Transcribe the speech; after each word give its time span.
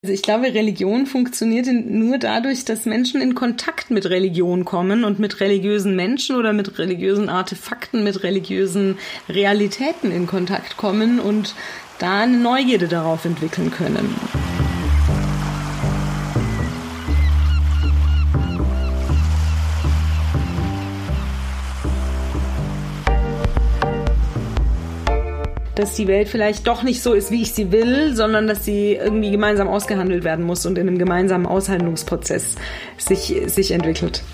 Also 0.00 0.14
ich 0.14 0.22
glaube, 0.22 0.54
Religion 0.54 1.06
funktioniert 1.06 1.66
nur 1.66 2.18
dadurch, 2.18 2.64
dass 2.64 2.86
Menschen 2.86 3.20
in 3.20 3.34
Kontakt 3.34 3.90
mit 3.90 4.06
Religion 4.06 4.64
kommen 4.64 5.02
und 5.02 5.18
mit 5.18 5.40
religiösen 5.40 5.96
Menschen 5.96 6.36
oder 6.36 6.52
mit 6.52 6.78
religiösen 6.78 7.28
Artefakten, 7.28 8.04
mit 8.04 8.22
religiösen 8.22 8.96
Realitäten 9.28 10.12
in 10.12 10.28
Kontakt 10.28 10.76
kommen 10.76 11.18
und 11.18 11.56
da 11.98 12.20
eine 12.20 12.36
Neugierde 12.36 12.86
darauf 12.86 13.24
entwickeln 13.24 13.72
können. 13.72 14.14
Dass 25.78 25.94
die 25.94 26.08
Welt 26.08 26.28
vielleicht 26.28 26.66
doch 26.66 26.82
nicht 26.82 27.00
so 27.02 27.14
ist, 27.14 27.30
wie 27.30 27.42
ich 27.42 27.52
sie 27.52 27.70
will, 27.70 28.14
sondern 28.16 28.48
dass 28.48 28.64
sie 28.64 28.94
irgendwie 28.94 29.30
gemeinsam 29.30 29.68
ausgehandelt 29.68 30.24
werden 30.24 30.44
muss 30.44 30.66
und 30.66 30.76
in 30.76 30.88
einem 30.88 30.98
gemeinsamen 30.98 31.46
Aushandlungsprozess 31.46 32.56
sich, 32.96 33.40
sich 33.46 33.70
entwickelt. 33.70 34.24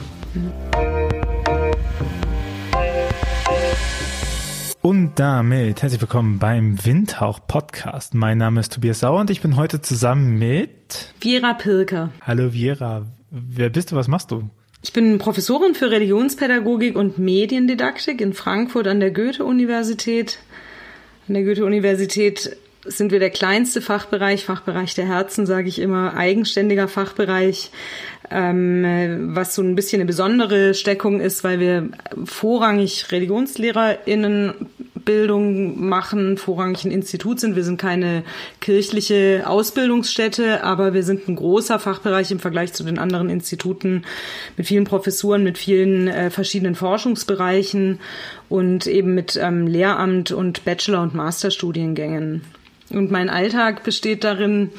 Und 4.81 5.13
damit 5.17 5.83
herzlich 5.83 6.01
willkommen 6.01 6.39
beim 6.39 6.83
Windhauch 6.85 7.41
Podcast. 7.47 8.15
Mein 8.15 8.39
Name 8.39 8.61
ist 8.61 8.73
Tobias 8.73 9.01
Sauer 9.01 9.21
und 9.21 9.31
ich 9.31 9.43
bin 9.43 9.57
heute 9.57 9.83
zusammen 9.83 10.39
mit 10.39 11.13
Viera 11.21 11.53
Pilker. 11.53 12.11
Hallo 12.23 12.55
Viera. 12.55 13.07
Wer 13.31 13.69
bist 13.69 13.93
du? 13.93 13.97
Was 13.97 14.09
machst 14.09 14.31
du? 14.31 14.49
Ich 14.83 14.93
bin 14.93 15.17
Professorin 15.19 15.75
für 15.75 15.91
Religionspädagogik 15.91 16.97
und 16.97 17.19
Mediendidaktik 17.19 18.21
in 18.21 18.35
Frankfurt 18.35 18.87
an 18.87 19.01
der 19.01 19.11
Goethe-Universität. 19.11 20.39
An 21.27 21.35
der 21.35 21.45
Goethe-Universität 21.45 22.57
sind 22.85 23.11
wir 23.11 23.19
der 23.19 23.31
kleinste 23.31 23.81
Fachbereich, 23.81 24.45
Fachbereich 24.45 24.95
der 24.95 25.07
Herzen, 25.07 25.47
sage 25.47 25.69
ich 25.69 25.79
immer, 25.79 26.15
eigenständiger 26.15 26.87
Fachbereich, 26.87 27.71
ähm, 28.31 29.31
was 29.35 29.55
so 29.55 29.63
ein 29.63 29.75
bisschen 29.75 30.01
eine 30.01 30.07
besondere 30.07 30.75
Steckung 30.75 31.21
ist, 31.21 31.45
weil 31.45 31.61
wir 31.61 31.89
vorrangig 32.25 33.11
ReligionslehrerInnen 33.11 34.55
Bildung 35.05 35.87
machen, 35.87 36.37
vorrangig 36.37 36.85
ein 36.85 36.91
Institut 36.91 37.41
sind. 37.41 37.57
Wir 37.57 37.65
sind 37.65 37.81
keine 37.81 38.25
kirchliche 38.61 39.45
Ausbildungsstätte, 39.47 40.65
aber 40.65 40.95
wir 40.95 41.03
sind 41.03 41.29
ein 41.29 41.37
großer 41.37 41.79
Fachbereich 41.79 42.31
im 42.31 42.41
Vergleich 42.41 42.73
zu 42.73 42.85
den 42.85 42.99
anderen 42.99 43.29
Instituten 43.29 44.05
mit 44.57 44.67
vielen 44.67 44.85
Professuren, 44.85 45.43
mit 45.43 45.59
vielen 45.59 46.09
äh, 46.09 46.31
verschiedenen 46.31 46.75
Forschungsbereichen 46.75 48.01
und 48.49 48.87
eben 48.87 49.15
mit 49.15 49.39
ähm, 49.41 49.67
Lehramt 49.67 50.33
und 50.33 50.65
Bachelor- 50.65 51.03
und 51.03 51.15
Masterstudiengängen. 51.15 52.43
Und 52.91 53.11
mein 53.11 53.29
Alltag 53.29 53.83
besteht 53.83 54.25
darin, 54.25 54.71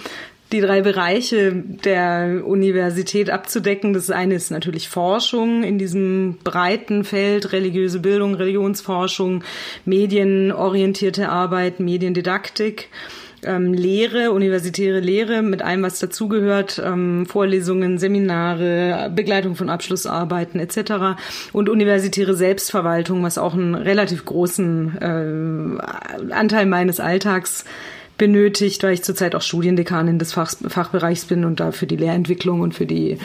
die 0.51 0.61
drei 0.61 0.81
Bereiche 0.81 1.53
der 1.53 2.43
Universität 2.45 3.29
abzudecken. 3.29 3.93
Das 3.93 4.11
eine 4.11 4.35
ist 4.35 4.51
natürlich 4.51 4.89
Forschung 4.89 5.63
in 5.63 5.79
diesem 5.79 6.37
breiten 6.43 7.03
Feld, 7.03 7.51
religiöse 7.51 7.99
Bildung, 7.99 8.35
Religionsforschung, 8.35 9.43
medienorientierte 9.85 11.29
Arbeit, 11.29 11.79
Mediendidaktik. 11.79 12.89
Ähm, 13.43 13.73
Lehre, 13.73 14.31
universitäre 14.31 14.99
Lehre 15.01 15.43
mit 15.43 15.61
allem, 15.61 15.83
was 15.83 15.99
dazugehört, 15.99 16.81
ähm, 16.83 17.27
Vorlesungen, 17.27 17.99
Seminare, 17.99 19.11
Begleitung 19.13 19.55
von 19.55 19.69
Abschlussarbeiten 19.69 20.59
etc. 20.59 21.19
und 21.53 21.69
universitäre 21.69 22.33
Selbstverwaltung, 22.33 23.21
was 23.21 23.37
auch 23.37 23.53
einen 23.53 23.75
relativ 23.75 24.25
großen 24.25 24.97
äh, 24.99 26.33
Anteil 26.33 26.65
meines 26.65 26.99
Alltags 26.99 27.65
benötigt, 28.17 28.83
weil 28.83 28.93
ich 28.93 29.03
zurzeit 29.03 29.35
auch 29.35 29.41
Studiendekanin 29.41 30.19
des 30.19 30.33
Fach, 30.33 30.53
Fachbereichs 30.67 31.25
bin 31.25 31.45
und 31.45 31.59
da 31.59 31.71
für 31.71 31.87
die 31.87 31.97
Lehrentwicklung 31.97 32.61
und 32.61 32.73
für 32.73 32.85
die 32.85 33.17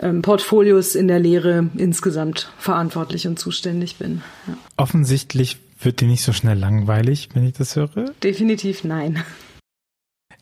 ähm, 0.00 0.22
Portfolios 0.22 0.94
in 0.94 1.08
der 1.08 1.18
Lehre 1.18 1.68
insgesamt 1.76 2.52
verantwortlich 2.58 3.26
und 3.26 3.38
zuständig 3.38 3.96
bin. 3.96 4.22
Ja. 4.46 4.54
Offensichtlich 4.76 5.58
wird 5.80 6.00
dir 6.00 6.08
nicht 6.08 6.22
so 6.22 6.32
schnell 6.32 6.58
langweilig, 6.58 7.30
wenn 7.34 7.44
ich 7.44 7.54
das 7.54 7.76
höre? 7.76 8.12
Definitiv 8.22 8.84
nein. 8.84 9.22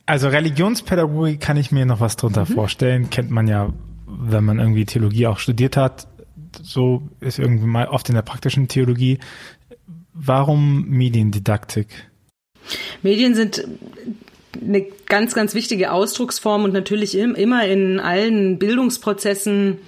Also 0.06 0.28
Religionspädagogik 0.28 1.41
kann 1.41 1.56
ich 1.56 1.72
mir 1.72 1.84
noch 1.84 2.00
was 2.00 2.16
drunter 2.16 2.42
mhm. 2.48 2.54
vorstellen. 2.54 3.10
Kennt 3.10 3.31
man 3.31 3.48
ja, 3.48 3.72
wenn 4.06 4.44
man 4.44 4.59
irgendwie 4.59 4.84
Theologie 4.84 5.26
auch 5.26 5.38
studiert 5.38 5.76
hat. 5.76 6.06
So 6.62 7.09
ist 7.21 7.38
irgendwie 7.38 7.66
mal 7.66 7.88
oft 7.88 8.09
in 8.09 8.15
der 8.15 8.22
praktischen 8.22 8.69
Theologie. 8.69 9.19
Warum 10.15 10.87
Mediendidaktik? 10.88 11.88
Medien 13.03 13.34
sind 13.34 13.65
eine 14.60 14.87
ganz, 15.06 15.34
ganz 15.34 15.54
wichtige 15.54 15.93
Ausdrucksform 15.93 16.65
und 16.65 16.72
natürlich 16.72 17.16
immer 17.16 17.66
in 17.66 18.00
allen 18.00 18.59
Bildungsprozessen 18.59 19.78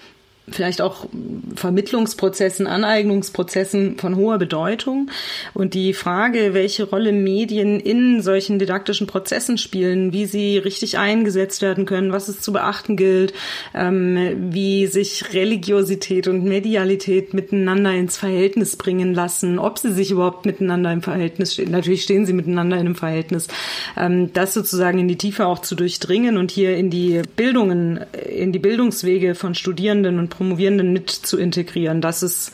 vielleicht 0.50 0.80
auch 0.80 1.06
Vermittlungsprozessen, 1.54 2.66
Aneignungsprozessen 2.66 3.98
von 3.98 4.16
hoher 4.16 4.38
Bedeutung. 4.38 5.10
Und 5.54 5.74
die 5.74 5.94
Frage, 5.94 6.54
welche 6.54 6.84
Rolle 6.84 7.12
Medien 7.12 7.80
in 7.80 8.22
solchen 8.22 8.58
didaktischen 8.58 9.06
Prozessen 9.06 9.58
spielen, 9.58 10.12
wie 10.12 10.26
sie 10.26 10.58
richtig 10.58 10.98
eingesetzt 10.98 11.62
werden 11.62 11.86
können, 11.86 12.12
was 12.12 12.28
es 12.28 12.40
zu 12.40 12.52
beachten 12.52 12.96
gilt, 12.96 13.32
ähm, 13.74 14.50
wie 14.52 14.86
sich 14.86 15.32
Religiosität 15.32 16.28
und 16.28 16.44
Medialität 16.44 17.34
miteinander 17.34 17.92
ins 17.92 18.16
Verhältnis 18.16 18.76
bringen 18.76 19.14
lassen, 19.14 19.58
ob 19.58 19.78
sie 19.78 19.92
sich 19.92 20.10
überhaupt 20.10 20.46
miteinander 20.46 20.92
im 20.92 21.02
Verhältnis 21.02 21.54
stehen. 21.54 21.70
Natürlich 21.70 22.02
stehen 22.02 22.26
sie 22.26 22.32
miteinander 22.32 22.76
in 22.76 22.86
einem 22.86 22.94
Verhältnis. 22.94 23.48
Ähm, 23.96 24.32
das 24.32 24.54
sozusagen 24.54 24.98
in 24.98 25.08
die 25.08 25.18
Tiefe 25.18 25.46
auch 25.46 25.60
zu 25.60 25.74
durchdringen 25.74 26.36
und 26.36 26.50
hier 26.50 26.76
in 26.76 26.90
die 26.90 27.22
Bildungen, 27.36 28.00
in 28.28 28.52
die 28.52 28.58
Bildungswege 28.58 29.34
von 29.34 29.54
Studierenden 29.54 30.18
und 30.18 30.30
Promovierenden 30.38 30.92
mit 30.92 31.10
zu 31.10 31.36
integrieren. 31.36 32.00
Das 32.00 32.22
ist 32.22 32.52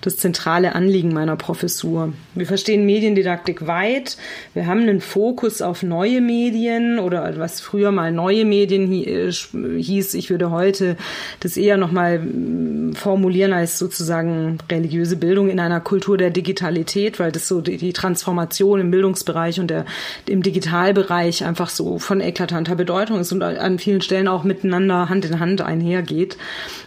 das 0.00 0.16
zentrale 0.16 0.74
Anliegen 0.74 1.12
meiner 1.12 1.36
Professur. 1.36 2.12
Wir 2.34 2.46
verstehen 2.46 2.86
Mediendidaktik 2.86 3.66
weit. 3.66 4.16
Wir 4.54 4.66
haben 4.66 4.80
einen 4.80 5.00
Fokus 5.00 5.60
auf 5.60 5.82
neue 5.82 6.20
Medien 6.20 6.98
oder 6.98 7.36
was 7.38 7.60
früher 7.60 7.90
mal 7.90 8.12
neue 8.12 8.44
Medien 8.44 8.92
äh, 8.92 9.30
hieß. 9.30 10.14
Ich 10.14 10.30
würde 10.30 10.50
heute 10.50 10.96
das 11.40 11.56
eher 11.56 11.76
nochmal 11.76 12.20
mm, 12.20 12.94
formulieren 12.94 13.52
als 13.52 13.78
sozusagen 13.78 14.58
religiöse 14.70 15.16
Bildung 15.16 15.50
in 15.50 15.58
einer 15.58 15.80
Kultur 15.80 16.16
der 16.16 16.30
Digitalität, 16.30 17.18
weil 17.18 17.32
das 17.32 17.48
so 17.48 17.60
die 17.60 17.92
Transformation 17.92 18.80
im 18.80 18.90
Bildungsbereich 18.90 19.58
und 19.58 19.68
der, 19.68 19.84
im 20.26 20.42
Digitalbereich 20.42 21.44
einfach 21.44 21.70
so 21.70 21.98
von 21.98 22.20
eklatanter 22.20 22.76
Bedeutung 22.76 23.20
ist 23.20 23.32
und 23.32 23.42
an 23.42 23.78
vielen 23.78 24.00
Stellen 24.00 24.28
auch 24.28 24.44
miteinander 24.44 25.08
Hand 25.08 25.24
in 25.24 25.40
Hand 25.40 25.60
einhergeht. 25.60 26.36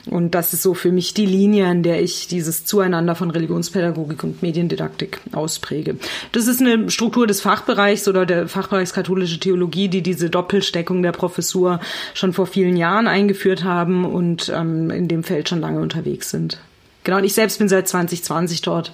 Und 0.09 0.33
das 0.33 0.53
ist 0.53 0.63
so 0.63 0.73
für 0.73 0.91
mich 0.91 1.13
die 1.13 1.25
Linie, 1.25 1.67
an 1.67 1.83
der 1.83 2.01
ich 2.01 2.27
dieses 2.27 2.65
Zueinander 2.65 3.00
Miteinander 3.01 3.15
von 3.15 3.31
Religionspädagogik 3.31 4.23
und 4.23 4.41
Mediendidaktik 4.41 5.19
auspräge. 5.31 5.97
Das 6.31 6.47
ist 6.47 6.61
eine 6.61 6.89
Struktur 6.91 7.25
des 7.25 7.41
Fachbereichs 7.41 8.07
oder 8.07 8.25
der 8.25 8.47
Fachbereichs 8.47 8.93
katholische 8.93 9.39
Theologie, 9.39 9.89
die 9.89 10.03
diese 10.03 10.29
Doppelsteckung 10.29 11.01
der 11.01 11.11
Professur 11.11 11.79
schon 12.13 12.33
vor 12.33 12.45
vielen 12.45 12.77
Jahren 12.77 13.07
eingeführt 13.07 13.63
haben 13.63 14.05
und 14.05 14.51
ähm, 14.55 14.91
in 14.91 15.07
dem 15.07 15.23
Feld 15.23 15.49
schon 15.49 15.61
lange 15.61 15.79
unterwegs 15.79 16.29
sind. 16.29 16.59
Genau, 17.03 17.17
und 17.17 17.23
ich 17.23 17.33
selbst 17.33 17.57
bin 17.57 17.69
seit 17.69 17.87
2020 17.87 18.61
dort, 18.61 18.93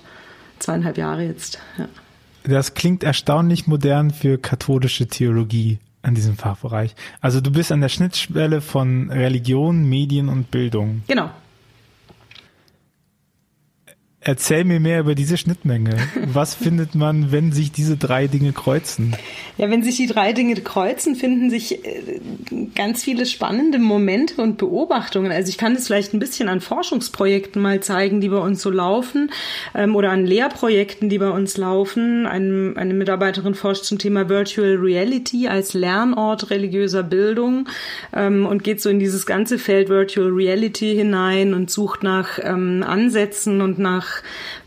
zweieinhalb 0.59 0.97
Jahre 0.97 1.23
jetzt. 1.23 1.59
Ja. 1.77 1.89
Das 2.43 2.73
klingt 2.73 3.03
erstaunlich 3.03 3.67
modern 3.67 4.11
für 4.11 4.37
katholische 4.37 5.07
Theologie 5.07 5.79
an 6.01 6.15
diesem 6.15 6.37
Fachbereich. 6.37 6.95
Also 7.19 7.41
du 7.41 7.51
bist 7.51 7.73
an 7.73 7.81
der 7.81 7.89
Schnittstelle 7.89 8.61
von 8.61 9.09
Religion, 9.11 9.83
Medien 9.83 10.29
und 10.29 10.49
Bildung. 10.49 11.01
Genau, 11.07 11.29
Erzähl 14.27 14.65
mir 14.65 14.81
mehr 14.81 14.99
über 14.99 15.15
diese 15.15 15.37
Schnittmenge. 15.37 15.95
Was 16.33 16.53
findet 16.53 16.95
man, 16.95 17.31
wenn 17.31 17.53
sich 17.53 17.71
diese 17.71 17.95
drei 17.95 18.27
Dinge 18.27 18.51
kreuzen? 18.51 19.15
Ja, 19.57 19.69
wenn 19.69 19.83
sich 19.83 19.95
die 19.95 20.05
drei 20.05 20.33
Dinge 20.33 20.53
kreuzen, 20.55 21.15
finden 21.15 21.49
sich 21.49 21.85
äh, 21.85 22.19
ganz 22.75 23.05
viele 23.05 23.25
spannende 23.25 23.79
Momente 23.79 24.41
und 24.41 24.57
Beobachtungen. 24.57 25.31
Also 25.31 25.47
ich 25.47 25.57
kann 25.57 25.75
das 25.75 25.87
vielleicht 25.87 26.13
ein 26.13 26.19
bisschen 26.19 26.49
an 26.49 26.59
Forschungsprojekten 26.59 27.61
mal 27.61 27.79
zeigen, 27.79 28.19
die 28.19 28.27
bei 28.27 28.39
uns 28.39 28.61
so 28.61 28.69
laufen, 28.69 29.31
ähm, 29.73 29.95
oder 29.95 30.11
an 30.11 30.25
Lehrprojekten, 30.25 31.07
die 31.07 31.19
bei 31.19 31.29
uns 31.29 31.55
laufen. 31.55 32.25
Eine, 32.25 32.93
Mitarbeiterin 32.93 33.55
forscht 33.55 33.85
zum 33.85 33.97
Thema 33.97 34.27
Virtual 34.27 34.75
Reality 34.75 35.47
als 35.47 35.73
Lernort 35.73 36.49
religiöser 36.49 37.03
Bildung 37.03 37.69
ähm, 38.13 38.45
und 38.45 38.65
geht 38.65 38.81
so 38.81 38.89
in 38.89 38.99
dieses 38.99 39.25
ganze 39.25 39.57
Feld 39.57 39.87
Virtual 39.87 40.27
Reality 40.27 40.95
hinein 40.95 41.53
und 41.53 41.71
sucht 41.71 42.03
nach 42.03 42.39
ähm, 42.43 42.83
Ansätzen 42.85 43.61
und 43.61 43.79
nach 43.79 44.16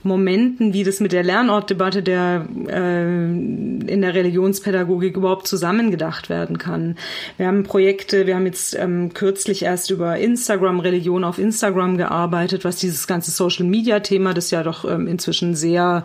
Momenten, 0.02 0.72
wie 0.72 0.84
das 0.84 1.00
mit 1.00 1.12
der 1.12 1.22
Lernortdebatte 1.22 2.02
der 2.02 2.46
äh, 2.68 3.04
in 3.04 4.00
der 4.00 4.14
Religionspädagogik 4.14 5.16
überhaupt 5.16 5.46
zusammengedacht 5.46 6.30
werden 6.30 6.58
kann. 6.58 6.96
Wir 7.36 7.46
haben 7.46 7.64
Projekte, 7.64 8.26
wir 8.26 8.36
haben 8.36 8.46
jetzt 8.46 8.74
ähm, 8.78 9.12
kürzlich 9.12 9.62
erst 9.62 9.90
über 9.90 10.16
Instagram 10.16 10.80
Religion 10.80 11.24
auf 11.24 11.38
Instagram 11.38 11.96
gearbeitet, 11.96 12.64
was 12.64 12.76
dieses 12.76 13.06
ganze 13.06 13.30
Social 13.30 13.66
Media 13.66 14.00
Thema, 14.00 14.32
das 14.32 14.50
ja 14.50 14.62
doch 14.62 14.84
ähm, 14.84 15.06
inzwischen 15.06 15.54
sehr 15.54 16.04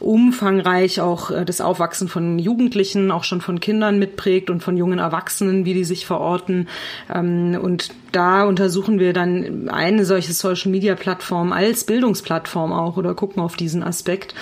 umfangreich 0.00 1.00
auch 1.00 1.30
äh, 1.30 1.44
das 1.44 1.60
Aufwachsen 1.60 2.08
von 2.08 2.38
Jugendlichen, 2.38 3.10
auch 3.10 3.24
schon 3.24 3.40
von 3.40 3.60
Kindern 3.60 3.98
mitprägt 3.98 4.50
und 4.50 4.62
von 4.62 4.76
jungen 4.76 4.98
Erwachsenen, 4.98 5.64
wie 5.64 5.74
die 5.74 5.84
sich 5.84 6.06
verorten. 6.06 6.68
Ähm, 7.14 7.58
und 7.60 7.90
da 8.12 8.44
untersuchen 8.44 8.98
wir 8.98 9.12
dann 9.12 9.68
eine 9.68 10.04
solche 10.04 10.32
Social 10.32 10.70
Media 10.70 10.94
Plattform 10.94 11.52
als 11.52 11.84
Bildungsplattform 11.84 12.72
auch 12.72 12.96
oder 12.96 13.14
gucken 13.14 13.42
auf 13.42 13.56
diesen 13.56 13.82
Aspekt. 13.82 14.34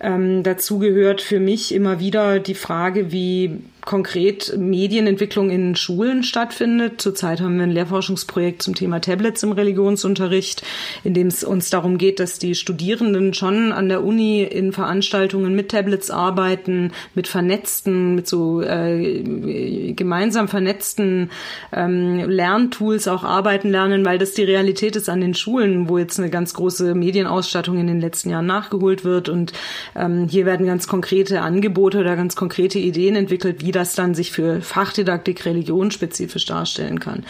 Ähm, 0.00 0.42
dazu 0.42 0.78
gehört 0.78 1.20
für 1.20 1.40
mich 1.40 1.74
immer 1.74 2.00
wieder 2.00 2.38
die 2.38 2.54
Frage, 2.54 3.12
wie 3.12 3.60
konkret 3.90 4.56
Medienentwicklung 4.56 5.50
in 5.50 5.74
Schulen 5.74 6.22
stattfindet. 6.22 7.00
Zurzeit 7.00 7.40
haben 7.40 7.56
wir 7.56 7.64
ein 7.64 7.72
Lehrforschungsprojekt 7.72 8.62
zum 8.62 8.76
Thema 8.76 9.00
Tablets 9.00 9.42
im 9.42 9.50
Religionsunterricht, 9.50 10.62
in 11.02 11.12
dem 11.12 11.26
es 11.26 11.42
uns 11.42 11.70
darum 11.70 11.98
geht, 11.98 12.20
dass 12.20 12.38
die 12.38 12.54
Studierenden 12.54 13.34
schon 13.34 13.72
an 13.72 13.88
der 13.88 14.04
Uni 14.04 14.44
in 14.44 14.72
Veranstaltungen 14.72 15.56
mit 15.56 15.70
Tablets 15.70 16.08
arbeiten, 16.08 16.92
mit 17.16 17.26
vernetzten, 17.26 18.14
mit 18.14 18.28
so 18.28 18.62
äh, 18.62 19.92
gemeinsam 19.94 20.46
vernetzten 20.46 21.30
ähm, 21.72 22.30
Lerntools 22.30 23.08
auch 23.08 23.24
arbeiten 23.24 23.70
lernen, 23.70 24.04
weil 24.04 24.18
das 24.18 24.34
die 24.34 24.44
Realität 24.44 24.94
ist 24.94 25.08
an 25.08 25.20
den 25.20 25.34
Schulen, 25.34 25.88
wo 25.88 25.98
jetzt 25.98 26.20
eine 26.20 26.30
ganz 26.30 26.54
große 26.54 26.94
Medienausstattung 26.94 27.76
in 27.76 27.88
den 27.88 28.00
letzten 28.00 28.30
Jahren 28.30 28.46
nachgeholt 28.46 29.04
wird 29.04 29.28
und 29.28 29.52
ähm, 29.96 30.28
hier 30.28 30.46
werden 30.46 30.64
ganz 30.64 30.86
konkrete 30.86 31.40
Angebote 31.40 31.98
oder 31.98 32.14
ganz 32.14 32.36
konkrete 32.36 32.78
Ideen 32.78 33.16
entwickelt, 33.16 33.64
wie 33.64 33.79
das 33.80 33.94
dann 33.94 34.14
sich 34.14 34.30
für 34.30 34.60
Fachdidaktik 34.60 35.44
religionsspezifisch 35.44 36.44
darstellen 36.44 37.00
kann. 37.00 37.24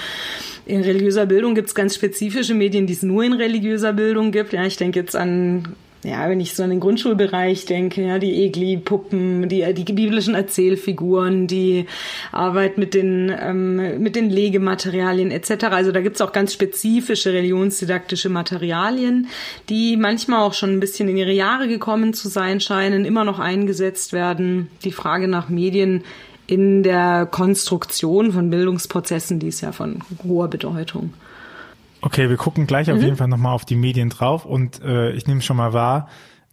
In 0.67 0.83
religiöser 0.83 1.27
Bildung 1.27 1.55
gibt 1.55 1.69
es 1.69 1.75
ganz 1.75 1.95
spezifische 1.95 2.55
Medien, 2.55 2.87
die 2.87 2.93
es 2.93 3.03
nur 3.03 3.25
in 3.25 3.33
religiöser 3.33 3.93
Bildung 3.93 4.33
gibt. 4.33 4.53
Ja, 4.53 4.65
ich 4.65 4.77
denke 4.77 4.99
jetzt 4.99 5.17
an 5.17 5.77
ja, 6.03 6.31
wenn 6.31 6.41
ich 6.41 6.55
so 6.55 6.63
an 6.63 6.71
den 6.71 6.81
Grundschulbereich 6.81 7.67
denke, 7.67 8.03
ja, 8.03 8.19
die 8.19 8.45
Egli-Puppen, 8.45 9.51
die, 9.51 9.75
die 9.75 9.93
biblischen 9.93 10.35
Erzählfiguren, 10.35 11.47
die 11.47 11.87
Arbeit 12.33 12.79
mit 12.79 12.95
den, 12.95 13.31
ähm, 13.39 14.03
mit 14.03 14.17
den 14.17 14.31
Legematerialien 14.31 15.31
etc. 15.31 15.65
Also 15.71 15.93
da 15.93 16.01
gibt's 16.01 16.23
auch 16.23 16.33
ganz 16.33 16.55
spezifische 16.55 17.35
religionsdidaktische 17.35 18.31
Materialien, 18.31 19.29
die 19.69 19.99
manchmal 19.99 20.41
auch 20.41 20.55
schon 20.55 20.71
ein 20.71 20.81
bisschen 20.81 21.09
in 21.09 21.19
ihre 21.19 21.33
Jahre 21.33 21.69
gekommen 21.69 22.15
zu 22.15 22.29
sein 22.29 22.61
scheinen, 22.61 23.05
immer 23.05 23.25
noch 23.25 23.39
eingesetzt 23.39 24.15
werden. 24.15 24.71
Die 24.85 24.93
Frage 24.93 25.29
nach 25.29 25.51
Medien 25.51 26.03
in 26.51 26.83
der 26.83 27.27
Konstruktion 27.27 28.33
von 28.33 28.51
Bildungsprozessen, 28.51 29.39
die 29.39 29.47
ist 29.47 29.61
ja 29.61 29.71
von 29.71 30.03
hoher 30.25 30.49
Bedeutung. 30.49 31.15
Okay, 32.01 32.29
wir 32.29 32.37
gucken 32.37 32.67
gleich 32.67 32.89
mhm. 32.89 32.95
auf 32.95 33.03
jeden 33.03 33.17
Fall 33.17 33.29
nochmal 33.29 33.55
auf 33.55 33.65
die 33.65 33.77
Medien 33.77 34.09
drauf 34.09 34.45
und 34.45 34.83
äh, 34.83 35.13
ich 35.13 35.29
nehme 35.29 35.43
schon 35.43 35.57
mal 35.57 35.73
wahr, 35.73 36.09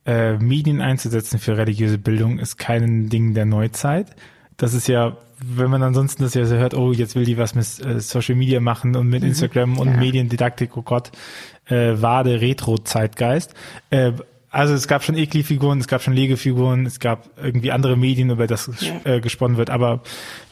äh, 0.05 0.38
Medien 0.38 0.81
einzusetzen 0.81 1.39
für 1.39 1.57
religiöse 1.57 1.97
Bildung 1.97 2.38
ist 2.38 2.57
kein 2.57 3.09
Ding 3.09 3.33
der 3.33 3.45
Neuzeit. 3.45 4.15
Das 4.57 4.75
ist 4.75 4.88
ja, 4.88 5.17
wenn 5.44 5.71
man 5.71 5.81
ansonsten 5.81 6.21
das 6.21 6.35
ja 6.35 6.45
so 6.45 6.55
hört, 6.55 6.75
oh, 6.75 6.91
jetzt 6.91 7.15
will 7.15 7.25
die 7.25 7.39
was 7.39 7.55
mit 7.55 7.65
äh, 7.83 8.00
Social 8.00 8.35
Media 8.35 8.59
machen 8.59 8.95
und 8.95 9.07
mit 9.07 9.23
mhm. 9.23 9.29
Instagram 9.29 9.79
und 9.79 9.88
ja. 9.88 9.97
Mediendidaktik, 9.97 10.77
oh 10.77 10.83
Gott, 10.83 11.11
äh, 11.65 11.95
Wade 12.00 12.39
Retro-Zeitgeist. 12.39 13.55
Äh, 13.89 14.11
also 14.49 14.73
es 14.73 14.88
gab 14.88 15.03
schon 15.03 15.15
Ekli-Figuren, 15.15 15.79
es 15.79 15.88
gab 15.88 16.01
schon 16.01 16.13
Legefiguren, 16.13 16.85
es 16.85 16.99
gab 16.99 17.29
irgendwie 17.38 17.71
andere 17.71 17.97
Medien, 17.97 18.29
über 18.29 18.47
das 18.47 18.69
ja. 18.79 18.99
äh, 19.03 19.19
gesponnen 19.19 19.57
wird. 19.57 19.69
Aber 19.69 20.01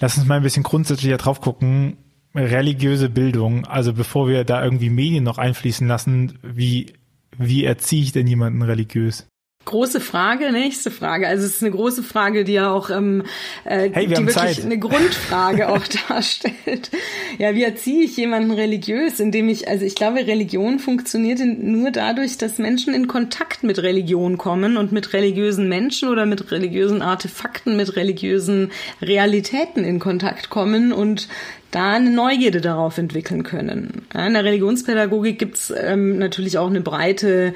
lass 0.02 0.18
uns 0.18 0.28
mal 0.28 0.36
ein 0.36 0.44
bisschen 0.44 0.64
grundsätzlicher 0.64 1.18
drauf 1.18 1.42
gucken. 1.42 1.98
Religiöse 2.34 3.10
Bildung, 3.10 3.66
also 3.66 3.94
bevor 3.94 4.28
wir 4.28 4.44
da 4.44 4.62
irgendwie 4.62 4.90
Medien 4.90 5.24
noch 5.24 5.38
einfließen 5.38 5.88
lassen, 5.88 6.38
wie, 6.44 6.94
wie 7.38 7.64
erziehe 7.64 8.04
ich 8.04 8.12
denn 8.12 8.28
jemanden 8.28 8.62
religiös? 8.62 9.26
Große 9.66 10.00
Frage, 10.00 10.52
nächste 10.52 10.92
Frage. 10.92 11.28
Also 11.28 11.44
es 11.46 11.56
ist 11.56 11.64
eine 11.64 11.72
große 11.72 12.04
Frage, 12.04 12.44
die 12.44 12.54
ja 12.54 12.72
auch 12.72 12.92
ähm, 12.92 13.24
äh, 13.64 13.90
hey, 13.92 14.06
die 14.06 14.12
wirklich 14.12 14.36
Zeit. 14.36 14.64
eine 14.64 14.78
Grundfrage 14.78 15.70
auch 15.70 15.84
darstellt. 16.08 16.92
Ja, 17.40 17.56
wie 17.56 17.64
erziehe 17.64 18.04
ich 18.04 18.16
jemanden 18.16 18.52
religiös, 18.52 19.20
indem 19.20 19.50
ich, 19.50 19.68
also 19.68 19.84
ich 19.84 19.96
glaube, 19.96 20.28
Religion 20.28 20.78
funktioniert 20.78 21.40
nur 21.40 21.90
dadurch, 21.90 22.38
dass 22.38 22.60
Menschen 22.60 22.94
in 22.94 23.08
Kontakt 23.08 23.64
mit 23.64 23.82
Religion 23.82 24.38
kommen 24.38 24.78
und 24.78 24.92
mit 24.92 25.14
religiösen 25.14 25.68
Menschen 25.68 26.10
oder 26.10 26.28
mit 26.28 26.52
religiösen 26.52 27.02
Artefakten, 27.02 27.76
mit 27.76 27.96
religiösen 27.96 28.72
Realitäten 29.02 29.84
in 29.84 30.00
Kontakt 30.00 30.52
kommen 30.52 30.94
und 30.94 31.28
da 31.76 31.92
eine 31.92 32.10
Neugierde 32.10 32.62
darauf 32.62 32.98
entwickeln 32.98 33.44
können. 33.44 34.04
In 34.14 34.34
der 34.34 34.46
Religionspädagogik 34.46 35.38
gibt's 35.38 35.74
ähm, 35.76 36.18
natürlich 36.18 36.58
auch 36.58 36.70
eine 36.70 36.80
breite 36.80 37.54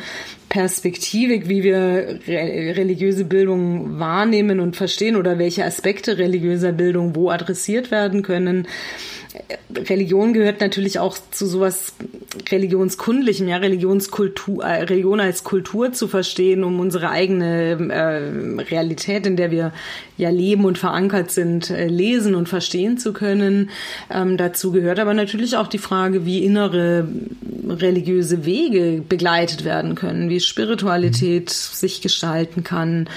Perspektive, 0.50 1.48
wie 1.48 1.64
wir 1.64 2.20
re 2.28 2.76
religiöse 2.76 3.24
Bildung 3.24 3.98
wahrnehmen 3.98 4.60
und 4.60 4.76
verstehen 4.76 5.16
oder 5.16 5.40
welche 5.40 5.64
Aspekte 5.64 6.18
religiöser 6.18 6.74
Bildung 6.74 7.16
wo 7.16 7.30
adressiert 7.30 7.92
werden 7.92 8.22
können. 8.22 8.68
Religion 9.76 10.34
gehört 10.34 10.60
natürlich 10.60 10.98
auch 10.98 11.16
zu 11.30 11.46
sowas 11.46 11.94
religionskundlichem, 12.52 13.48
ja, 13.48 13.58
Religionskultur, 13.58 14.64
äh, 14.64 14.84
Religion 14.84 15.20
als 15.20 15.44
Kultur 15.44 15.94
zu 15.94 16.08
verstehen, 16.08 16.64
um 16.64 16.80
unsere 16.80 17.10
eigene 17.10 17.78
äh, 17.92 18.62
Realität, 18.64 19.28
in 19.28 19.36
der 19.36 19.52
wir 19.52 19.72
ja 20.18 20.30
leben 20.30 20.66
und 20.66 20.80
verankert 20.80 21.30
sind, 21.30 21.70
äh, 21.70 21.86
lesen 21.88 22.34
und 22.34 22.50
verstehen 22.50 22.98
zu 22.98 23.14
können. 23.14 23.70
Ähm, 24.10 24.38
dazu 24.38 24.72
gehört 24.72 25.00
aber 25.00 25.14
natürlich 25.14 25.58
auch 25.58 25.68
die 25.68 25.78
Frage, 25.78 26.26
wie 26.26 26.44
innere 26.44 27.08
religiöse 27.68 28.46
Wege 28.46 29.04
begleitet 29.08 29.64
werden 29.64 29.94
können, 29.94 30.30
wie 30.30 30.40
Spiritualität 30.40 31.52
sich 31.52 32.02
gestalten 32.02 32.64
kann 32.64 33.08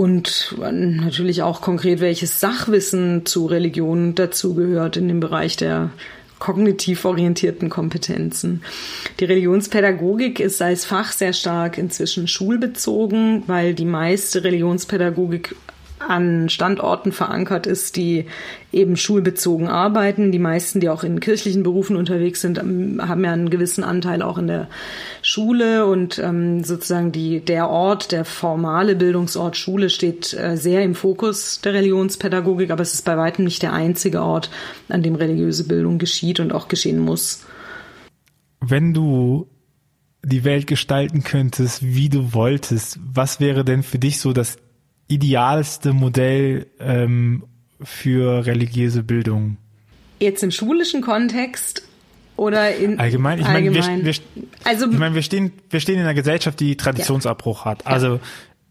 und 0.00 0.56
natürlich 0.58 1.42
auch 1.42 1.60
konkret, 1.60 2.00
welches 2.00 2.40
Sachwissen 2.40 3.26
zu 3.26 3.44
Religion 3.44 4.14
dazugehört 4.14 4.96
in 4.96 5.08
dem 5.08 5.20
Bereich 5.20 5.58
der 5.58 5.90
kognitiv 6.38 7.04
orientierten 7.04 7.68
Kompetenzen. 7.68 8.62
Die 9.20 9.26
Religionspädagogik 9.26 10.40
ist 10.40 10.62
als 10.62 10.86
Fach 10.86 11.12
sehr 11.12 11.34
stark 11.34 11.76
inzwischen 11.76 12.28
schulbezogen, 12.28 13.42
weil 13.46 13.74
die 13.74 13.84
meiste 13.84 14.42
Religionspädagogik 14.42 15.54
an 16.06 16.48
Standorten 16.48 17.12
verankert 17.12 17.66
ist, 17.66 17.96
die 17.96 18.26
eben 18.72 18.96
schulbezogen 18.96 19.68
arbeiten. 19.68 20.32
Die 20.32 20.38
meisten, 20.38 20.80
die 20.80 20.88
auch 20.88 21.04
in 21.04 21.20
kirchlichen 21.20 21.62
Berufen 21.62 21.96
unterwegs 21.96 22.40
sind, 22.40 22.58
ähm, 22.58 23.00
haben 23.06 23.24
ja 23.24 23.32
einen 23.32 23.50
gewissen 23.50 23.84
Anteil 23.84 24.22
auch 24.22 24.38
in 24.38 24.46
der 24.46 24.68
Schule 25.22 25.86
und 25.86 26.18
ähm, 26.18 26.64
sozusagen 26.64 27.12
die, 27.12 27.40
der 27.40 27.68
Ort, 27.68 28.12
der 28.12 28.24
formale 28.24 28.96
Bildungsort 28.96 29.56
Schule 29.56 29.90
steht 29.90 30.32
äh, 30.34 30.56
sehr 30.56 30.82
im 30.82 30.94
Fokus 30.94 31.60
der 31.60 31.74
Religionspädagogik, 31.74 32.70
aber 32.70 32.82
es 32.82 32.94
ist 32.94 33.04
bei 33.04 33.16
weitem 33.16 33.44
nicht 33.44 33.62
der 33.62 33.72
einzige 33.72 34.22
Ort, 34.22 34.50
an 34.88 35.02
dem 35.02 35.14
religiöse 35.14 35.64
Bildung 35.64 35.98
geschieht 35.98 36.40
und 36.40 36.52
auch 36.52 36.68
geschehen 36.68 36.98
muss. 36.98 37.44
Wenn 38.60 38.94
du 38.94 39.48
die 40.22 40.44
Welt 40.44 40.66
gestalten 40.66 41.24
könntest, 41.24 41.82
wie 41.82 42.08
du 42.08 42.34
wolltest, 42.34 42.98
was 43.02 43.40
wäre 43.40 43.64
denn 43.64 43.82
für 43.82 43.98
dich 43.98 44.20
so 44.20 44.32
das 44.32 44.58
idealste 45.10 45.92
Modell 45.92 46.66
ähm, 46.78 47.44
für 47.82 48.46
religiöse 48.46 49.02
Bildung? 49.02 49.56
Jetzt 50.18 50.42
im 50.42 50.50
schulischen 50.50 51.00
Kontext 51.02 51.82
oder 52.36 52.74
in 52.74 52.98
allgemein? 52.98 53.38
Ich 53.38 53.44
meine, 53.46 53.74
wir, 53.74 54.04
wir, 54.04 54.14
also, 54.64 54.90
ich 54.90 54.98
meine, 54.98 55.14
wir 55.14 55.22
stehen, 55.22 55.52
wir 55.68 55.80
stehen 55.80 55.96
in 55.96 56.02
einer 56.02 56.14
Gesellschaft, 56.14 56.60
die 56.60 56.76
Traditionsabbruch 56.76 57.64
ja. 57.64 57.72
hat. 57.72 57.86
Also 57.86 58.20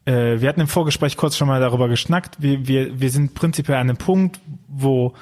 äh, 0.05 0.39
wir 0.39 0.49
hatten 0.49 0.61
im 0.61 0.67
Vorgespräch 0.67 1.17
kurz 1.17 1.37
schon 1.37 1.47
mal 1.47 1.59
darüber 1.59 1.89
geschnackt. 1.89 2.37
Wir, 2.39 2.67
wir, 2.67 2.99
wir 2.99 3.09
sind 3.09 3.33
prinzipiell 3.33 3.77
an 3.77 3.89
einem 3.89 3.97
Punkt, 3.97 4.39
wo 4.67 5.13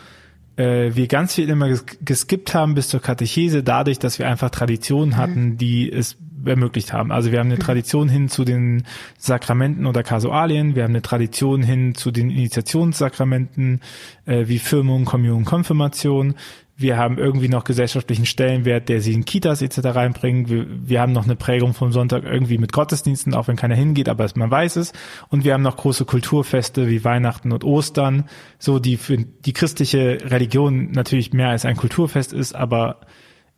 äh, 0.56 0.92
wir 0.94 1.08
ganz 1.08 1.36
viel 1.36 1.50
immer 1.50 1.70
geskippt 2.02 2.54
haben 2.54 2.76
bis 2.76 2.90
zur 2.90 3.02
Katechese, 3.02 3.64
dadurch, 3.64 4.00
dass 4.00 4.20
wir 4.20 4.28
einfach 4.28 4.50
Traditionen 4.50 5.10
mhm. 5.10 5.18
hatten, 5.18 5.58
die 5.58 5.92
es 5.92 6.18
ermöglicht 6.48 6.94
haben. 6.94 7.12
Also 7.12 7.32
wir 7.32 7.40
haben 7.40 7.48
eine 7.48 7.60
Tradition 7.60 8.10
hin 8.10 8.30
zu 8.30 8.44
den 8.44 8.84
Sakramenten 9.18 9.86
oder 9.86 10.04
Kasualien, 10.04 10.76
wir 10.76 10.84
haben 10.84 10.92
eine 10.92 11.02
Tradition 11.02 11.64
hin 11.64 11.96
zu 11.96 12.12
den 12.12 12.30
Initiationssakramenten 12.30 13.82
äh, 14.26 14.48
wie 14.48 14.60
Firmung, 14.60 15.06
Kommunion, 15.06 15.46
Konfirmation. 15.46 16.36
Wir 16.80 16.98
haben 16.98 17.18
irgendwie 17.18 17.50
noch 17.50 17.64
gesellschaftlichen 17.64 18.28
Stellenwert, 18.28 18.88
der 18.88 19.02
sie 19.02 19.14
in 19.14 19.26
Kitas 19.26 19.64
etc. 19.64 19.80
reinbringen. 19.84 20.48
Wir, 20.48 20.68
wir 20.70 21.02
haben 21.02 21.12
noch 21.12 21.26
eine 21.26 21.36
Prägung 21.36 21.74
vom 21.74 21.92
Sonntag 21.92 22.24
irgendwie 22.24 22.60
mit 22.60 22.72
Gottesdiensten, 22.72 23.34
auch 23.34 23.48
wenn 23.48 23.56
keiner 23.56 23.74
hingeht, 23.74 24.08
aber 24.08 24.30
man 24.36 24.52
weiß 24.52 24.76
es. 24.76 24.94
Und 25.30 25.44
wir 25.44 25.56
haben 25.56 25.64
noch 25.64 25.76
große 25.76 26.06
Kulturfeste 26.06 26.88
wie 26.88 27.04
Weihnachten 27.04 27.52
und 27.52 27.64
Ostern, 27.64 28.26
so 28.60 28.78
die 28.78 28.98
für 28.98 29.18
die 29.18 29.54
christliche 29.54 30.20
Religion 30.26 30.92
natürlich 30.92 31.34
mehr 31.34 31.50
als 31.50 31.66
ein 31.66 31.78
Kulturfest 31.78 32.32
ist, 32.32 32.54
aber 32.54 33.02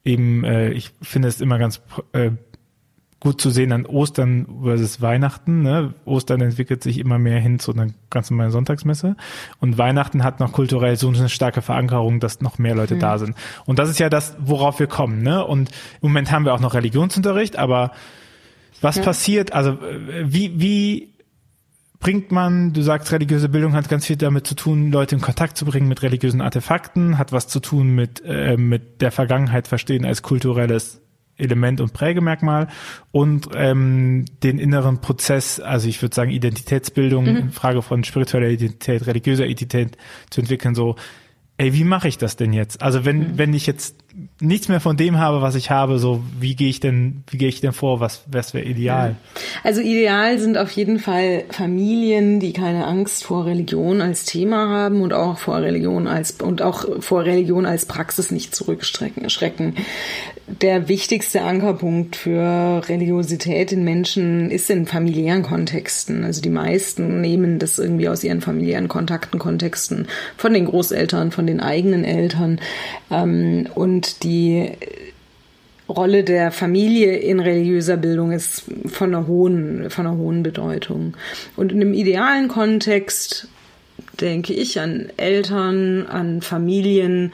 eben, 0.06 0.46
äh, 0.46 0.72
ich 0.72 0.92
finde 1.02 1.28
es 1.28 1.42
immer 1.42 1.60
ganz 1.60 1.82
äh, 2.14 2.32
gut 3.20 3.42
zu 3.42 3.50
sehen 3.50 3.72
an 3.74 3.86
Ostern 3.86 4.48
versus 4.64 5.02
Weihnachten. 5.02 5.62
Ne? 5.62 5.94
Ostern 6.06 6.42
entwickelt 6.42 6.84
sich 6.84 7.00
immer 7.00 7.20
mehr 7.20 7.40
hin 7.40 7.60
zu 7.60 7.74
einer 7.74 7.88
ganz 8.10 8.32
normalen 8.32 8.52
Sonntagsmesse. 8.52 9.18
Und 9.60 9.78
Weihnachten 9.78 10.24
hat 10.24 10.40
noch 10.40 10.54
kulturell 10.54 10.96
so 10.96 11.10
eine 11.10 11.28
starke 11.28 11.62
Verankerung, 11.62 12.20
dass 12.20 12.42
noch 12.42 12.58
mehr 12.60 12.76
Leute 12.76 12.96
mhm. 12.96 13.00
da 13.00 13.18
sind. 13.18 13.36
Und 13.66 13.78
das 13.78 13.90
ist 13.90 14.00
ja 14.00 14.10
das, 14.10 14.38
worauf 14.40 14.80
wir 14.80 14.88
kommen. 14.88 15.22
Ne? 15.22 15.46
Und 15.46 15.70
im 16.02 16.10
Moment 16.10 16.32
haben 16.32 16.46
wir 16.46 16.54
auch 16.54 16.62
noch 16.62 16.74
Religionsunterricht, 16.74 17.58
aber 17.58 17.92
was 18.82 18.96
ja. 18.96 19.04
passiert, 19.04 19.52
also 19.52 19.78
wie, 20.24 20.62
wie 20.62 21.14
bringt 22.00 22.32
man, 22.32 22.72
du 22.72 22.82
sagst, 22.82 23.12
religiöse 23.12 23.50
Bildung 23.50 23.74
hat 23.74 23.90
ganz 23.90 24.06
viel 24.06 24.16
damit 24.16 24.48
zu 24.48 24.56
tun, 24.56 24.92
Leute 24.92 25.16
in 25.16 25.22
Kontakt 25.22 25.58
zu 25.58 25.66
bringen 25.66 25.90
mit 25.90 26.02
religiösen 26.02 26.40
Artefakten, 26.40 27.18
hat 27.18 27.34
was 27.34 27.50
zu 27.50 27.60
tun 27.60 27.94
mit, 27.94 28.24
äh, 28.24 28.56
mit 28.56 29.02
der 29.02 29.12
Vergangenheit 29.12 29.68
verstehen 29.68 30.06
als 30.06 30.22
kulturelles 30.22 31.02
Element 31.40 31.82
und 31.82 31.94
Prägemerkmal 31.94 32.68
und 33.12 33.50
ähm, 33.56 34.26
den 34.44 34.60
inneren 34.60 35.02
Prozess, 35.02 35.60
also 35.60 35.88
ich 35.88 36.02
würde 36.02 36.16
sagen 36.16 36.32
Identitätsbildung, 36.32 37.26
mhm. 37.26 37.52
Frage 37.52 37.82
von 37.82 38.04
spiritueller 38.04 38.50
Identität, 38.50 39.08
religiöser 39.08 39.46
Identität 39.46 39.98
zu 40.30 40.42
entwickeln, 40.42 40.76
so 40.76 40.96
ey, 41.60 41.74
wie 41.74 41.84
mache 41.84 42.08
ich 42.08 42.18
das 42.18 42.38
denn 42.38 42.54
jetzt? 42.54 42.82
Also 42.82 43.04
wenn, 43.04 43.18
mhm. 43.18 43.38
wenn 43.38 43.54
ich 43.54 43.68
jetzt 43.68 43.96
nichts 44.40 44.70
mehr 44.70 44.80
von 44.80 44.96
dem 44.96 45.18
habe, 45.18 45.42
was 45.42 45.56
ich 45.56 45.70
habe, 45.70 46.00
so 46.00 46.24
wie 46.40 46.56
gehe 46.56 46.70
ich 46.70 46.80
denn, 46.80 47.24
wie 47.30 47.38
gehe 47.38 47.50
ich 47.50 47.60
denn 47.60 47.74
vor? 47.74 48.00
Was, 48.00 48.24
was 48.32 48.54
wäre 48.54 48.64
ideal? 48.64 49.18
Also 49.62 49.82
ideal 49.82 50.40
sind 50.40 50.58
auf 50.58 50.72
jeden 50.72 51.00
Fall 51.00 51.44
Familien, 51.50 52.40
die 52.40 52.54
keine 52.54 52.88
Angst 52.88 53.26
vor 53.26 53.46
Religion 53.46 54.00
als 54.02 54.24
Thema 54.24 54.70
haben 54.70 55.02
und 55.02 55.12
auch 55.12 55.38
vor 55.38 55.58
Religion 55.58 56.08
als 56.08 56.32
und 56.32 56.62
auch 56.62 56.86
vor 57.02 57.26
Religion 57.26 57.66
als 57.66 57.86
Praxis 57.86 58.32
nicht 58.32 58.56
zurückschrecken. 58.56 59.76
Der 60.62 60.88
wichtigste 60.88 61.44
Ankerpunkt 61.44 62.16
für 62.16 62.82
Religiosität 62.90 63.72
in 63.72 63.84
Menschen 63.84 64.50
ist 64.50 64.70
in 64.72 64.88
familiären 64.88 65.44
Kontexten. 65.44 66.24
Also 66.24 66.42
die 66.42 66.50
meisten 66.50 67.22
nehmen 67.22 67.60
das 67.60 67.78
irgendwie 67.78 68.10
aus 68.10 68.24
ihren 68.24 68.42
familiären 68.42 68.88
Kontakten, 68.88 69.38
Kontexten 69.38 70.08
von 70.38 70.54
den 70.54 70.66
Großeltern, 70.66 71.32
von 71.32 71.46
den 71.46 71.60
eigenen 71.60 72.04
Eltern 72.04 72.60
ähm, 73.12 73.68
und 73.76 74.24
die 74.24 74.72
Rolle 75.88 76.24
der 76.24 76.52
Familie 76.52 77.18
in 77.18 77.40
religiöser 77.40 77.98
Bildung 77.98 78.32
ist 78.32 78.64
von 78.88 79.14
einer 79.14 79.28
hohen, 79.28 79.90
von 79.92 80.08
einer 80.08 80.18
hohen 80.18 80.42
Bedeutung. 80.42 81.16
Und 81.56 81.72
in 81.72 81.82
einem 81.82 81.94
idealen 81.94 82.48
Kontext 82.48 83.48
denke 84.20 84.54
ich 84.54 84.80
an 84.80 85.10
Eltern, 85.18 86.08
an 86.08 86.42
Familien, 86.42 87.34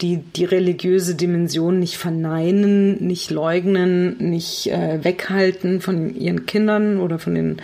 die 0.00 0.18
die 0.18 0.44
religiöse 0.44 1.14
Dimension 1.14 1.78
nicht 1.78 1.98
verneinen, 1.98 3.06
nicht 3.06 3.30
leugnen, 3.30 4.16
nicht 4.18 4.68
äh, 4.68 5.02
weghalten 5.02 5.80
von 5.80 6.14
ihren 6.14 6.46
Kindern 6.46 6.98
oder 6.98 7.18
von 7.18 7.34
den 7.34 7.56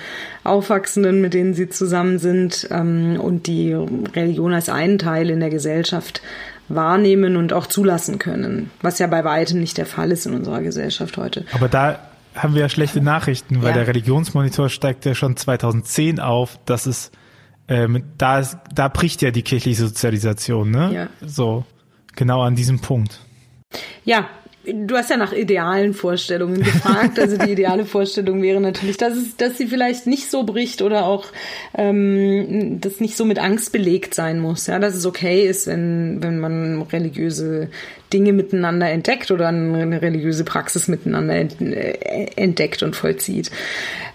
Aufwachsenden, 0.44 1.20
mit 1.20 1.34
denen 1.34 1.54
sie 1.54 1.68
zusammen 1.68 2.18
sind 2.18 2.68
ähm, 2.70 3.18
und 3.20 3.46
die 3.46 3.72
Religion 3.72 4.52
als 4.52 4.68
einen 4.68 4.98
Teil 4.98 5.30
in 5.30 5.40
der 5.40 5.50
Gesellschaft 5.50 6.20
wahrnehmen 6.68 7.36
und 7.36 7.52
auch 7.52 7.66
zulassen 7.66 8.18
können, 8.18 8.70
was 8.82 8.98
ja 8.98 9.06
bei 9.06 9.24
weitem 9.24 9.60
nicht 9.60 9.78
der 9.78 9.86
Fall 9.86 10.10
ist 10.10 10.26
in 10.26 10.34
unserer 10.34 10.62
Gesellschaft 10.62 11.16
heute. 11.16 11.44
Aber 11.52 11.68
da 11.68 11.98
haben 12.34 12.54
wir 12.54 12.62
ja 12.62 12.68
schlechte 12.68 13.00
Nachrichten, 13.00 13.62
weil 13.62 13.70
ja. 13.70 13.76
der 13.76 13.86
Religionsmonitor 13.86 14.68
steigt 14.68 15.04
ja 15.04 15.14
schon 15.14 15.36
2010 15.36 16.20
auf, 16.20 16.58
dass 16.66 16.86
es 16.86 17.10
ähm, 17.68 18.04
da 18.18 18.40
ist, 18.40 18.58
da 18.74 18.88
bricht 18.88 19.22
ja 19.22 19.30
die 19.30 19.42
kirchliche 19.42 19.82
Sozialisation, 19.86 20.70
ne? 20.70 20.90
Ja. 20.92 21.08
So 21.26 21.64
genau 22.16 22.42
an 22.42 22.56
diesem 22.56 22.80
Punkt. 22.80 23.20
Ja, 24.04 24.28
Du 24.66 24.96
hast 24.96 25.10
ja 25.10 25.16
nach 25.16 25.32
idealen 25.32 25.94
Vorstellungen 25.94 26.60
gefragt. 26.60 27.20
Also 27.20 27.36
die 27.38 27.52
ideale 27.52 27.84
Vorstellung 27.86 28.42
wäre 28.42 28.60
natürlich, 28.60 28.96
dass 28.96 29.14
es, 29.14 29.36
dass 29.36 29.56
sie 29.58 29.68
vielleicht 29.68 30.08
nicht 30.08 30.28
so 30.28 30.42
bricht 30.42 30.82
oder 30.82 31.06
auch 31.06 31.26
ähm, 31.74 32.80
das 32.80 32.98
nicht 32.98 33.16
so 33.16 33.24
mit 33.24 33.38
Angst 33.38 33.70
belegt 33.70 34.14
sein 34.14 34.40
muss. 34.40 34.66
Ja, 34.66 34.80
dass 34.80 34.96
es 34.96 35.06
okay 35.06 35.46
ist, 35.46 35.68
wenn 35.68 36.20
wenn 36.20 36.40
man 36.40 36.82
religiöse 36.82 37.68
Dinge 38.12 38.32
miteinander 38.32 38.88
entdeckt 38.90 39.30
oder 39.30 39.48
eine 39.48 40.02
religiöse 40.02 40.44
Praxis 40.44 40.88
miteinander 40.88 41.34
äh, 41.34 42.26
entdeckt 42.36 42.82
und 42.82 42.96
vollzieht. 42.96 43.50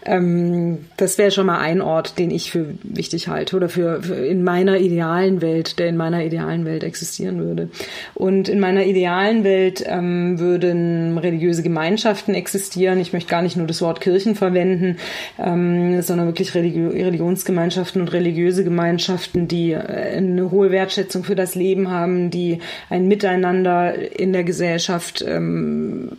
Ähm, 0.04 0.86
das 0.98 1.18
wäre 1.18 1.32
schon 1.32 1.46
mal 1.46 1.60
ein 1.60 1.82
Ort, 1.82 2.18
den 2.18 2.32
ich 2.32 2.52
für 2.52 2.74
wichtig 2.84 3.28
halte 3.28 3.56
oder 3.56 3.70
für, 3.70 4.02
für, 4.02 4.16
in 4.16 4.44
meiner 4.44 4.78
idealen 4.80 5.42
Welt, 5.42 5.78
der 5.78 5.90
in 5.90 5.98
meiner 5.98 6.26
idealen 6.26 6.66
Welt 6.66 6.84
existieren 6.84 7.40
würde. 7.40 7.70
Und 8.16 8.50
in 8.50 8.60
meiner 8.60 8.86
idealen 8.86 9.44
Welt 9.44 9.84
ähm, 9.86 10.40
würden 10.40 11.18
religiöse 11.18 11.62
Gemeinschaften 11.62 12.34
existieren. 12.34 13.00
Ich 13.00 13.14
möchte 13.14 13.30
gar 13.30 13.42
nicht 13.42 13.58
nur 13.58 13.68
das 13.68 13.82
Wort 13.82 14.02
Kirchen 14.02 14.36
verwenden, 14.36 14.98
ähm, 15.38 16.02
sondern 16.02 16.28
wirklich 16.28 16.56
Religi 16.56 16.82
Religionsgemeinschaften 16.82 18.02
und 18.02 18.12
religiöse 18.12 18.64
Gemeinschaften, 18.64 19.48
die 19.48 19.74
äh, 19.74 20.18
eine 20.18 20.50
hohe 20.50 20.72
Wertschätzung 20.72 21.24
für 21.24 21.36
das 21.36 21.54
Leben 21.54 21.92
haben, 21.92 22.32
die 22.32 22.60
ein 22.90 23.08
Miteinander 23.08 23.91
in 23.96 24.34
der 24.34 24.44
Gesellschaft, 24.44 25.24
ähm, 25.28 26.10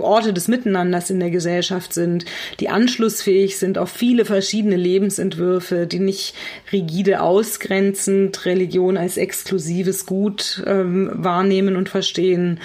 Orte 0.00 0.32
des 0.32 0.48
Miteinanders 0.48 1.10
in 1.10 1.20
der 1.20 1.30
Gesellschaft 1.30 1.92
sind, 1.94 2.24
die 2.60 2.68
Anschlussfähig 2.68 3.10
anschlussfähig 3.10 3.58
sind 3.58 3.78
auf 3.78 3.90
viele 3.90 4.24
verschiedene 4.24 4.76
Lebensentwürfe, 4.76 5.86
die 5.86 5.98
nicht 5.98 6.34
rigide 6.72 7.20
ausgrenzend 7.20 8.44
Religion 8.44 8.96
als 8.96 9.16
exklusives 9.16 10.06
Gut 10.06 10.62
ähm, 10.66 11.10
wahrnehmen 11.12 11.76
und 11.76 11.88
verstehen, 11.88 12.60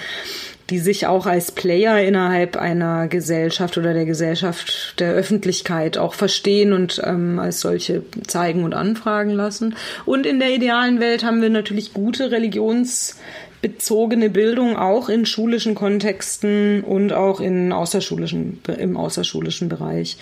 die 0.70 0.78
sich 0.78 1.06
auch 1.06 1.26
als 1.26 1.52
Player 1.52 2.00
innerhalb 2.00 2.56
einer 2.56 3.06
Gesellschaft 3.08 3.78
oder 3.78 3.94
der 3.94 4.04
Gesellschaft 4.04 4.98
der 4.98 5.12
Öffentlichkeit 5.12 5.96
auch 5.96 6.14
verstehen 6.14 6.72
und 6.72 7.00
ähm, 7.04 7.38
als 7.38 7.60
solche 7.60 8.02
zeigen 8.26 8.64
und 8.64 8.74
anfragen 8.74 9.30
lassen. 9.30 9.76
Und 10.04 10.26
in 10.26 10.40
der 10.40 10.50
idealen 10.50 11.00
Welt 11.00 11.24
haben 11.24 11.40
wir 11.40 11.50
natürlich 11.50 11.92
gute 11.92 12.30
Religions 12.30 13.16
bezogene 13.66 14.30
Bildung 14.30 14.76
auch 14.76 15.08
in 15.08 15.26
schulischen 15.26 15.74
Kontexten 15.74 16.84
und 16.84 17.12
auch 17.12 17.40
in 17.40 17.72
außerschulischen, 17.72 18.60
im 18.78 18.96
außerschulischen 18.96 19.68
Bereich. 19.68 20.18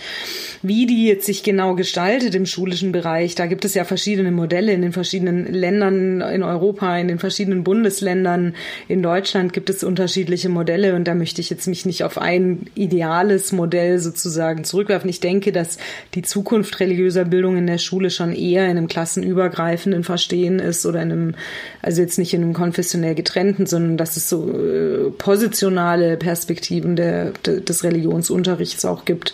Wie 0.63 0.87
die 0.87 1.05
jetzt 1.05 1.27
sich 1.27 1.43
genau 1.43 1.75
gestaltet 1.75 2.33
im 2.33 2.47
schulischen 2.47 2.91
Bereich, 2.91 3.35
da 3.35 3.45
gibt 3.45 3.63
es 3.63 3.75
ja 3.75 3.83
verschiedene 3.83 4.31
Modelle 4.31 4.73
in 4.73 4.81
den 4.81 4.93
verschiedenen 4.93 5.45
Ländern 5.53 6.21
in 6.21 6.41
Europa, 6.41 6.97
in 6.97 7.07
den 7.07 7.19
verschiedenen 7.19 7.63
Bundesländern. 7.63 8.55
In 8.87 9.03
Deutschland 9.03 9.53
gibt 9.53 9.69
es 9.69 9.83
unterschiedliche 9.83 10.49
Modelle 10.49 10.95
und 10.95 11.07
da 11.07 11.13
möchte 11.13 11.39
ich 11.39 11.51
jetzt 11.51 11.67
mich 11.67 11.85
nicht 11.85 12.03
auf 12.03 12.17
ein 12.17 12.65
ideales 12.73 13.51
Modell 13.51 13.99
sozusagen 13.99 14.63
zurückwerfen. 14.63 15.07
Ich 15.07 15.19
denke, 15.19 15.51
dass 15.51 15.77
die 16.15 16.23
Zukunft 16.23 16.79
religiöser 16.79 17.25
Bildung 17.25 17.57
in 17.57 17.67
der 17.67 17.77
Schule 17.77 18.09
schon 18.09 18.33
eher 18.33 18.65
in 18.65 18.71
einem 18.71 18.87
klassenübergreifenden 18.87 20.03
Verstehen 20.03 20.57
ist 20.57 20.87
oder 20.87 21.03
in 21.03 21.11
einem, 21.11 21.35
also 21.83 22.01
jetzt 22.01 22.17
nicht 22.17 22.33
in 22.33 22.41
einem 22.41 22.53
konfessionell 22.53 23.13
getrennten, 23.13 23.34
sondern 23.65 23.97
dass 23.97 24.17
es 24.17 24.29
so 24.29 24.49
äh, 24.49 25.11
positionale 25.11 26.17
Perspektiven 26.17 26.95
der, 26.95 27.31
de, 27.45 27.61
des 27.61 27.83
Religionsunterrichts 27.83 28.85
auch 28.85 29.05
gibt. 29.05 29.33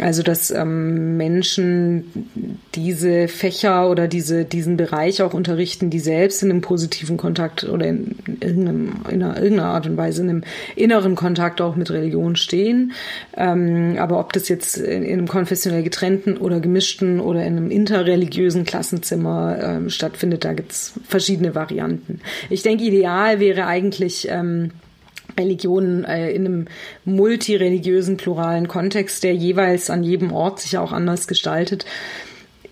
Also 0.00 0.22
dass 0.22 0.50
ähm, 0.50 1.16
Menschen 1.16 2.04
diese 2.74 3.28
Fächer 3.28 3.90
oder 3.90 4.08
diese, 4.08 4.44
diesen 4.44 4.76
Bereich 4.76 5.22
auch 5.22 5.34
unterrichten, 5.34 5.90
die 5.90 5.98
selbst 5.98 6.42
in 6.42 6.50
einem 6.50 6.60
positiven 6.60 7.16
Kontakt 7.16 7.64
oder 7.64 7.86
in, 7.86 8.16
irgendeinem, 8.40 8.92
in 9.10 9.22
einer, 9.22 9.36
irgendeiner 9.40 9.70
Art 9.70 9.86
und 9.86 9.96
Weise 9.96 10.22
in 10.22 10.30
einem 10.30 10.44
inneren 10.76 11.14
Kontakt 11.14 11.60
auch 11.60 11.76
mit 11.76 11.90
Religion 11.90 12.36
stehen. 12.36 12.92
Ähm, 13.36 13.96
aber 13.98 14.18
ob 14.20 14.32
das 14.32 14.48
jetzt 14.48 14.76
in, 14.76 15.02
in, 15.02 15.18
einem 15.18 15.28
konfessionell 15.28 15.82
getrennten 15.82 16.36
oder 16.36 16.60
gemischten 16.60 17.20
oder 17.20 17.44
in 17.44 17.56
einem 17.56 17.70
interreligiösen 17.70 18.64
Klassenzimmer 18.64 19.58
ähm, 19.60 19.90
stattfindet, 19.90 20.44
da 20.44 20.52
gibt's 20.52 20.94
verschiedene 21.06 21.54
Varianten. 21.54 22.20
Ich 22.50 22.62
denke, 22.62 22.84
ideal 22.84 23.27
ideal 23.28 23.40
wäre 23.40 23.66
eigentlich 23.66 24.28
ähm, 24.30 24.70
Religionen 25.38 26.04
äh, 26.04 26.30
in 26.30 26.46
einem 26.46 26.68
multireligiösen, 27.04 28.16
pluralen 28.16 28.68
Kontext, 28.68 29.22
der 29.22 29.34
jeweils 29.34 29.90
an 29.90 30.02
jedem 30.02 30.32
Ort 30.32 30.60
sich 30.60 30.78
auch 30.78 30.92
anders 30.92 31.28
gestaltet, 31.28 31.84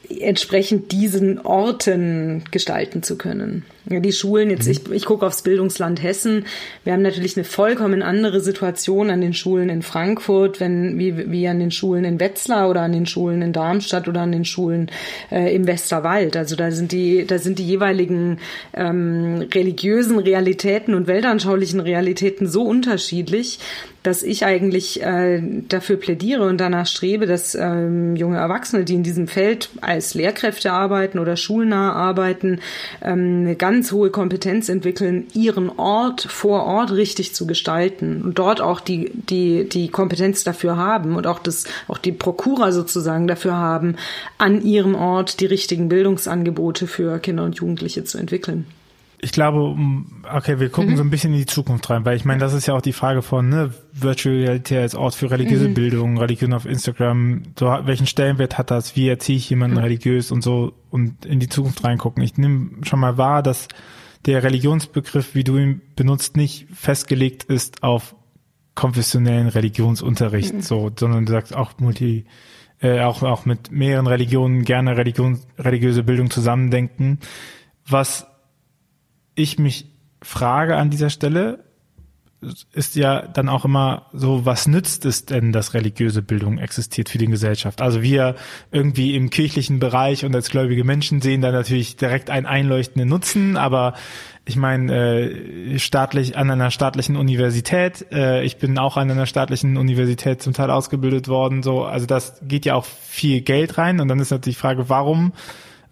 entsprechend 0.09 0.93
diesen 0.93 1.41
Orten 1.41 2.45
gestalten 2.51 3.03
zu 3.03 3.19
können. 3.19 3.65
Die 3.89 4.13
Schulen, 4.13 4.51
jetzt, 4.51 4.67
mhm. 4.67 4.73
ich, 4.73 4.91
ich 4.91 5.05
gucke 5.05 5.25
aufs 5.25 5.43
Bildungsland 5.43 6.03
Hessen. 6.03 6.45
Wir 6.83 6.93
haben 6.93 7.03
natürlich 7.03 7.37
eine 7.37 7.45
vollkommen 7.45 8.03
andere 8.03 8.41
Situation 8.41 9.11
an 9.11 9.21
den 9.21 9.33
Schulen 9.33 9.69
in 9.69 9.83
Frankfurt, 9.83 10.59
wenn, 10.59 10.99
wie, 10.99 11.31
wie 11.31 11.47
an 11.47 11.61
den 11.61 11.71
Schulen 11.71 12.05
in 12.05 12.19
Wetzlar 12.19 12.69
oder 12.69 12.81
an 12.81 12.93
den 12.93 13.07
Schulen 13.07 13.43
in 13.43 13.53
Darmstadt 13.53 14.09
oder 14.09 14.23
an 14.23 14.33
den 14.33 14.45
Schulen 14.45 14.91
äh, 15.31 15.55
im 15.55 15.69
Westerwald. 15.69 16.37
Also 16.37 16.57
da 16.57 16.73
sind 16.73 16.91
die, 16.91 17.27
da 17.27 17.39
sind 17.39 17.61
die 17.61 17.67
jeweiligen 17.67 18.39
ähm, 18.75 19.47
religiösen 19.55 20.19
Realitäten 20.19 20.93
und 20.95 21.07
weltanschaulichen 21.07 21.79
Realitäten 21.79 22.49
so 22.49 22.65
unterschiedlich, 22.65 23.61
dass 24.07 24.23
ich 24.23 24.45
eigentlich 24.45 25.03
äh, 25.03 25.43
dafür 25.69 25.97
plädiere 25.97 26.47
und 26.47 26.59
danach 26.59 26.87
strebe, 26.87 27.27
dass 27.27 27.57
ähm, 27.57 28.15
junge 28.15 28.37
Erwachsene, 28.37 28.85
die 28.85 28.95
in 28.95 29.03
diesem 29.03 29.27
Feld 29.27 29.69
als 29.81 30.15
Lehrkräfte 30.15 30.73
arbeiten 30.73 31.19
oder 31.19 31.37
schulnah 31.37 31.93
arbeiten, 31.93 32.61
ähm, 33.03 33.41
eine 33.41 33.57
ganz 33.57 33.76
ganz 33.77 33.93
hohe 33.93 34.09
Kompetenz 34.09 34.71
entwickeln, 34.71 35.27
ihren 35.35 35.69
Ort 35.69 36.23
vor 36.23 36.65
Ort 36.65 36.93
richtig 36.93 37.35
zu 37.35 37.47
gestalten 37.47 38.23
und 38.23 38.39
dort 38.39 38.63
auch 38.63 38.81
die, 38.81 39.11
die, 39.13 39.69
die 39.69 39.89
Kompetenz 39.89 40.45
dafür 40.45 40.79
haben 40.79 41.15
und 41.15 41.27
auch 41.27 41.39
das, 41.39 41.65
auch 41.87 41.99
die 41.99 42.13
Prokura 42.13 42.73
sozusagen 42.73 43.27
dafür 43.27 43.55
haben, 43.55 43.97
an 44.39 44.63
ihrem 44.63 44.95
Ort 44.95 45.41
die 45.41 45.47
richtigen 45.47 45.91
Bildungsangebote 45.91 46.87
für 46.87 47.19
Kinder 47.19 47.45
und 47.45 47.57
Jugendliche 47.57 48.05
zu 48.05 48.17
entwickeln 48.17 48.65
ich 49.27 49.33
glaube, 49.33 49.77
okay, 50.33 50.61
wir 50.61 50.69
gucken 50.69 50.93
mhm. 50.93 50.97
so 50.97 51.03
ein 51.03 51.11
bisschen 51.11 51.33
in 51.33 51.41
die 51.41 51.47
Zukunft 51.47 51.91
rein, 51.91 52.05
weil 52.05 52.17
ich 52.17 52.25
meine, 52.25 52.39
das 52.39 52.53
ist 52.53 52.67
ja 52.67 52.75
auch 52.75 52.81
die 52.81 52.93
Frage 52.93 53.23
von 53.23 53.49
ne, 53.49 53.75
Virtual 53.93 54.37
Reality 54.37 54.77
als 54.77 54.95
Ort 54.95 55.17
für 55.17 55.33
religiöse 55.33 55.69
mhm. 55.69 55.75
Bildung, 55.75 56.19
Religion 56.19 56.53
auf 56.53 56.65
Instagram, 56.65 57.43
so 57.59 57.67
welchen 57.67 58.07
Stellenwert 58.07 58.57
hat 58.57 58.71
das, 58.71 58.95
wie 58.95 59.09
erziehe 59.09 59.37
ich 59.37 59.51
jemanden 59.51 59.79
mhm. 59.79 59.83
religiös 59.83 60.31
und 60.31 60.43
so 60.43 60.75
und 60.91 61.27
in 61.27 61.41
die 61.41 61.49
Zukunft 61.49 61.83
reingucken. 61.83 62.23
Ich 62.23 62.39
nehme 62.39 62.71
schon 62.85 63.01
mal 63.01 63.19
wahr, 63.19 63.43
dass 63.43 63.67
der 64.27 64.45
Religionsbegriff, 64.45 65.35
wie 65.35 65.43
du 65.43 65.57
ihn 65.59 65.83
benutzt, 65.97 66.37
nicht 66.37 66.69
festgelegt 66.73 67.43
ist 67.43 67.83
auf 67.83 68.15
konfessionellen 68.77 69.49
Religionsunterricht, 69.49 70.55
mhm. 70.55 70.61
so, 70.61 70.93
sondern 70.97 71.27
du 71.27 71.33
sagst 71.33 71.53
auch 71.53 71.73
multi, 71.81 72.27
äh, 72.81 73.01
auch 73.01 73.25
auch 73.25 73.45
mit 73.45 73.73
mehreren 73.73 74.07
Religionen 74.07 74.63
gerne 74.63 74.97
Religion, 74.97 75.41
religiöse 75.59 76.05
Bildung 76.05 76.31
zusammendenken, 76.31 77.19
was 77.89 78.29
ich 79.37 79.59
mich 79.59 79.87
frage 80.21 80.77
an 80.77 80.91
dieser 80.91 81.11
Stelle, 81.11 81.65
ist 82.73 82.97
ja 82.97 83.23
dann 83.23 83.49
auch 83.49 83.65
immer 83.65 84.07
so, 84.13 84.45
was 84.45 84.67
nützt 84.67 85.05
es 85.07 85.25
denn, 85.25 85.53
dass 85.53 85.75
religiöse 85.75 86.23
Bildung 86.23 86.59
existiert 86.59 87.09
für 87.09 87.19
die 87.19 87.27
Gesellschaft? 87.27 87.81
Also 87.81 88.03
wir 88.03 88.35
irgendwie 88.71 89.17
im 89.17 89.31
kirchlichen 89.31 89.79
Bereich 89.79 90.25
und 90.25 90.35
als 90.35 90.51
gläubige 90.51 90.85
Menschen 90.85 91.23
sehen 91.23 91.41
da 91.41 91.51
natürlich 91.51 91.97
direkt 91.97 92.29
einen 92.29 92.47
einleuchtenden 92.47 93.09
Nutzen, 93.09 93.57
aber 93.57 93.95
ich 94.45 94.57
meine, 94.57 94.95
äh, 94.95 95.79
staatlich 95.79 96.37
an 96.37 96.51
einer 96.51 96.71
staatlichen 96.71 97.17
Universität, 97.17 98.07
äh, 98.13 98.45
ich 98.45 98.59
bin 98.59 98.79
auch 98.79 98.97
an 98.97 99.11
einer 99.11 99.27
staatlichen 99.27 99.77
Universität 99.77 100.43
zum 100.43 100.53
Teil 100.53 100.71
ausgebildet 100.71 101.29
worden, 101.29 101.63
so, 101.63 101.85
also 101.85 102.07
das 102.07 102.41
geht 102.43 102.67
ja 102.67 102.75
auch 102.75 102.85
viel 102.85 103.41
Geld 103.41 103.79
rein 103.79 103.99
und 103.99 104.09
dann 104.09 104.21
ist 104.21 104.31
natürlich 104.31 104.57
die 104.57 104.61
Frage, 104.61 104.89
warum, 104.89 105.33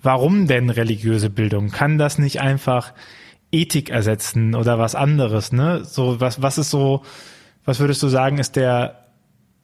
warum 0.02 0.46
denn 0.46 0.70
religiöse 0.70 1.30
Bildung? 1.30 1.70
Kann 1.70 1.98
das 1.98 2.18
nicht 2.18 2.40
einfach 2.40 2.92
Ethik 3.54 3.90
ersetzen 3.90 4.54
oder 4.54 4.78
was 4.78 4.94
anderes, 4.94 5.52
ne? 5.52 5.84
So, 5.84 6.20
was, 6.20 6.42
was 6.42 6.58
ist 6.58 6.70
so, 6.70 7.02
was 7.64 7.78
würdest 7.78 8.02
du 8.02 8.08
sagen, 8.08 8.38
ist 8.38 8.56
der, 8.56 9.06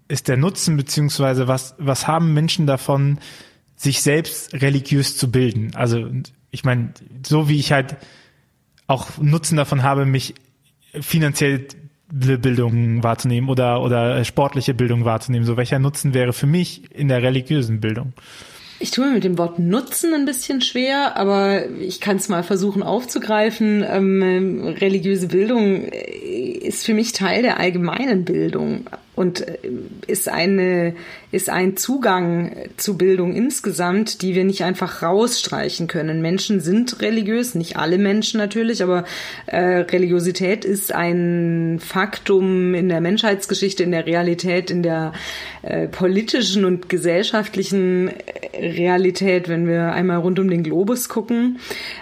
ist 0.08 0.28
der 0.28 0.36
Nutzen, 0.36 0.76
beziehungsweise 0.76 1.48
was, 1.48 1.74
was 1.78 2.06
haben 2.06 2.32
Menschen 2.32 2.66
davon, 2.66 3.18
sich 3.76 4.02
selbst 4.02 4.54
religiös 4.54 5.16
zu 5.16 5.30
bilden? 5.30 5.72
Also, 5.74 6.08
ich 6.50 6.64
meine, 6.64 6.92
so 7.26 7.48
wie 7.48 7.58
ich 7.58 7.72
halt 7.72 7.96
auch 8.86 9.18
Nutzen 9.18 9.56
davon 9.56 9.82
habe, 9.82 10.06
mich 10.06 10.34
finanziell 11.00 11.66
Bildung 12.12 13.02
wahrzunehmen 13.02 13.48
oder, 13.48 13.82
oder 13.82 14.24
sportliche 14.24 14.74
Bildung 14.74 15.04
wahrzunehmen. 15.04 15.46
So 15.46 15.56
welcher 15.56 15.78
Nutzen 15.78 16.14
wäre 16.14 16.32
für 16.32 16.46
mich 16.46 16.90
in 16.92 17.08
der 17.08 17.22
religiösen 17.22 17.80
Bildung? 17.80 18.12
Ich 18.82 18.90
tue 18.92 19.06
mir 19.06 19.12
mit 19.12 19.24
dem 19.24 19.36
Wort 19.36 19.58
Nutzen 19.58 20.14
ein 20.14 20.24
bisschen 20.24 20.62
schwer, 20.62 21.16
aber 21.18 21.68
ich 21.68 22.00
kann 22.00 22.16
es 22.16 22.30
mal 22.30 22.42
versuchen 22.42 22.82
aufzugreifen. 22.82 23.84
Ähm, 23.86 24.74
religiöse 24.80 25.28
Bildung 25.28 25.84
ist 25.84 26.86
für 26.86 26.94
mich 26.94 27.12
Teil 27.12 27.42
der 27.42 27.60
allgemeinen 27.60 28.24
Bildung 28.24 28.86
und 29.16 29.40
äh, 29.40 29.58
ist 30.06 30.28
eine 30.28 30.94
ist 31.32 31.48
ein 31.48 31.76
Zugang 31.76 32.56
zu 32.76 32.96
Bildung 32.96 33.34
insgesamt, 33.34 34.22
die 34.22 34.34
wir 34.34 34.44
nicht 34.44 34.64
einfach 34.64 35.02
rausstreichen 35.02 35.86
können. 35.86 36.22
Menschen 36.22 36.60
sind 36.60 37.00
religiös, 37.02 37.54
nicht 37.54 37.76
alle 37.76 37.98
Menschen 37.98 38.38
natürlich, 38.38 38.82
aber 38.82 39.04
äh, 39.46 39.58
Religiosität 39.58 40.64
ist 40.64 40.92
ein 40.92 41.78
Faktum 41.80 42.74
in 42.74 42.88
der 42.88 43.00
Menschheitsgeschichte, 43.00 43.82
in 43.82 43.92
der 43.92 44.06
Realität, 44.06 44.70
in 44.70 44.82
der 44.82 45.12
äh, 45.62 45.86
politischen 45.88 46.64
und 46.64 46.88
gesellschaftlichen 46.88 48.08
äh, 48.08 48.72
Realität, 48.72 49.48
wenn 49.48 49.68
wir 49.68 49.92
einmal 49.92 50.18
rund 50.18 50.38
um 50.38 50.48
den 50.48 50.62
Globus 50.62 51.08
gucken. 51.08 51.58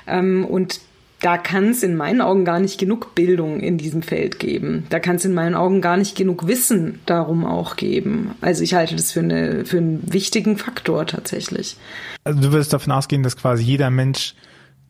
Ähm, 0.06 0.44
und 0.44 0.80
da 1.20 1.36
kann 1.36 1.70
es 1.70 1.82
in 1.82 1.96
meinen 1.96 2.20
Augen 2.20 2.44
gar 2.44 2.60
nicht 2.60 2.78
genug 2.78 3.14
Bildung 3.14 3.60
in 3.60 3.76
diesem 3.76 4.02
Feld 4.02 4.38
geben. 4.38 4.86
Da 4.90 5.00
kann 5.00 5.16
es 5.16 5.24
in 5.24 5.34
meinen 5.34 5.54
Augen 5.56 5.80
gar 5.80 5.96
nicht 5.96 6.16
genug 6.16 6.46
Wissen 6.46 7.00
darum 7.06 7.44
auch 7.44 7.76
geben. 7.76 8.34
Also 8.40 8.62
ich 8.62 8.74
halte 8.74 8.94
das 8.94 9.10
für, 9.10 9.20
eine, 9.20 9.64
für 9.64 9.78
einen 9.78 10.12
wichtigen 10.12 10.56
Faktor 10.56 11.06
tatsächlich. 11.06 11.76
Also 12.22 12.40
du 12.40 12.52
würdest 12.52 12.72
davon 12.72 12.92
ausgehen, 12.92 13.24
dass 13.24 13.36
quasi 13.36 13.64
jeder 13.64 13.90
Mensch 13.90 14.34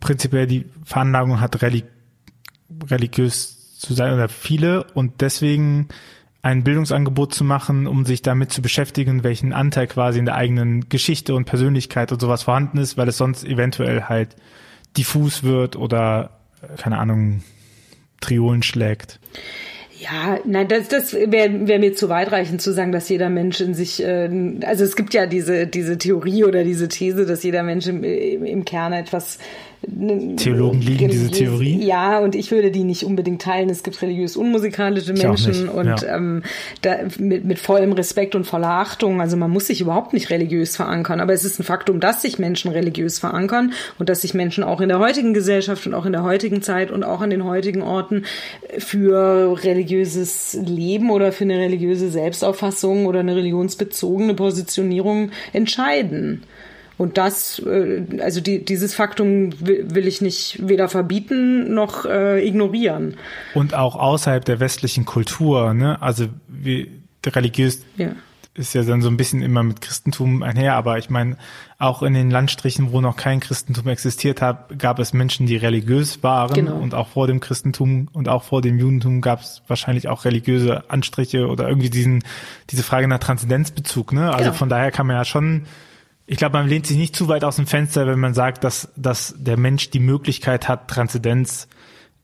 prinzipiell 0.01 0.47
die 0.47 0.67
Veranlagung 0.85 1.41
hat, 1.41 1.63
relig 1.63 1.85
religiös 2.91 3.79
zu 3.79 3.95
sein 3.95 4.13
oder 4.13 4.29
viele 4.29 4.85
und 4.93 5.23
deswegen 5.23 5.89
ein 6.43 6.63
Bildungsangebot 6.63 7.35
zu 7.35 7.43
machen, 7.43 7.87
um 7.87 8.05
sich 8.05 8.23
damit 8.23 8.53
zu 8.53 8.61
beschäftigen, 8.63 9.25
welchen 9.25 9.53
Anteil 9.53 9.87
quasi 9.87 10.19
in 10.19 10.25
der 10.27 10.35
eigenen 10.35 10.89
Geschichte 10.89 11.35
und 11.35 11.47
Persönlichkeit 11.47 12.13
und 12.13 12.21
sowas 12.21 12.43
vorhanden 12.43 12.79
ist, 12.79 12.97
weil 12.97 13.09
es 13.09 13.17
sonst 13.17 13.45
eventuell 13.45 14.05
halt 14.05 14.37
diffus 14.97 15.43
wird 15.43 15.77
oder, 15.77 16.31
keine 16.77 16.99
Ahnung, 16.99 17.43
Triolen 18.21 18.63
schlägt. 18.63 19.21
Ja, 20.01 20.39
nein, 20.45 20.69
das, 20.69 20.89
das 20.89 21.13
wäre 21.13 21.67
wär 21.67 21.79
mir 21.81 21.95
zu 21.95 22.09
weitreichend 22.09 22.63
zu 22.63 22.73
sagen, 22.73 22.93
dass 22.93 23.09
jeder 23.09 23.31
Mensch 23.31 23.61
in 23.61 23.75
sich, 23.75 24.03
äh, 24.03 24.31
also 24.65 24.85
es 24.85 24.95
gibt 24.95 25.13
ja 25.13 25.27
diese, 25.27 25.67
diese 25.67 25.99
Theorie 25.99 26.45
oder 26.45 26.63
diese 26.63 26.87
These, 26.87 27.27
dass 27.27 27.43
jeder 27.43 27.65
Mensch 27.65 27.89
im, 27.89 28.05
im 28.05 28.65
Kern 28.65 28.93
etwas 28.93 29.39
Theologen 29.87 30.81
liegen 30.81 31.09
diese 31.09 31.31
Theorie? 31.31 31.85
Ja, 31.85 32.19
und 32.19 32.35
ich 32.35 32.51
würde 32.51 32.73
die 32.73 32.83
nicht 32.83 33.05
unbedingt 33.05 33.43
teilen. 33.43 33.71
Es 33.71 33.85
gibt 33.85 34.01
religiös 34.03 34.37
unmusikalische 34.37 35.13
Menschen 35.13 35.69
und 35.69 36.03
ja. 36.03 36.17
ähm, 36.17 36.43
da, 36.83 36.97
mit, 37.19 37.45
mit 37.45 37.59
vollem 37.61 37.93
Respekt 37.93 38.35
und 38.35 38.45
voller 38.45 38.71
Achtung. 38.71 39.21
Also 39.21 39.37
man 39.37 39.51
muss 39.51 39.69
sich 39.69 39.81
überhaupt 39.81 40.15
nicht 40.15 40.31
religiös 40.31 40.75
verankern. 40.77 41.21
Aber 41.21 41.33
es 41.33 41.45
ist 41.45 41.61
ein 41.61 41.63
Faktum, 41.63 42.01
dass 42.01 42.23
sich 42.23 42.41
Menschen 42.41 42.73
religiös 42.73 43.21
verankern 43.21 43.73
und 43.99 44.09
dass 44.09 44.23
sich 44.23 44.35
Menschen 44.35 44.65
auch 44.65 44.81
in 44.81 44.89
der 44.89 44.99
heutigen 44.99 45.33
Gesellschaft 45.33 45.87
und 45.87 45.95
auch 45.95 46.07
in 46.07 46.13
der 46.13 46.25
heutigen 46.25 46.61
Zeit 46.61 46.91
und 46.91 47.05
auch 47.05 47.21
an 47.21 47.31
den 47.31 47.45
heutigen 47.45 47.83
Orten 47.83 48.25
für 48.79 49.57
religiöses 49.63 50.59
Leben 50.67 51.11
oder 51.11 51.31
für 51.31 51.45
eine 51.45 51.59
religiöse 51.59 52.11
Selbstauffassung 52.11 53.07
oder 53.07 53.21
eine 53.21 53.37
religionsbezogene 53.37 54.35
Positionierung 54.35 55.31
entscheiden. 55.53 56.43
Und 56.99 57.17
das, 57.17 57.61
äh, 57.61 58.05
also 58.21 58.41
die, 58.41 58.65
dieses 58.65 58.95
Faktum 58.95 59.53
will 59.61 60.07
ich 60.07 60.21
nicht 60.21 60.59
weder 60.69 60.89
verbieten 60.89 61.73
noch 61.73 62.05
äh, 62.05 62.47
ignorieren. 62.47 63.17
Und 63.55 63.75
auch 63.75 63.95
außerhalb 63.95 64.45
der 64.45 64.61
westlichen 64.61 65.05
Kultur, 65.05 65.73
ne? 65.75 66.03
Also 66.03 66.27
wie 66.49 66.91
religiös 67.25 67.85
ja. 67.97 68.11
ist 68.55 68.75
ja 68.75 68.83
dann 68.83 69.01
so 69.01 69.09
ein 69.09 69.17
bisschen 69.17 69.43
immer 69.43 69.63
mit 69.63 69.81
Christentum 69.81 70.43
einher, 70.43 70.75
aber 70.75 70.99
ich 70.99 71.09
meine, 71.09 71.37
auch 71.79 72.03
in 72.03 72.15
den 72.15 72.31
Landstrichen, 72.33 72.91
wo 72.91 73.01
noch 73.01 73.17
kein 73.17 73.39
Christentum 73.39 73.87
existiert 73.87 74.43
hat, 74.43 74.77
gab 74.79 74.99
es 74.99 75.13
Menschen, 75.13 75.47
die 75.47 75.57
religiös 75.57 76.25
waren 76.25 76.55
genau. 76.55 76.79
und 76.79 76.95
auch 76.95 77.09
vor 77.09 77.29
dem 77.29 77.39
Christentum 77.39 78.09
und 78.13 78.29
auch 78.29 78.43
vor 78.43 78.61
dem 78.61 78.77
Judentum 78.77 79.21
gab 79.21 79.41
es 79.43 79.63
wahrscheinlich 79.69 80.09
auch 80.09 80.25
religiöse 80.25 80.91
Anstriche 80.91 81.47
oder 81.47 81.69
irgendwie 81.69 81.91
diesen 81.91 82.25
diese 82.71 82.83
Frage 82.83 83.07
nach 83.07 83.21
Transzendenzbezug, 83.21 84.13
ne? 84.13 84.31
Also 84.31 84.47
genau. 84.47 84.55
von 84.55 84.69
daher 84.69 84.91
kann 84.91 85.07
man 85.07 85.15
ja 85.15 85.25
schon 85.25 85.67
ich 86.31 86.37
glaube, 86.37 86.59
man 86.59 86.69
lehnt 86.69 86.87
sich 86.87 86.99
nicht 86.99 87.17
zu 87.17 87.27
weit 87.29 87.43
aus 87.43 87.57
dem 87.57 87.67
Fenster, 87.67 88.07
wenn 88.07 88.19
man 88.19 88.35
sagt, 88.35 88.63
dass, 88.63 88.93
dass 88.97 89.35
der 89.39 89.57
Mensch 89.57 89.89
die 89.89 89.99
Möglichkeit 89.99 90.69
hat, 90.69 90.87
Transzendenz 90.89 91.69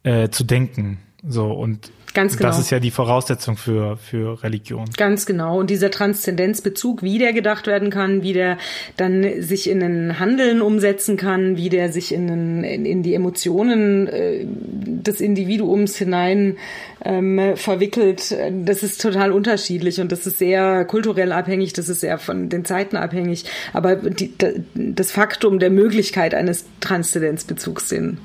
äh, 0.02 0.28
zu 0.28 0.44
denken. 0.44 0.98
So 1.26 1.46
und 1.46 1.90
Ganz 2.14 2.36
genau. 2.36 2.50
Das 2.50 2.60
ist 2.60 2.70
ja 2.70 2.78
die 2.78 2.92
Voraussetzung 2.92 3.56
für, 3.56 3.96
für 3.96 4.40
Religion. 4.44 4.84
Ganz 4.96 5.26
genau. 5.26 5.58
Und 5.58 5.68
dieser 5.68 5.90
Transzendenzbezug, 5.90 7.02
wie 7.02 7.18
der 7.18 7.32
gedacht 7.32 7.66
werden 7.66 7.90
kann, 7.90 8.22
wie 8.22 8.32
der 8.32 8.56
dann 8.96 9.42
sich 9.42 9.68
in 9.68 9.82
ein 9.82 10.20
Handeln 10.20 10.62
umsetzen 10.62 11.16
kann, 11.16 11.56
wie 11.56 11.68
der 11.68 11.90
sich 11.90 12.14
in, 12.14 12.30
einen, 12.30 12.64
in, 12.64 12.86
in 12.86 13.02
die 13.02 13.14
Emotionen 13.14 14.06
äh, 14.06 14.46
des 14.46 15.20
Individuums 15.20 15.96
hinein 15.96 16.56
ähm, 17.04 17.56
verwickelt, 17.56 18.34
das 18.64 18.84
ist 18.84 19.00
total 19.00 19.32
unterschiedlich 19.32 20.00
und 20.00 20.12
das 20.12 20.24
ist 20.24 20.38
sehr 20.38 20.84
kulturell 20.84 21.32
abhängig, 21.32 21.72
das 21.72 21.88
ist 21.88 22.00
sehr 22.00 22.18
von 22.18 22.48
den 22.48 22.64
Zeiten 22.64 22.96
abhängig. 22.96 23.44
Aber 23.72 23.96
die, 23.96 24.32
das 24.74 25.10
Faktum 25.10 25.58
der 25.58 25.70
Möglichkeit 25.70 26.32
eines 26.32 26.64
Transzendenzbezugs, 26.78 27.88
den 27.88 28.18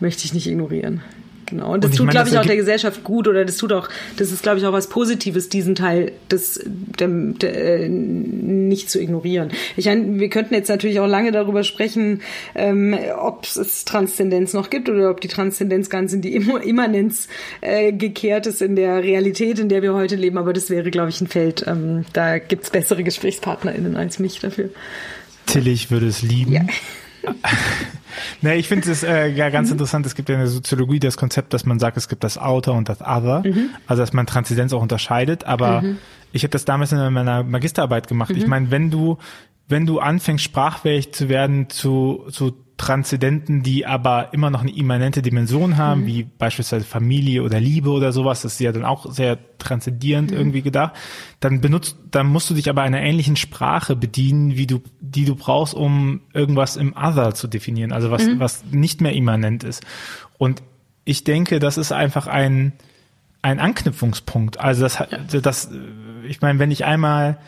möchte 0.00 0.24
ich 0.24 0.32
nicht 0.32 0.46
ignorieren. 0.46 1.02
Genau. 1.48 1.72
Und 1.72 1.84
das 1.84 1.92
und 1.92 1.96
tut, 1.96 2.10
glaube 2.10 2.28
ich, 2.28 2.38
auch 2.38 2.44
der 2.44 2.56
Gesellschaft 2.56 3.04
gut 3.04 3.26
oder 3.26 3.44
das 3.44 3.56
tut 3.56 3.72
auch, 3.72 3.88
das 4.16 4.32
ist, 4.32 4.42
glaube 4.42 4.58
ich, 4.58 4.66
auch 4.66 4.72
was 4.72 4.88
Positives, 4.88 5.48
diesen 5.48 5.74
Teil 5.74 6.12
des, 6.30 6.60
dem, 6.64 7.38
der, 7.38 7.80
äh, 7.80 7.88
nicht 7.88 8.90
zu 8.90 9.00
ignorieren. 9.00 9.50
Ich 9.76 9.86
meine, 9.86 10.20
wir 10.20 10.28
könnten 10.28 10.54
jetzt 10.54 10.68
natürlich 10.68 11.00
auch 11.00 11.06
lange 11.06 11.32
darüber 11.32 11.64
sprechen, 11.64 12.20
ähm, 12.54 12.96
ob 13.18 13.44
es 13.44 13.84
Transzendenz 13.84 14.52
noch 14.52 14.68
gibt 14.68 14.88
oder 14.88 15.10
ob 15.10 15.20
die 15.20 15.28
Transzendenz 15.28 15.88
ganz 15.88 16.12
in 16.12 16.20
die 16.20 16.34
Immanenz 16.34 17.28
äh, 17.60 17.92
gekehrt 17.92 18.46
ist 18.46 18.60
in 18.60 18.76
der 18.76 19.02
Realität, 19.02 19.58
in 19.58 19.68
der 19.68 19.82
wir 19.82 19.94
heute 19.94 20.16
leben. 20.16 20.36
Aber 20.36 20.52
das 20.52 20.68
wäre, 20.68 20.90
glaube 20.90 21.08
ich, 21.08 21.20
ein 21.20 21.28
Feld. 21.28 21.64
Ähm, 21.66 22.04
da 22.12 22.38
gibt's 22.38 22.70
bessere 22.70 23.02
GesprächspartnerInnen 23.02 23.96
als 23.96 24.18
mich 24.18 24.40
dafür. 24.40 24.68
Tillich 25.46 25.90
würde 25.90 26.08
es 26.08 26.22
lieben. 26.22 26.52
Ja. 26.52 26.62
ne, 28.42 28.56
ich 28.56 28.68
finde 28.68 28.90
es 28.90 29.02
äh, 29.02 29.28
ja 29.28 29.50
ganz 29.50 29.68
mhm. 29.68 29.74
interessant. 29.74 30.06
Es 30.06 30.14
gibt 30.14 30.28
ja 30.28 30.34
in 30.34 30.40
der 30.40 30.48
Soziologie 30.48 31.00
das 31.00 31.16
Konzept, 31.16 31.52
dass 31.52 31.66
man 31.66 31.78
sagt, 31.78 31.96
es 31.96 32.08
gibt 32.08 32.24
das 32.24 32.38
Outer 32.38 32.74
und 32.74 32.88
das 32.88 33.00
Other. 33.00 33.42
Mhm. 33.44 33.70
Also, 33.86 34.02
dass 34.02 34.12
man 34.12 34.26
Transzendenz 34.26 34.72
auch 34.72 34.82
unterscheidet. 34.82 35.44
Aber 35.44 35.82
mhm. 35.82 35.98
ich 36.32 36.42
habe 36.42 36.50
das 36.50 36.64
damals 36.64 36.92
in 36.92 37.12
meiner 37.12 37.42
Magisterarbeit 37.42 38.08
gemacht. 38.08 38.30
Ich 38.30 38.44
mhm. 38.44 38.50
meine, 38.50 38.70
wenn 38.70 38.90
du, 38.90 39.18
wenn 39.68 39.86
du 39.86 40.00
anfängst, 40.00 40.44
sprachfähig 40.44 41.12
zu 41.12 41.28
werden 41.28 41.68
zu, 41.70 42.26
zu 42.30 42.52
Transzendenten, 42.78 43.64
die 43.64 43.86
aber 43.86 44.32
immer 44.32 44.50
noch 44.50 44.62
eine 44.62 44.74
immanente 44.74 45.20
Dimension 45.20 45.76
haben, 45.76 46.02
mhm. 46.02 46.06
wie 46.06 46.22
beispielsweise 46.22 46.84
Familie 46.84 47.42
oder 47.42 47.58
Liebe 47.60 47.90
oder 47.90 48.12
sowas, 48.12 48.42
das 48.42 48.54
ist 48.54 48.60
ja 48.60 48.70
dann 48.70 48.84
auch 48.84 49.10
sehr 49.10 49.36
transzendierend 49.58 50.30
mhm. 50.30 50.36
irgendwie 50.36 50.62
gedacht, 50.62 50.94
dann 51.40 51.60
benutzt, 51.60 51.96
dann 52.12 52.28
musst 52.28 52.48
du 52.48 52.54
dich 52.54 52.70
aber 52.70 52.82
einer 52.82 53.02
ähnlichen 53.02 53.34
Sprache 53.34 53.96
bedienen, 53.96 54.56
wie 54.56 54.68
du, 54.68 54.80
die 55.00 55.24
du 55.24 55.34
brauchst, 55.34 55.74
um 55.74 56.20
irgendwas 56.32 56.76
im 56.76 56.94
Other 56.96 57.34
zu 57.34 57.48
definieren, 57.48 57.92
also 57.92 58.12
was, 58.12 58.24
mhm. 58.24 58.38
was 58.38 58.64
nicht 58.70 59.00
mehr 59.00 59.12
immanent 59.12 59.64
ist. 59.64 59.84
Und 60.38 60.62
ich 61.04 61.24
denke, 61.24 61.58
das 61.58 61.78
ist 61.78 61.90
einfach 61.90 62.28
ein, 62.28 62.72
ein 63.42 63.58
Anknüpfungspunkt. 63.58 64.60
Also 64.60 64.82
das, 64.82 65.02
das, 65.42 65.70
ich 66.28 66.40
meine, 66.42 66.60
wenn 66.60 66.70
ich 66.70 66.84
einmal 66.84 67.38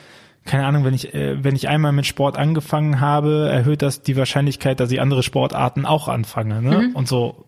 keine 0.45 0.67
Ahnung, 0.67 0.85
wenn 0.85 0.95
ich, 0.95 1.15
äh, 1.15 1.43
wenn 1.45 1.55
ich 1.55 1.69
einmal 1.69 1.93
mit 1.93 2.07
Sport 2.07 2.37
angefangen 2.37 3.01
habe, 3.01 3.49
erhöht 3.51 3.83
das 3.83 4.03
die 4.03 4.17
Wahrscheinlichkeit, 4.17 4.81
dass 4.81 4.91
ich 4.91 5.01
andere 5.01 5.23
Sportarten 5.23 5.85
auch 5.85 6.09
anfange, 6.09 6.63
ne? 6.63 6.89
Mhm. 6.89 6.97
Und 6.97 7.09
so. 7.09 7.47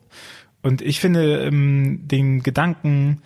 Und 0.62 0.82
ich 0.82 1.00
finde 1.00 1.42
ähm, 1.42 2.06
den 2.06 2.42
Gedanken 2.42 3.22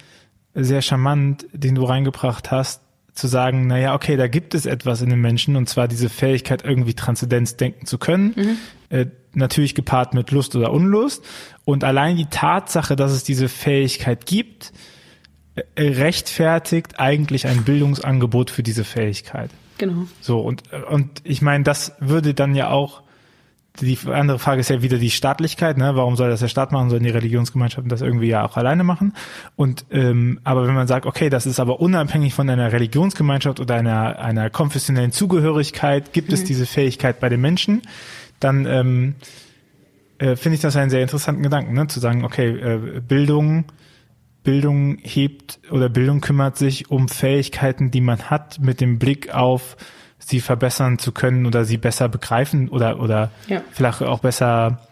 sehr 0.55 0.81
charmant, 0.81 1.47
den 1.53 1.75
du 1.75 1.85
reingebracht 1.85 2.51
hast, 2.51 2.83
zu 3.13 3.27
sagen, 3.27 3.67
na 3.67 3.79
ja, 3.79 3.95
okay, 3.95 4.17
da 4.17 4.29
gibt 4.29 4.55
es 4.55 4.67
etwas 4.67 5.03
in 5.03 5.11
den 5.11 5.21
Menschen 5.21 5.57
und 5.57 5.69
zwar 5.69 5.89
diese 5.89 6.09
Fähigkeit, 6.09 6.65
irgendwie 6.65 6.95
Transzendenz 6.95 7.57
denken 7.57 7.87
zu 7.87 7.99
können. 7.99 8.35
Mhm. 8.37 8.59
Äh, 8.91 9.07
natürlich 9.33 9.75
gepaart 9.75 10.15
mit 10.15 10.31
Lust 10.31 10.55
oder 10.57 10.73
Unlust. 10.73 11.25
Und 11.65 11.85
allein 11.85 12.17
die 12.17 12.27
Tatsache, 12.27 12.97
dass 12.97 13.13
es 13.13 13.25
diese 13.25 13.49
Fähigkeit 13.49 14.27
gibt, 14.27 14.73
rechtfertigt 15.79 16.99
eigentlich 16.99 17.47
ein 17.47 17.65
Bildungsangebot 17.65 18.51
für 18.51 18.63
diese 18.63 18.85
Fähigkeit. 18.85 19.51
Genau. 19.79 20.07
So, 20.21 20.41
und, 20.41 20.63
und 20.91 21.23
ich 21.25 21.43
meine, 21.43 21.65
das 21.65 21.93
würde 22.01 22.35
dann 22.35 22.55
ja 22.55 22.71
auch, 22.71 23.03
die 23.81 23.99
andere 24.11 24.39
Frage 24.39 24.61
ist 24.61 24.71
ja 24.71 24.81
wieder 24.81 24.97
die 24.97 25.11
Staatlichkeit, 25.11 25.77
ne? 25.77 25.95
Warum 25.97 26.17
soll 26.17 26.31
das 26.31 26.41
der 26.41 26.49
Staat 26.49 26.73
machen, 26.73 26.89
sollen 26.89 27.03
die 27.03 27.11
Religionsgemeinschaften 27.11 27.91
das 27.91 28.01
irgendwie 28.01 28.29
ja 28.29 28.43
auch 28.43 28.57
alleine 28.57 28.85
machen? 28.85 29.13
Und 29.55 29.85
ähm, 29.91 30.41
aber 30.45 30.67
wenn 30.67 30.75
man 30.75 30.87
sagt, 30.87 31.05
okay, 31.05 31.29
das 31.29 31.45
ist 31.45 31.61
aber 31.61 31.79
unabhängig 31.79 32.33
von 32.33 32.49
einer 32.49 32.73
Religionsgemeinschaft 32.73 33.61
oder 33.61 33.75
einer, 33.75 34.19
einer 34.19 34.49
konfessionellen 34.49 35.13
Zugehörigkeit, 35.13 36.15
gibt 36.15 36.29
mhm. 36.29 36.35
es 36.35 36.45
diese 36.45 36.65
Fähigkeit 36.65 37.21
bei 37.21 37.29
den 37.29 37.43
Menschen, 37.43 37.83
dann 38.41 38.65
ähm, 38.65 39.15
äh, 40.19 40.37
finde 40.37 40.57
ich 40.57 40.63
das 40.63 40.75
einen 40.77 40.89
sehr 40.89 41.03
interessanten 41.03 41.43
Gedanken, 41.43 41.75
ne? 41.75 41.87
Zu 41.87 42.01
sagen, 42.01 42.25
okay, 42.25 42.49
äh, 42.49 43.01
Bildung 43.07 43.67
Bildung 44.47 44.99
hebt 45.03 45.59
oder 45.73 45.89
Bildung 45.89 46.21
kümmert 46.21 46.57
sich 46.57 46.89
um 46.89 47.09
Fähigkeiten, 47.09 47.91
die 47.91 48.01
man 48.01 48.31
hat, 48.31 48.61
mit 48.61 48.81
dem 48.81 49.01
Blick 49.01 49.35
auf 49.35 49.77
sie 50.21 50.39
verbessern 50.41 51.01
zu 51.01 51.11
können 51.11 51.47
oder 51.47 51.65
sie 51.65 51.79
besser 51.79 52.09
begreifen 52.09 52.69
oder 52.69 53.01
oder 53.01 53.33
ja. 53.49 53.61
vielleicht 53.73 54.03
auch 54.03 54.21
besser 54.21 54.87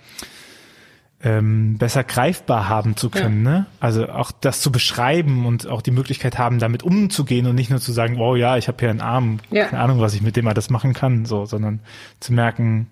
ähm, 1.23 1.79
besser 1.79 2.03
greifbar 2.03 2.69
haben 2.69 2.97
zu 2.97 3.11
können, 3.11 3.45
ja. 3.45 3.51
ne? 3.51 3.67
Also 3.79 4.09
auch 4.09 4.33
das 4.33 4.61
zu 4.61 4.73
beschreiben 4.73 5.47
und 5.47 5.69
auch 5.69 5.83
die 5.83 5.93
Möglichkeit 5.93 6.37
haben, 6.37 6.59
damit 6.59 6.83
umzugehen 6.83 7.47
und 7.47 7.55
nicht 7.55 7.71
nur 7.71 7.81
zu 7.81 7.93
sagen, 7.93 8.19
oh 8.19 8.35
ja, 8.35 8.57
ich 8.57 8.67
habe 8.67 8.79
hier 8.81 8.91
einen 8.91 9.01
Arm, 9.01 9.39
ja. 9.53 9.67
keine 9.67 9.83
Ahnung, 9.85 10.01
was 10.01 10.15
ich 10.15 10.23
mit 10.23 10.35
dem 10.35 10.49
alles 10.49 10.69
machen 10.69 10.95
kann, 10.95 11.27
so, 11.27 11.47
sondern 11.47 11.79
zu 12.19 12.33
merken, 12.33 12.89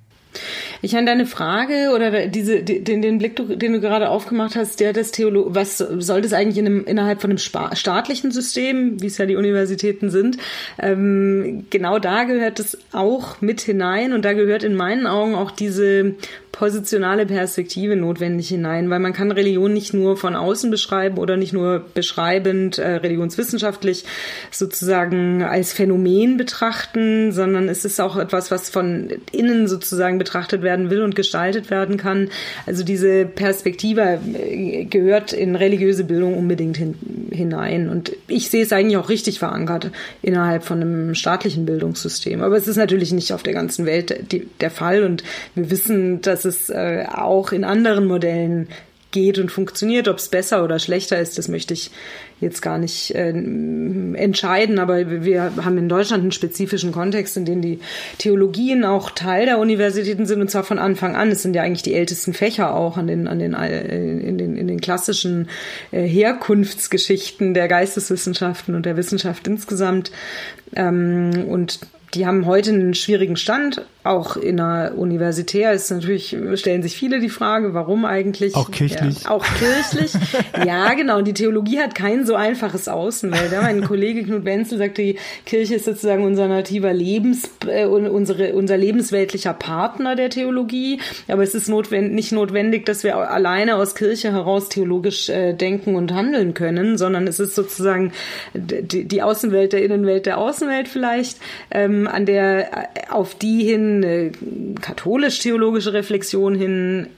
ich 0.80 0.96
an 0.96 1.06
deine 1.06 1.26
Frage 1.26 1.90
oder 1.94 2.26
diese, 2.26 2.62
den, 2.62 3.02
den 3.02 3.18
Blick, 3.18 3.36
den 3.36 3.72
du 3.72 3.80
gerade 3.80 4.08
aufgemacht 4.08 4.56
hast, 4.56 4.80
der 4.80 4.92
des 4.92 5.12
Theolo 5.12 5.54
was 5.54 5.78
soll 5.78 6.22
das 6.22 6.32
eigentlich 6.32 6.58
in 6.58 6.66
einem, 6.66 6.84
innerhalb 6.84 7.20
von 7.20 7.30
einem 7.30 7.38
staatlichen 7.38 8.30
System, 8.30 9.00
wie 9.00 9.06
es 9.06 9.18
ja 9.18 9.26
die 9.26 9.36
Universitäten 9.36 10.10
sind, 10.10 10.38
ähm, 10.78 11.66
genau 11.70 11.98
da 11.98 12.24
gehört 12.24 12.60
es 12.60 12.78
auch 12.92 13.40
mit 13.40 13.60
hinein 13.60 14.12
und 14.12 14.24
da 14.24 14.32
gehört 14.32 14.64
in 14.64 14.74
meinen 14.74 15.06
Augen 15.06 15.34
auch 15.34 15.50
diese 15.50 16.14
positionale 16.52 17.26
Perspektive 17.26 17.96
notwendig 17.96 18.48
hinein, 18.48 18.90
weil 18.90 19.00
man 19.00 19.14
kann 19.14 19.32
Religion 19.32 19.72
nicht 19.72 19.94
nur 19.94 20.16
von 20.18 20.36
außen 20.36 20.70
beschreiben 20.70 21.18
oder 21.18 21.36
nicht 21.36 21.54
nur 21.54 21.80
beschreibend 21.94 22.78
äh, 22.78 22.96
religionswissenschaftlich 22.96 24.04
sozusagen 24.50 25.42
als 25.42 25.72
Phänomen 25.72 26.36
betrachten, 26.36 27.32
sondern 27.32 27.68
es 27.68 27.84
ist 27.84 28.00
auch 28.00 28.16
etwas, 28.16 28.50
was 28.50 28.68
von 28.68 29.08
innen 29.32 29.66
sozusagen 29.66 30.18
betrachtet 30.22 30.62
werden 30.62 30.88
will 30.88 31.02
und 31.02 31.16
gestaltet 31.16 31.68
werden 31.68 31.96
kann. 31.96 32.28
Also 32.64 32.84
diese 32.84 33.24
Perspektive 33.24 34.20
äh, 34.34 34.84
gehört 34.84 35.32
in 35.32 35.56
religiöse 35.56 36.04
Bildung 36.04 36.38
unbedingt 36.38 36.76
hin, 36.76 36.94
hinein. 37.32 37.88
Und 37.88 38.12
ich 38.28 38.50
sehe 38.50 38.62
es 38.62 38.72
eigentlich 38.72 38.96
auch 38.96 39.08
richtig 39.08 39.40
verankert 39.40 39.90
innerhalb 40.22 40.62
von 40.62 40.80
einem 40.80 41.14
staatlichen 41.16 41.66
Bildungssystem. 41.66 42.40
Aber 42.40 42.56
es 42.56 42.68
ist 42.68 42.76
natürlich 42.76 43.12
nicht 43.12 43.32
auf 43.32 43.42
der 43.42 43.52
ganzen 43.52 43.84
Welt 43.84 44.30
die, 44.30 44.46
der 44.60 44.70
Fall. 44.70 45.02
Und 45.02 45.24
wir 45.56 45.70
wissen, 45.70 46.20
dass 46.20 46.44
es 46.44 46.70
äh, 46.70 47.04
auch 47.12 47.50
in 47.50 47.64
anderen 47.64 48.06
Modellen 48.06 48.68
geht 49.10 49.38
und 49.38 49.50
funktioniert. 49.50 50.06
Ob 50.06 50.18
es 50.18 50.28
besser 50.28 50.62
oder 50.62 50.78
schlechter 50.78 51.18
ist, 51.18 51.36
das 51.36 51.48
möchte 51.48 51.74
ich 51.74 51.90
jetzt 52.42 52.60
gar 52.60 52.78
nicht 52.78 53.14
äh, 53.14 53.30
entscheiden. 53.30 54.78
Aber 54.78 55.24
wir 55.24 55.52
haben 55.64 55.78
in 55.78 55.88
Deutschland 55.88 56.22
einen 56.22 56.32
spezifischen 56.32 56.92
Kontext, 56.92 57.36
in 57.36 57.44
dem 57.44 57.62
die 57.62 57.80
Theologien 58.18 58.84
auch 58.84 59.10
Teil 59.10 59.46
der 59.46 59.58
Universitäten 59.58 60.26
sind 60.26 60.40
und 60.40 60.50
zwar 60.50 60.64
von 60.64 60.78
Anfang 60.78 61.16
an. 61.16 61.30
Es 61.30 61.42
sind 61.42 61.54
ja 61.54 61.62
eigentlich 61.62 61.82
die 61.82 61.94
ältesten 61.94 62.34
Fächer 62.34 62.74
auch 62.74 62.96
an 62.96 63.06
den, 63.06 63.28
an 63.28 63.38
den, 63.38 63.54
äh, 63.54 64.20
in 64.20 64.36
den, 64.36 64.56
in 64.56 64.66
den 64.66 64.80
klassischen 64.80 65.48
äh, 65.90 66.02
Herkunftsgeschichten 66.02 67.54
der 67.54 67.68
Geisteswissenschaften 67.68 68.74
und 68.74 68.84
der 68.84 68.96
Wissenschaft 68.96 69.46
insgesamt. 69.46 70.12
Ähm, 70.74 71.46
und 71.48 71.80
die 72.14 72.26
haben 72.26 72.44
heute 72.44 72.70
einen 72.70 72.92
schwierigen 72.92 73.36
Stand, 73.36 73.86
auch 74.04 74.36
in 74.36 74.58
der 74.58 74.94
Universitär 74.96 75.72
ist 75.72 75.90
natürlich, 75.90 76.36
stellen 76.54 76.82
sich 76.82 76.94
viele 76.94 77.20
die 77.20 77.30
Frage, 77.30 77.72
warum 77.72 78.04
eigentlich? 78.04 78.54
Auch 78.54 78.70
kirchlich. 78.70 79.22
Ja, 79.22 79.30
auch 79.30 79.44
kirchlich. 79.44 80.12
ja, 80.66 80.92
genau. 80.92 81.18
Und 81.18 81.26
die 81.26 81.32
Theologie 81.32 81.80
hat 81.80 81.94
kein 81.94 82.26
so 82.26 82.31
einfaches 82.34 82.88
Außenwelt. 82.88 83.52
Ja, 83.52 83.62
mein 83.62 83.82
Kollege 83.86 84.24
Knut 84.24 84.44
Wenzel 84.44 84.78
sagte, 84.78 85.02
die 85.02 85.18
Kirche 85.46 85.76
ist 85.76 85.84
sozusagen 85.84 86.24
unser 86.24 86.48
nativer 86.48 86.92
Lebens, 86.92 87.50
äh, 87.66 87.86
unsere, 87.86 88.54
unser 88.54 88.76
lebensweltlicher 88.76 89.54
Partner 89.54 90.16
der 90.16 90.30
Theologie. 90.30 91.00
Aber 91.28 91.42
es 91.42 91.54
ist 91.54 91.68
notwendig, 91.68 92.12
nicht 92.12 92.32
notwendig, 92.32 92.86
dass 92.86 93.04
wir 93.04 93.16
alleine 93.16 93.76
aus 93.76 93.94
Kirche 93.94 94.32
heraus 94.32 94.68
theologisch 94.68 95.28
äh, 95.28 95.54
denken 95.54 95.94
und 95.94 96.12
handeln 96.12 96.54
können, 96.54 96.98
sondern 96.98 97.26
es 97.26 97.40
ist 97.40 97.54
sozusagen 97.54 98.12
die, 98.54 99.04
die 99.04 99.22
Außenwelt 99.22 99.72
der 99.72 99.82
Innenwelt 99.82 100.26
der 100.26 100.38
Außenwelt 100.38 100.88
vielleicht, 100.88 101.38
ähm, 101.70 102.06
an 102.06 102.26
der, 102.26 102.72
äh, 102.72 102.86
auf 103.10 103.34
die 103.34 103.64
hin 103.64 104.04
eine 104.04 104.32
katholisch-theologische 104.80 105.92
Reflexion 105.92 106.54
hin 106.54 107.08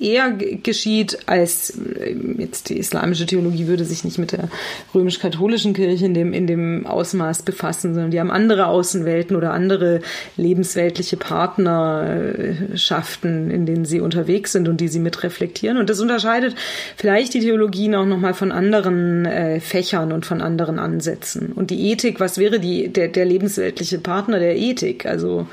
eher 0.00 0.32
geschieht, 0.32 1.18
als 1.26 1.78
äh, 1.78 2.16
jetzt 2.38 2.70
die 2.70 2.78
islamische 2.78 3.26
Theologie 3.26 3.66
würde 3.66 3.84
sich 3.84 4.04
nicht 4.04 4.16
mit 4.18 4.30
der 4.32 4.48
römisch-katholischen 4.94 5.74
Kirche 5.74 6.06
in 6.06 6.14
dem, 6.14 6.32
in 6.32 6.46
dem 6.46 6.86
Ausmaß 6.86 7.42
befassen, 7.42 7.92
sondern 7.94 8.10
die 8.10 8.20
haben 8.20 8.30
andere 8.30 8.66
Außenwelten 8.66 9.36
oder 9.36 9.52
andere 9.52 10.00
lebensweltliche 10.36 11.16
Partnerschaften, 11.16 13.50
in 13.50 13.66
denen 13.66 13.84
sie 13.84 14.00
unterwegs 14.00 14.52
sind 14.52 14.68
und 14.68 14.80
die 14.80 14.86
sie 14.88 15.00
mit 15.00 15.22
reflektieren. 15.22 15.76
Und 15.76 15.90
das 15.90 16.00
unterscheidet 16.00 16.54
vielleicht 16.96 17.34
die 17.34 17.40
Theologien 17.40 17.94
auch 17.94 18.06
nochmal 18.06 18.32
von 18.34 18.52
anderen 18.52 19.26
äh, 19.26 19.60
Fächern 19.60 20.12
und 20.12 20.24
von 20.26 20.40
anderen 20.40 20.78
Ansätzen. 20.78 21.52
Und 21.52 21.70
die 21.70 21.90
Ethik, 21.90 22.20
was 22.20 22.38
wäre 22.38 22.60
die, 22.60 22.88
der, 22.88 23.08
der 23.08 23.26
lebensweltliche 23.26 23.98
Partner 23.98 24.38
der 24.38 24.56
Ethik? 24.56 25.06
Also 25.06 25.48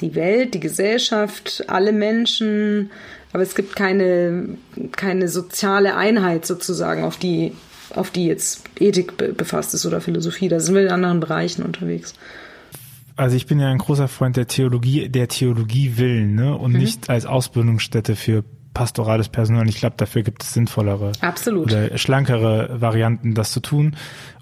die 0.00 0.14
Welt, 0.14 0.54
die 0.54 0.60
Gesellschaft, 0.60 1.64
alle 1.66 1.92
Menschen, 1.92 2.90
aber 3.32 3.42
es 3.42 3.54
gibt 3.54 3.76
keine, 3.76 4.56
keine 4.92 5.28
soziale 5.28 5.96
Einheit 5.96 6.46
sozusagen, 6.46 7.04
auf 7.04 7.16
die, 7.16 7.52
auf 7.94 8.10
die 8.10 8.26
jetzt 8.26 8.62
Ethik 8.78 9.16
befasst 9.36 9.74
ist 9.74 9.84
oder 9.86 10.00
Philosophie. 10.00 10.48
Da 10.48 10.60
sind 10.60 10.74
wir 10.74 10.82
in 10.82 10.90
anderen 10.90 11.20
Bereichen 11.20 11.62
unterwegs. 11.62 12.14
Also 13.16 13.36
ich 13.36 13.46
bin 13.46 13.58
ja 13.58 13.68
ein 13.68 13.78
großer 13.78 14.06
Freund 14.06 14.36
der 14.36 14.46
Theologie, 14.46 15.08
der 15.08 15.26
Theologie 15.26 15.96
willen, 15.96 16.36
ne? 16.36 16.56
Und 16.56 16.72
mhm. 16.72 16.78
nicht 16.78 17.10
als 17.10 17.26
Ausbildungsstätte 17.26 18.14
für 18.14 18.44
pastorales 18.74 19.28
Personal. 19.28 19.68
Ich 19.68 19.78
glaube, 19.78 19.96
dafür 19.96 20.22
gibt 20.22 20.44
es 20.44 20.54
sinnvollere 20.54 21.10
Absolut. 21.20 21.66
oder 21.66 21.98
schlankere 21.98 22.80
Varianten, 22.80 23.34
das 23.34 23.50
zu 23.50 23.58
tun. 23.58 23.96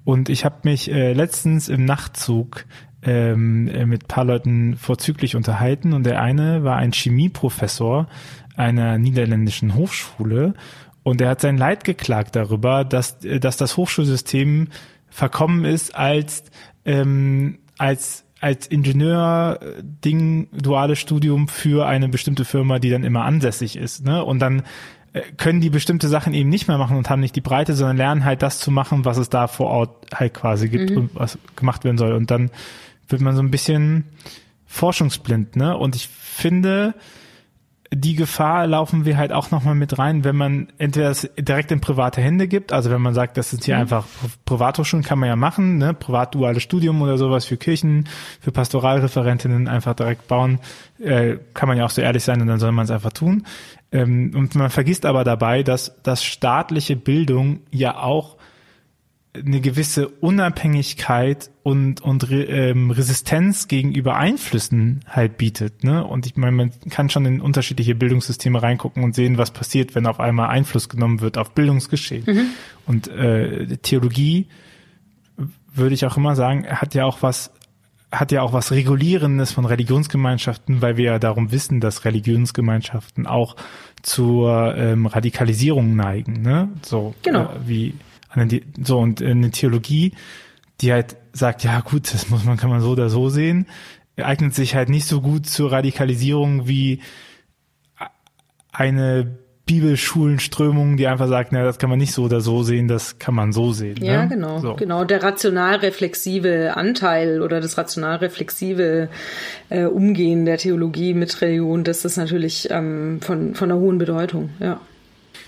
Und 0.04 0.28
ich 0.28 0.44
habe 0.44 0.56
mich 0.64 0.90
äh, 0.90 1.14
letztens 1.14 1.70
im 1.70 1.86
Nachtzug 1.86 2.66
ähm, 3.02 3.68
äh, 3.68 3.86
mit 3.86 4.08
paar 4.08 4.24
Leuten 4.24 4.76
vorzüglich 4.76 5.36
unterhalten 5.36 5.94
und 5.94 6.04
der 6.04 6.20
eine 6.20 6.64
war 6.64 6.76
ein 6.76 6.92
Chemieprofessor 6.92 8.08
einer 8.56 8.98
niederländischen 8.98 9.74
Hochschule 9.74 10.54
und 11.02 11.20
er 11.20 11.30
hat 11.30 11.40
sein 11.40 11.56
Leid 11.56 11.84
geklagt 11.84 12.34
darüber, 12.34 12.84
dass, 12.84 13.18
dass 13.20 13.56
das 13.56 13.76
Hochschulsystem 13.76 14.68
verkommen 15.08 15.64
ist 15.64 15.94
als, 15.94 16.44
ähm, 16.84 17.58
als 17.78 18.26
als 18.40 18.66
Ingenieur 18.66 19.58
Ding 19.82 20.48
duales 20.52 20.98
Studium 20.98 21.48
für 21.48 21.86
eine 21.86 22.08
bestimmte 22.08 22.44
Firma, 22.44 22.78
die 22.78 22.90
dann 22.90 23.04
immer 23.04 23.24
ansässig 23.24 23.76
ist, 23.76 24.04
ne? 24.04 24.22
Und 24.24 24.40
dann 24.40 24.62
äh, 25.14 25.22
können 25.36 25.60
die 25.60 25.70
bestimmte 25.70 26.08
Sachen 26.08 26.34
eben 26.34 26.50
nicht 26.50 26.68
mehr 26.68 26.78
machen 26.78 26.96
und 26.96 27.08
haben 27.08 27.20
nicht 27.20 27.34
die 27.34 27.40
Breite, 27.40 27.74
sondern 27.74 27.96
lernen 27.96 28.24
halt 28.24 28.42
das 28.42 28.58
zu 28.58 28.70
machen, 28.70 29.04
was 29.04 29.16
es 29.16 29.30
da 29.30 29.46
vor 29.46 29.68
Ort 29.68 30.06
halt 30.14 30.34
quasi 30.34 30.68
gibt 30.68 30.90
mhm. 30.90 30.96
und 30.96 31.10
was 31.14 31.38
gemacht 31.56 31.84
werden 31.84 31.98
soll. 31.98 32.12
Und 32.12 32.30
dann 32.30 32.50
wird 33.08 33.22
man 33.22 33.34
so 33.34 33.42
ein 33.42 33.50
bisschen 33.50 34.04
forschungsblind, 34.66 35.56
ne? 35.56 35.76
Und 35.76 35.96
ich 35.96 36.08
finde, 36.08 36.94
die 37.92 38.14
Gefahr 38.14 38.66
laufen 38.66 39.04
wir 39.04 39.16
halt 39.16 39.32
auch 39.32 39.50
nochmal 39.50 39.74
mit 39.74 39.98
rein, 39.98 40.24
wenn 40.24 40.36
man 40.36 40.68
entweder 40.78 41.10
es 41.10 41.28
direkt 41.38 41.70
in 41.70 41.80
private 41.80 42.20
Hände 42.20 42.48
gibt, 42.48 42.72
also 42.72 42.90
wenn 42.90 43.00
man 43.00 43.14
sagt, 43.14 43.36
das 43.36 43.50
sind 43.50 43.64
hier 43.64 43.76
mhm. 43.76 43.82
einfach 43.82 44.06
Privathochschulen, 44.44 45.04
kann 45.04 45.18
man 45.18 45.28
ja 45.28 45.36
machen, 45.36 45.78
ne, 45.78 45.94
privat 45.94 46.34
duales 46.34 46.62
Studium 46.62 47.00
oder 47.02 47.18
sowas 47.18 47.44
für 47.44 47.56
Kirchen, 47.56 48.08
für 48.40 48.52
Pastoralreferentinnen 48.52 49.68
einfach 49.68 49.94
direkt 49.94 50.26
bauen, 50.28 50.58
äh, 50.98 51.36
kann 51.54 51.68
man 51.68 51.78
ja 51.78 51.84
auch 51.84 51.90
so 51.90 52.02
ehrlich 52.02 52.24
sein 52.24 52.40
und 52.40 52.48
dann 52.48 52.58
soll 52.58 52.72
man 52.72 52.84
es 52.84 52.90
einfach 52.90 53.12
tun. 53.12 53.44
Ähm, 53.92 54.32
und 54.34 54.54
man 54.54 54.70
vergisst 54.70 55.06
aber 55.06 55.24
dabei, 55.24 55.62
dass, 55.62 56.00
dass 56.02 56.24
staatliche 56.24 56.96
Bildung 56.96 57.60
ja 57.70 57.98
auch 57.98 58.35
eine 59.44 59.60
gewisse 59.60 60.08
Unabhängigkeit 60.08 61.50
und, 61.62 62.00
und 62.00 62.26
ähm, 62.30 62.90
Resistenz 62.90 63.68
gegenüber 63.68 64.16
Einflüssen 64.16 65.00
halt 65.08 65.36
bietet. 65.38 65.84
Ne? 65.84 66.04
Und 66.04 66.26
ich 66.26 66.36
meine, 66.36 66.52
man 66.52 66.72
kann 66.90 67.10
schon 67.10 67.26
in 67.26 67.40
unterschiedliche 67.40 67.94
Bildungssysteme 67.94 68.62
reingucken 68.62 69.02
und 69.02 69.14
sehen, 69.14 69.38
was 69.38 69.50
passiert, 69.50 69.94
wenn 69.94 70.06
auf 70.06 70.20
einmal 70.20 70.48
Einfluss 70.48 70.88
genommen 70.88 71.20
wird 71.20 71.38
auf 71.38 71.52
Bildungsgeschehen. 71.52 72.24
Mhm. 72.26 72.46
Und 72.86 73.08
äh, 73.08 73.76
Theologie, 73.78 74.46
würde 75.74 75.94
ich 75.94 76.06
auch 76.06 76.16
immer 76.16 76.34
sagen, 76.34 76.66
hat 76.66 76.94
ja 76.94 77.04
auch 77.04 77.22
was 77.22 77.52
hat 78.12 78.32
ja 78.32 78.42
auch 78.42 78.52
was 78.52 78.70
Regulierendes 78.70 79.52
von 79.52 79.64
Religionsgemeinschaften, 79.64 80.80
weil 80.80 80.96
wir 80.96 81.04
ja 81.04 81.18
darum 81.18 81.50
wissen, 81.50 81.80
dass 81.80 82.04
Religionsgemeinschaften 82.04 83.26
auch 83.26 83.56
zur 84.02 84.74
ähm, 84.76 85.06
Radikalisierung 85.06 85.96
neigen, 85.96 86.40
ne? 86.40 86.68
So 86.82 87.14
genau. 87.22 87.42
äh, 87.42 87.48
wie 87.66 87.94
so 88.82 88.98
und 88.98 89.22
eine 89.22 89.50
Theologie, 89.50 90.12
die 90.80 90.92
halt 90.92 91.16
sagt, 91.32 91.64
ja 91.64 91.80
gut, 91.80 92.12
das 92.12 92.28
muss 92.30 92.44
man 92.44 92.56
kann 92.56 92.70
man 92.70 92.80
so 92.80 92.90
oder 92.90 93.08
so 93.08 93.28
sehen, 93.28 93.66
eignet 94.16 94.54
sich 94.54 94.74
halt 94.74 94.88
nicht 94.88 95.06
so 95.06 95.20
gut 95.20 95.46
zur 95.46 95.72
Radikalisierung 95.72 96.68
wie 96.68 97.00
eine 98.72 99.38
Bibelschulenströmung, 99.66 100.96
die 100.96 101.08
einfach 101.08 101.26
sagt, 101.26 101.50
na, 101.50 101.64
das 101.64 101.78
kann 101.78 101.90
man 101.90 101.98
nicht 101.98 102.12
so 102.12 102.22
oder 102.22 102.40
so 102.40 102.62
sehen, 102.62 102.86
das 102.86 103.18
kann 103.18 103.34
man 103.34 103.52
so 103.52 103.72
sehen. 103.72 103.96
Ja, 104.00 104.22
ne? 104.22 104.28
genau, 104.28 104.58
so. 104.60 104.74
genau. 104.74 105.04
Der 105.04 105.24
rational-reflexive 105.24 106.76
Anteil 106.76 107.42
oder 107.42 107.60
das 107.60 107.76
rational-reflexive 107.76 109.08
äh, 109.68 109.84
Umgehen 109.86 110.44
der 110.44 110.58
Theologie 110.58 111.14
mit 111.14 111.40
Religion, 111.40 111.82
das 111.82 112.04
ist 112.04 112.16
natürlich 112.16 112.68
ähm, 112.70 113.20
von, 113.20 113.56
von 113.56 113.70
einer 113.70 113.80
hohen 113.80 113.98
Bedeutung, 113.98 114.50
ja. 114.60 114.80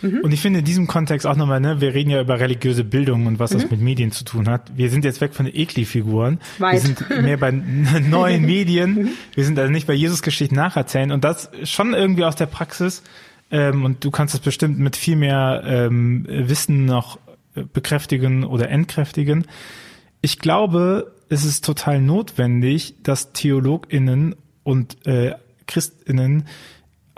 Mhm. 0.03 0.21
Und 0.21 0.33
ich 0.33 0.41
finde 0.41 0.61
in 0.61 0.65
diesem 0.65 0.87
Kontext 0.87 1.27
auch 1.27 1.37
nochmal, 1.37 1.61
ne, 1.61 1.81
wir 1.81 1.95
reden 1.95 2.11
ja 2.11 2.21
über 2.21 2.41
religiöse 2.41 2.85
Bildung 2.85 3.27
und 3.27 3.39
was 3.39 3.53
mhm. 3.53 3.59
das 3.59 3.71
mit 3.71 3.81
Medien 3.81 4.13
zu 4.13 4.25
tun 4.25 4.49
hat. 4.49 4.73
Wir 4.77 4.91
sind 4.91 5.05
jetzt 5.05 5.21
weg 5.21 5.35
von 5.35 5.47
den 5.47 5.55
Ekli-Figuren. 5.55 6.39
Wir 6.59 6.81
sind 6.81 7.09
mehr 7.23 7.37
bei 7.37 7.51
neuen 7.51 8.43
Medien. 8.47 8.95
Mhm. 8.95 9.09
Wir 9.35 9.45
sind 9.45 9.59
also 9.59 9.71
nicht 9.71 9.87
bei 9.87 9.95
Jesus-Geschichten 9.95 10.55
nacherzählen 10.55 11.13
und 11.13 11.25
das 11.25 11.51
schon 11.65 11.95
irgendwie 11.95 12.25
aus 12.25 12.37
der 12.37 12.47
Praxis 12.47 13.03
ähm, 13.51 13.85
und 13.85 14.05
du 14.05 14.11
kannst 14.11 14.35
es 14.35 14.41
bestimmt 14.41 14.79
mit 14.79 14.97
viel 14.97 15.17
mehr 15.17 15.63
ähm, 15.65 16.27
Wissen 16.29 16.85
noch 16.85 17.19
bekräftigen 17.73 18.45
oder 18.45 18.69
entkräftigen. 18.69 19.47
Ich 20.21 20.39
glaube, 20.39 21.13
es 21.29 21.45
ist 21.45 21.65
total 21.65 22.01
notwendig, 22.01 22.95
dass 23.03 23.33
TheologInnen 23.33 24.37
und 24.63 25.07
äh, 25.07 25.35
ChristInnen 25.67 26.45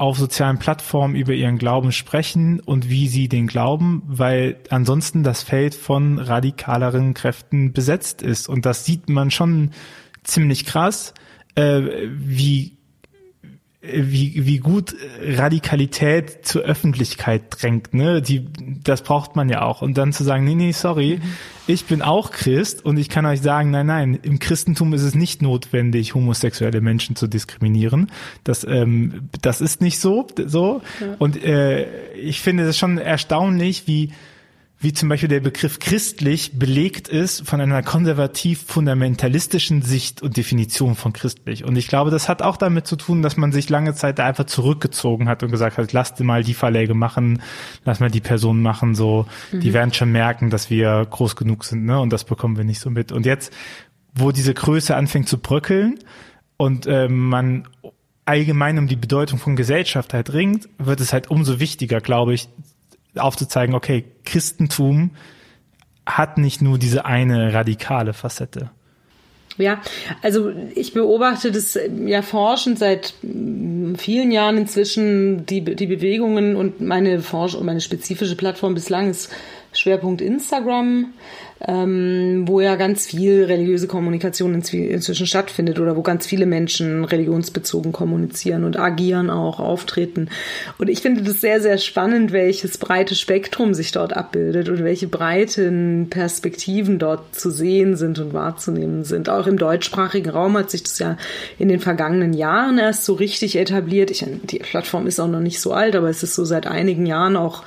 auf 0.01 0.17
sozialen 0.17 0.59
Plattformen 0.59 1.15
über 1.15 1.35
ihren 1.35 1.59
Glauben 1.59 1.93
sprechen 1.93 2.59
und 2.59 2.89
wie 2.89 3.07
sie 3.07 3.29
den 3.29 3.47
glauben, 3.47 4.03
weil 4.07 4.57
ansonsten 4.71 5.23
das 5.23 5.43
Feld 5.43 5.75
von 5.75 6.19
radikaleren 6.19 7.13
Kräften 7.13 7.75
besetzt 7.75 8.23
ist. 8.23 8.49
Und 8.49 8.65
das 8.65 8.87
sieht 8.87 9.11
man 9.11 9.31
schon 9.31 9.73
ziemlich 10.25 10.65
krass, 10.65 11.13
äh, 11.55 11.83
wie 12.09 12.79
wie, 13.83 14.45
wie 14.45 14.59
gut 14.59 14.95
Radikalität 15.23 16.45
zur 16.47 16.63
Öffentlichkeit 16.63 17.45
drängt, 17.49 17.95
ne? 17.95 18.21
Die, 18.21 18.47
das 18.85 19.01
braucht 19.01 19.37
man 19.37 19.49
ja 19.49 19.63
auch. 19.63 19.81
Und 19.81 19.97
dann 19.97 20.13
zu 20.13 20.23
sagen, 20.23 20.45
nee, 20.45 20.55
nee, 20.55 20.73
sorry, 20.73 21.19
mhm. 21.23 21.33
ich 21.67 21.87
bin 21.87 22.03
auch 22.03 22.31
Christ 22.31 22.85
und 22.85 22.99
ich 22.99 23.09
kann 23.09 23.25
euch 23.25 23.41
sagen, 23.41 23.71
nein, 23.71 23.87
nein, 23.87 24.19
im 24.23 24.39
Christentum 24.39 24.93
ist 24.93 25.03
es 25.03 25.15
nicht 25.15 25.41
notwendig, 25.41 26.15
homosexuelle 26.15 26.83
Menschen 26.83 27.17
zu 27.17 27.27
diskriminieren. 27.27 28.11
Das, 28.45 28.65
ähm, 28.65 29.31
das 29.41 29.63
ist 29.63 29.81
nicht 29.81 29.99
so, 29.99 30.27
so. 30.45 30.83
Ja. 31.01 31.17
Und 31.19 31.43
äh, 31.43 31.87
ich 32.15 32.43
finde 32.43 32.65
es 32.65 32.77
schon 32.77 32.99
erstaunlich, 32.99 33.87
wie 33.87 34.11
wie 34.83 34.95
zum 34.95 35.11
Beispiel 35.11 35.29
der 35.29 35.41
Begriff 35.41 35.79
christlich 35.79 36.59
belegt 36.59 37.07
ist 37.07 37.47
von 37.47 37.61
einer 37.61 37.83
konservativ-fundamentalistischen 37.83 39.83
Sicht 39.83 40.23
und 40.23 40.39
Definition 40.39 40.95
von 40.95 41.13
christlich. 41.13 41.65
Und 41.65 41.77
ich 41.77 41.87
glaube, 41.87 42.11
das 42.11 42.31
hat 42.31 42.41
auch 42.41 42.57
damit 42.57 42.87
zu 42.87 42.97
tun, 42.97 43.21
dass 43.21 43.37
man 43.37 43.53
sich 43.53 43.69
lange 43.69 43.95
Zeit 43.95 44.19
da 44.19 44.25
einfach 44.25 44.47
zurückgezogen 44.47 45.29
hat 45.29 45.43
und 45.43 45.51
gesagt 45.51 45.77
hat, 45.77 45.93
lasst 45.93 46.19
mal 46.21 46.43
die 46.43 46.55
Verläge 46.55 46.95
machen, 46.95 47.43
lass 47.85 48.01
mal 48.01 48.11
die 48.11 48.23
Personen 48.23 48.63
machen, 48.63 48.95
so, 48.95 49.27
mhm. 49.53 49.61
die 49.61 49.75
werden 49.75 49.93
schon 49.93 50.13
merken, 50.13 50.49
dass 50.49 50.71
wir 50.71 51.07
groß 51.11 51.37
genug 51.37 51.65
sind, 51.65 51.85
ne, 51.85 52.01
und 52.01 52.11
das 52.11 52.25
bekommen 52.25 52.57
wir 52.57 52.65
nicht 52.65 52.81
so 52.81 52.89
mit. 52.89 53.13
Und 53.13 53.27
jetzt, 53.27 53.53
wo 54.15 54.33
diese 54.33 54.55
Größe 54.55 54.97
anfängt 54.97 55.29
zu 55.29 55.37
bröckeln 55.37 55.99
und 56.57 56.87
äh, 56.87 57.07
man 57.07 57.69
allgemein 58.25 58.79
um 58.79 58.87
die 58.87 58.97
Bedeutung 58.97 59.39
von 59.39 59.57
Gesellschaft 59.57 60.15
halt 60.15 60.33
ringt, 60.33 60.69
wird 60.79 61.01
es 61.01 61.13
halt 61.13 61.31
umso 61.31 61.59
wichtiger, 61.59 62.01
glaube 62.01 62.33
ich, 62.33 62.49
aufzuzeigen, 63.17 63.75
okay, 63.75 64.05
Christentum 64.25 65.11
hat 66.07 66.39
nicht 66.39 66.63
nur 66.63 66.79
diese 66.79 67.05
eine 67.05 67.53
radikale 67.53 68.13
Facette. 68.13 68.71
Ja, 69.59 69.81
also 70.23 70.51
ich 70.75 70.95
beobachte 70.95 71.53
das 71.53 71.79
ja 72.07 72.23
forschend 72.23 72.79
seit 72.79 73.15
vielen 73.21 74.33
Jahren 74.33 74.57
inzwischen 74.57 75.45
die, 75.45 75.63
die 75.63 75.87
Bewegungen 75.87 76.57
und 76.57 76.81
meine 76.81 77.21
Forsch 77.21 77.55
und 77.55 77.67
meine 77.67 77.81
spezifische 77.81 78.37
Plattform 78.37 78.75
bislang 78.75 79.11
ist 79.11 79.31
Schwerpunkt 79.73 80.21
Instagram 80.21 81.13
ähm, 81.67 82.45
wo 82.47 82.61
ja 82.61 82.77
ganz 82.77 83.07
viel 83.07 83.45
religiöse 83.45 83.87
Kommunikation 83.87 84.55
inzwischen 84.55 85.27
stattfindet 85.27 85.79
oder 85.79 85.95
wo 85.95 86.03
ganz 86.03 86.27
viele 86.27 86.47
Menschen 86.47 87.05
religionsbezogen 87.05 87.93
kommunizieren 87.93 88.65
und 88.65 88.79
agieren 88.79 89.29
auch, 89.29 89.61
auftreten. 89.61 90.31
Und 90.79 90.89
ich 90.89 91.03
finde 91.03 91.23
das 91.23 91.41
sehr, 91.41 91.61
sehr 91.61 91.77
spannend, 91.77 92.33
welches 92.33 92.79
breite 92.79 93.15
Spektrum 93.15 93.75
sich 93.75 93.93
dort 93.93 94.17
abbildet 94.17 94.71
und 94.71 94.83
welche 94.83 95.07
breiten 95.07 96.07
Perspektiven 96.09 96.99
dort 96.99 97.35
zu 97.35 97.51
sehen 97.51 97.97
sind 97.97 98.19
und 98.19 98.33
wahrzunehmen 98.33 99.05
sind. 99.05 99.29
Auch 99.29 99.47
im 99.47 99.59
deutschsprachigen 99.59 100.31
Raum 100.31 100.57
hat 100.57 100.71
sich 100.71 100.83
das 100.83 100.99
ja 100.99 101.19
in 101.59 101.69
den 101.69 101.81
vergangenen 101.81 102.33
Jahren 102.33 102.79
erst 102.79 103.05
so 103.05 103.13
richtig 103.15 103.57
etabliert. 103.57 104.11
Ich, 104.11 104.25
die 104.45 104.61
Plattform 104.61 105.07
ist 105.07 105.21
auch 105.21 105.29
noch 105.29 105.41
nicht 105.41 105.61
so 105.61 105.73
alt, 105.73 105.95
aber 105.95 106.09
es 106.09 106.23
ist 106.23 106.35
so 106.35 106.47
seit 106.47 106.67
einigen 106.67 107.05
Jahren 107.05 107.37
auch 107.37 107.65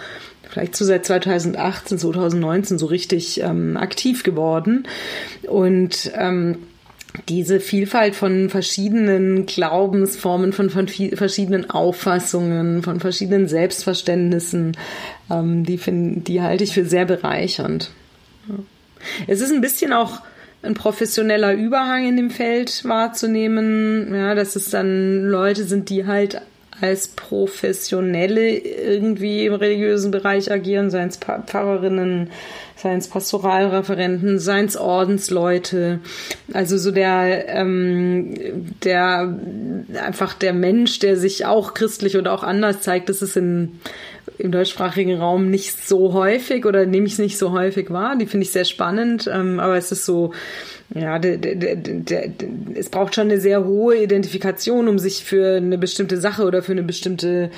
vielleicht 0.53 0.75
so 0.75 0.85
seit 0.85 1.05
2018, 1.05 1.97
2019 1.97 2.77
so 2.77 2.85
richtig 2.85 3.41
ähm, 3.41 3.75
aktiv 3.75 4.23
geworden. 4.23 4.87
Und 5.47 6.11
ähm, 6.15 6.59
diese 7.27 7.59
Vielfalt 7.59 8.15
von 8.15 8.49
verschiedenen 8.49 9.45
Glaubensformen, 9.45 10.53
von, 10.53 10.69
von 10.69 10.87
verschiedenen 10.87 11.69
Auffassungen, 11.69 12.83
von 12.83 12.99
verschiedenen 12.99 13.47
Selbstverständnissen, 13.47 14.77
ähm, 15.31 15.63
die, 15.63 15.77
find, 15.77 16.27
die 16.27 16.41
halte 16.41 16.63
ich 16.63 16.73
für 16.73 16.85
sehr 16.85 17.05
bereichernd. 17.05 17.89
Es 19.27 19.41
ist 19.41 19.51
ein 19.51 19.61
bisschen 19.61 19.91
auch 19.91 20.21
ein 20.61 20.75
professioneller 20.75 21.53
Überhang 21.53 22.07
in 22.07 22.15
dem 22.15 22.29
Feld 22.29 22.85
wahrzunehmen, 22.85 24.13
ja, 24.13 24.33
dass 24.33 24.55
es 24.55 24.69
dann 24.69 25.23
Leute 25.23 25.65
sind, 25.65 25.89
die 25.89 26.05
halt 26.05 26.41
als 26.83 27.07
Professionelle 27.07 28.57
irgendwie 28.57 29.45
im 29.45 29.53
religiösen 29.53 30.11
Bereich 30.11 30.51
agieren, 30.51 30.89
seien 30.89 31.07
es 31.07 31.17
Pfarrerinnen, 31.17 32.29
seien 32.75 32.97
es 32.97 33.07
Pastoralreferenten, 33.07 34.37
seien 34.37 34.65
es 34.65 34.75
Ordensleute. 34.75 35.99
Also 36.51 36.77
so 36.77 36.91
der, 36.91 37.47
ähm, 37.47 38.33
der 38.83 39.33
einfach 40.05 40.33
der 40.33 40.51
Mensch, 40.51 40.99
der 40.99 41.15
sich 41.15 41.45
auch 41.45 41.73
christlich 41.73 42.17
oder 42.17 42.33
auch 42.33 42.43
anders 42.43 42.81
zeigt, 42.81 43.07
das 43.07 43.21
ist 43.21 43.37
in 43.37 43.79
im 44.37 44.51
deutschsprachigen 44.51 45.19
Raum 45.19 45.49
nicht 45.49 45.87
so 45.87 46.13
häufig 46.13 46.65
oder 46.65 46.85
nehme 46.85 47.05
ich 47.05 47.13
es 47.13 47.19
nicht 47.19 47.37
so 47.37 47.51
häufig 47.51 47.91
wahr. 47.91 48.15
Die 48.17 48.25
finde 48.25 48.45
ich 48.45 48.51
sehr 48.51 48.65
spannend, 48.65 49.29
ähm, 49.31 49.59
aber 49.59 49.77
es 49.77 49.91
ist 49.91 50.05
so, 50.05 50.33
ja, 50.95 51.17
de, 51.17 51.37
de, 51.37 51.55
de, 51.55 52.31
es 52.75 52.89
braucht 52.89 53.15
schon 53.15 53.29
eine 53.29 53.39
sehr 53.39 53.65
hohe 53.65 54.03
Identifikation, 54.03 54.87
um 54.87 54.99
sich 54.99 55.23
für 55.23 55.57
eine 55.57 55.79
bestimmte 55.79 56.17
Sache 56.17 56.43
oder 56.43 56.61
für 56.61 56.73
eine 56.73 56.83
bestimmte 56.83 57.49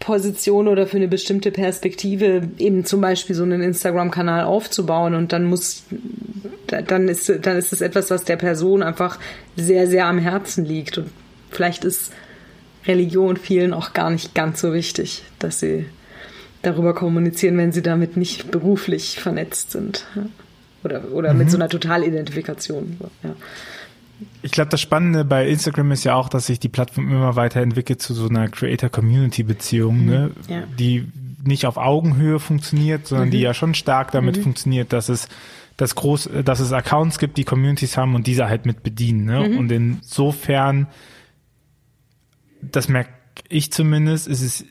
Position 0.00 0.68
oder 0.68 0.86
für 0.86 0.98
eine 0.98 1.08
bestimmte 1.08 1.50
Perspektive 1.50 2.42
eben 2.58 2.84
zum 2.84 3.00
Beispiel 3.00 3.34
so 3.34 3.42
einen 3.42 3.62
Instagram-Kanal 3.62 4.44
aufzubauen. 4.44 5.14
Und 5.14 5.32
dann 5.32 5.44
muss, 5.44 5.84
dann 6.66 7.08
ist, 7.08 7.32
dann 7.40 7.56
ist 7.56 7.72
es 7.72 7.80
etwas, 7.80 8.10
was 8.10 8.24
der 8.24 8.36
Person 8.36 8.82
einfach 8.82 9.18
sehr, 9.56 9.86
sehr 9.86 10.04
am 10.04 10.18
Herzen 10.18 10.66
liegt. 10.66 10.98
Und 10.98 11.10
vielleicht 11.50 11.84
ist 11.84 12.12
Religion 12.86 13.38
vielen 13.38 13.72
auch 13.72 13.94
gar 13.94 14.10
nicht 14.10 14.34
ganz 14.34 14.60
so 14.60 14.74
wichtig, 14.74 15.24
dass 15.38 15.60
sie 15.60 15.86
darüber 16.60 16.94
kommunizieren, 16.94 17.56
wenn 17.56 17.72
sie 17.72 17.82
damit 17.82 18.18
nicht 18.18 18.50
beruflich 18.50 19.20
vernetzt 19.20 19.70
sind. 19.70 20.06
Oder, 20.84 21.10
oder 21.12 21.32
mhm. 21.32 21.38
mit 21.38 21.50
so 21.50 21.56
einer 21.56 21.68
Totalidentifikation. 21.68 22.98
Ja. 23.22 23.34
Ich 24.42 24.52
glaube, 24.52 24.70
das 24.70 24.80
Spannende 24.80 25.24
bei 25.24 25.48
Instagram 25.48 25.90
ist 25.92 26.04
ja 26.04 26.14
auch, 26.14 26.28
dass 26.28 26.46
sich 26.46 26.60
die 26.60 26.68
Plattform 26.68 27.10
immer 27.10 27.36
weiterentwickelt 27.36 28.00
zu 28.00 28.14
so 28.14 28.28
einer 28.28 28.48
Creator-Community-Beziehung, 28.48 30.02
mhm. 30.02 30.06
ne? 30.06 30.30
Ja. 30.48 30.62
die 30.78 31.08
nicht 31.42 31.66
auf 31.66 31.76
Augenhöhe 31.76 32.38
funktioniert, 32.38 33.06
sondern 33.06 33.28
mhm. 33.28 33.32
die 33.32 33.40
ja 33.40 33.54
schon 33.54 33.74
stark 33.74 34.12
damit 34.12 34.38
mhm. 34.38 34.42
funktioniert, 34.42 34.92
dass 34.92 35.08
es 35.08 35.28
dass 35.76 35.96
groß, 35.96 36.30
dass 36.44 36.60
es 36.60 36.72
Accounts 36.72 37.18
gibt, 37.18 37.36
die 37.36 37.44
Communities 37.44 37.96
haben 37.96 38.14
und 38.14 38.26
diese 38.28 38.48
halt 38.48 38.64
mit 38.64 38.82
bedienen. 38.84 39.24
Ne? 39.24 39.48
Mhm. 39.48 39.58
Und 39.58 39.72
insofern, 39.72 40.86
das 42.62 42.88
merke 42.88 43.10
ich 43.48 43.72
zumindest, 43.72 44.28
ist 44.28 44.42
es 44.42 44.64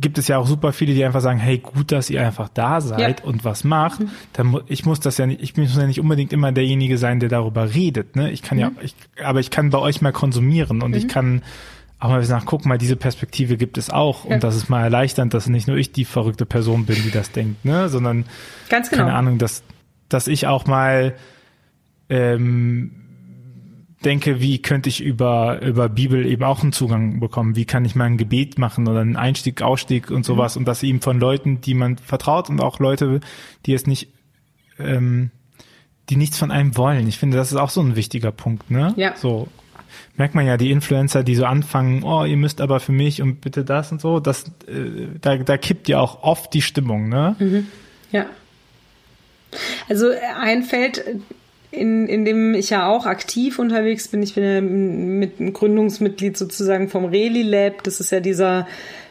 gibt 0.00 0.18
es 0.18 0.28
ja 0.28 0.38
auch 0.38 0.46
super 0.46 0.72
viele, 0.72 0.94
die 0.94 1.04
einfach 1.04 1.20
sagen, 1.20 1.38
hey, 1.38 1.58
gut, 1.58 1.92
dass 1.92 2.08
ihr 2.08 2.24
einfach 2.24 2.48
da 2.48 2.80
seid 2.80 3.20
ja. 3.20 3.26
und 3.26 3.44
was 3.44 3.64
macht. 3.64 4.00
Mhm. 4.00 4.10
Dann, 4.32 4.60
ich 4.66 4.86
muss 4.86 5.00
das 5.00 5.18
ja 5.18 5.26
nicht, 5.26 5.42
ich 5.42 5.56
muss 5.56 5.76
ja 5.76 5.86
nicht 5.86 6.00
unbedingt 6.00 6.32
immer 6.32 6.52
derjenige 6.52 6.98
sein, 6.98 7.20
der 7.20 7.28
darüber 7.28 7.74
redet. 7.74 8.16
Ne? 8.16 8.30
Ich 8.30 8.42
kann 8.42 8.58
mhm. 8.58 8.62
ja, 8.62 8.72
ich, 8.80 8.94
aber 9.22 9.40
ich 9.40 9.50
kann 9.50 9.70
bei 9.70 9.78
euch 9.78 10.00
mal 10.00 10.12
konsumieren 10.12 10.82
und 10.82 10.92
mhm. 10.92 10.96
ich 10.96 11.08
kann 11.08 11.42
auch 11.98 12.10
mal 12.10 12.22
sagen, 12.22 12.44
guck 12.46 12.64
mal, 12.64 12.78
diese 12.78 12.94
Perspektive 12.94 13.56
gibt 13.56 13.76
es 13.76 13.90
auch 13.90 14.24
ja. 14.24 14.34
und 14.34 14.44
das 14.44 14.54
ist 14.54 14.68
mal 14.68 14.84
erleichternd, 14.84 15.34
dass 15.34 15.48
nicht 15.48 15.66
nur 15.66 15.76
ich 15.76 15.90
die 15.90 16.04
verrückte 16.04 16.46
Person 16.46 16.86
bin, 16.86 17.02
die 17.02 17.10
das 17.10 17.32
denkt, 17.32 17.64
ne, 17.64 17.88
sondern 17.88 18.24
Ganz 18.68 18.90
genau. 18.90 19.04
keine 19.04 19.16
Ahnung, 19.16 19.38
dass 19.38 19.64
dass 20.08 20.26
ich 20.26 20.46
auch 20.46 20.66
mal 20.66 21.14
ähm, 22.08 22.97
denke, 24.04 24.40
wie 24.40 24.62
könnte 24.62 24.88
ich 24.88 25.00
über, 25.00 25.60
über 25.62 25.88
Bibel 25.88 26.24
eben 26.24 26.44
auch 26.44 26.62
einen 26.62 26.72
Zugang 26.72 27.20
bekommen? 27.20 27.56
Wie 27.56 27.64
kann 27.64 27.84
ich 27.84 27.94
mal 27.94 28.04
ein 28.04 28.16
Gebet 28.16 28.58
machen 28.58 28.86
oder 28.86 29.00
einen 29.00 29.16
Einstieg, 29.16 29.62
Ausstieg 29.62 30.10
und 30.10 30.24
sowas? 30.24 30.54
Mhm. 30.54 30.60
Und 30.60 30.64
das 30.68 30.82
eben 30.82 31.00
von 31.00 31.18
Leuten, 31.18 31.60
die 31.60 31.74
man 31.74 31.98
vertraut 31.98 32.48
und 32.48 32.60
auch 32.60 32.78
Leute, 32.78 33.20
die 33.66 33.74
es 33.74 33.86
nicht, 33.86 34.08
ähm, 34.78 35.30
die 36.10 36.16
nichts 36.16 36.38
von 36.38 36.50
einem 36.50 36.76
wollen. 36.76 37.08
Ich 37.08 37.18
finde, 37.18 37.36
das 37.36 37.50
ist 37.50 37.58
auch 37.58 37.70
so 37.70 37.80
ein 37.80 37.96
wichtiger 37.96 38.30
Punkt, 38.30 38.70
ne? 38.70 38.94
Ja. 38.96 39.16
So. 39.16 39.48
Merkt 40.16 40.34
man 40.34 40.46
ja, 40.46 40.56
die 40.56 40.70
Influencer, 40.70 41.24
die 41.24 41.34
so 41.34 41.44
anfangen, 41.44 42.02
oh, 42.04 42.24
ihr 42.24 42.36
müsst 42.36 42.60
aber 42.60 42.80
für 42.80 42.92
mich 42.92 43.20
und 43.22 43.40
bitte 43.40 43.64
das 43.64 43.90
und 43.90 44.00
so, 44.00 44.20
das, 44.20 44.44
äh, 44.66 45.08
da, 45.20 45.36
da 45.38 45.56
kippt 45.56 45.88
ja 45.88 45.98
auch 45.98 46.22
oft 46.22 46.54
die 46.54 46.62
Stimmung, 46.62 47.08
ne? 47.08 47.36
Mhm. 47.38 47.66
Ja. 48.12 48.26
Also 49.88 50.10
ein 50.40 50.62
Feld, 50.62 51.02
in, 51.70 52.06
in 52.08 52.24
dem 52.24 52.54
ich 52.54 52.70
ja 52.70 52.88
auch 52.88 53.06
aktiv 53.06 53.58
unterwegs 53.58 54.08
bin. 54.08 54.22
Ich 54.22 54.34
bin 54.34 54.44
ja 54.44 54.60
mit 54.60 55.54
Gründungsmitglied 55.54 56.36
sozusagen 56.36 56.88
vom 56.88 57.04
Reli 57.04 57.42
Lab. 57.42 57.82
Das 57.84 58.00
ist 58.00 58.10
ja 58.10 58.20
dieser 58.20 58.66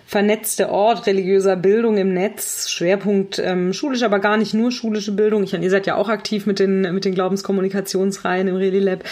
vernetzte 0.07 0.69
Ort 0.69 1.05
religiöser 1.05 1.57
Bildung 1.57 1.97
im 1.97 2.13
Netz, 2.13 2.69
Schwerpunkt 2.69 3.39
ähm, 3.39 3.73
schulisch, 3.73 4.03
aber 4.03 4.19
gar 4.19 4.37
nicht 4.37 4.53
nur 4.53 4.71
schulische 4.71 5.11
Bildung. 5.11 5.43
Ich, 5.43 5.53
ihr 5.53 5.69
seid 5.69 5.85
ja 5.85 5.95
auch 5.95 6.07
aktiv 6.07 6.45
mit 6.45 6.59
den, 6.59 6.93
mit 6.93 7.03
den 7.03 7.13
Glaubenskommunikationsreihen 7.13 8.47
im 8.47 8.55
Relilab. 8.55 9.03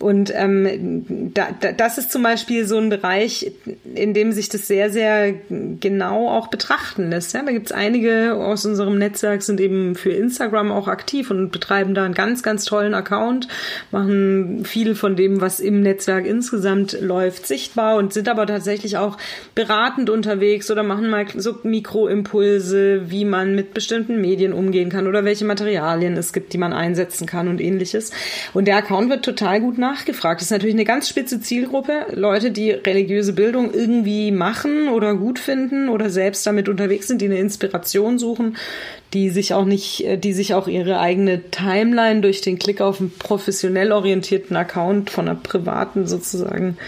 Und 0.00 0.32
ähm, 0.34 1.04
da, 1.34 1.50
da, 1.60 1.70
das 1.70 1.98
ist 1.98 2.10
zum 2.10 2.24
Beispiel 2.24 2.66
so 2.66 2.78
ein 2.78 2.88
Bereich, 2.88 3.52
in 3.94 4.12
dem 4.12 4.32
sich 4.32 4.48
das 4.48 4.66
sehr, 4.66 4.90
sehr 4.90 5.34
genau 5.48 6.28
auch 6.28 6.48
betrachten 6.48 7.10
lässt. 7.10 7.32
Ja, 7.32 7.44
da 7.44 7.52
gibt 7.52 7.66
es 7.66 7.72
einige 7.72 8.34
aus 8.34 8.66
unserem 8.66 8.98
Netzwerk, 8.98 9.42
sind 9.42 9.60
eben 9.60 9.94
für 9.94 10.10
Instagram 10.10 10.72
auch 10.72 10.88
aktiv 10.88 11.30
und 11.30 11.52
betreiben 11.52 11.94
da 11.94 12.04
einen 12.04 12.14
ganz, 12.14 12.42
ganz 12.42 12.64
tollen 12.64 12.94
Account, 12.94 13.46
machen 13.92 14.64
viel 14.64 14.96
von 14.96 15.14
dem, 15.14 15.40
was 15.40 15.60
im 15.60 15.80
Netzwerk 15.80 16.26
insgesamt 16.26 17.00
läuft, 17.00 17.46
sichtbar 17.46 17.98
und 17.98 18.12
sind 18.12 18.28
aber 18.28 18.48
tatsächlich 18.48 18.96
auch 18.96 19.16
beratend 19.54 20.10
unterwegs 20.10 20.39
unterwegs 20.40 20.70
oder 20.70 20.82
machen 20.82 21.10
mal 21.10 21.26
so 21.36 21.56
Mikroimpulse, 21.62 23.10
wie 23.10 23.26
man 23.26 23.54
mit 23.54 23.74
bestimmten 23.74 24.22
Medien 24.22 24.54
umgehen 24.54 24.88
kann 24.88 25.06
oder 25.06 25.24
welche 25.24 25.44
Materialien 25.44 26.16
es 26.16 26.32
gibt, 26.32 26.54
die 26.54 26.58
man 26.58 26.72
einsetzen 26.72 27.26
kann 27.26 27.48
und 27.48 27.60
ähnliches. 27.60 28.10
Und 28.54 28.66
der 28.66 28.76
Account 28.76 29.10
wird 29.10 29.22
total 29.22 29.60
gut 29.60 29.76
nachgefragt. 29.76 30.40
Das 30.40 30.46
ist 30.46 30.52
natürlich 30.52 30.74
eine 30.74 30.84
ganz 30.84 31.08
spitze 31.08 31.40
Zielgruppe. 31.40 32.06
Leute, 32.14 32.50
die 32.50 32.70
religiöse 32.70 33.34
Bildung 33.34 33.74
irgendwie 33.74 34.32
machen 34.32 34.88
oder 34.88 35.14
gut 35.14 35.38
finden 35.38 35.90
oder 35.90 36.08
selbst 36.08 36.46
damit 36.46 36.70
unterwegs 36.70 37.08
sind, 37.08 37.20
die 37.20 37.26
eine 37.26 37.38
Inspiration 37.38 38.18
suchen, 38.18 38.56
die 39.12 39.28
sich 39.28 39.52
auch 39.52 39.66
nicht, 39.66 40.06
äh, 40.06 40.16
die 40.16 40.32
sich 40.32 40.54
auch 40.54 40.68
ihre 40.68 41.00
eigene 41.00 41.50
Timeline 41.50 42.22
durch 42.22 42.40
den 42.40 42.58
Klick 42.58 42.80
auf 42.80 43.00
einen 43.00 43.10
professionell 43.10 43.92
orientierten 43.92 44.56
Account 44.56 45.10
von 45.10 45.28
einer 45.28 45.38
privaten 45.38 46.06
sozusagen 46.06 46.78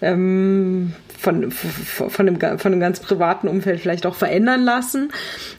ähm, 0.00 0.92
von, 1.24 1.50
von, 1.50 2.28
einem, 2.28 2.40
von 2.40 2.72
einem 2.72 2.80
ganz 2.80 3.00
privaten 3.00 3.48
Umfeld 3.48 3.80
vielleicht 3.80 4.06
auch 4.06 4.14
verändern 4.14 4.62
lassen. 4.62 5.10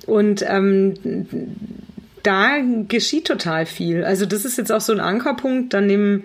Und 0.05 0.45
ähm, 0.47 0.93
da 2.23 2.57
geschieht 2.87 3.25
total 3.25 3.65
viel. 3.65 4.03
Also 4.03 4.25
das 4.25 4.45
ist 4.45 4.57
jetzt 4.57 4.71
auch 4.71 4.81
so 4.81 4.93
ein 4.93 4.99
Ankerpunkt. 4.99 5.73
Dann 5.73 5.87
nehmen 5.87 6.23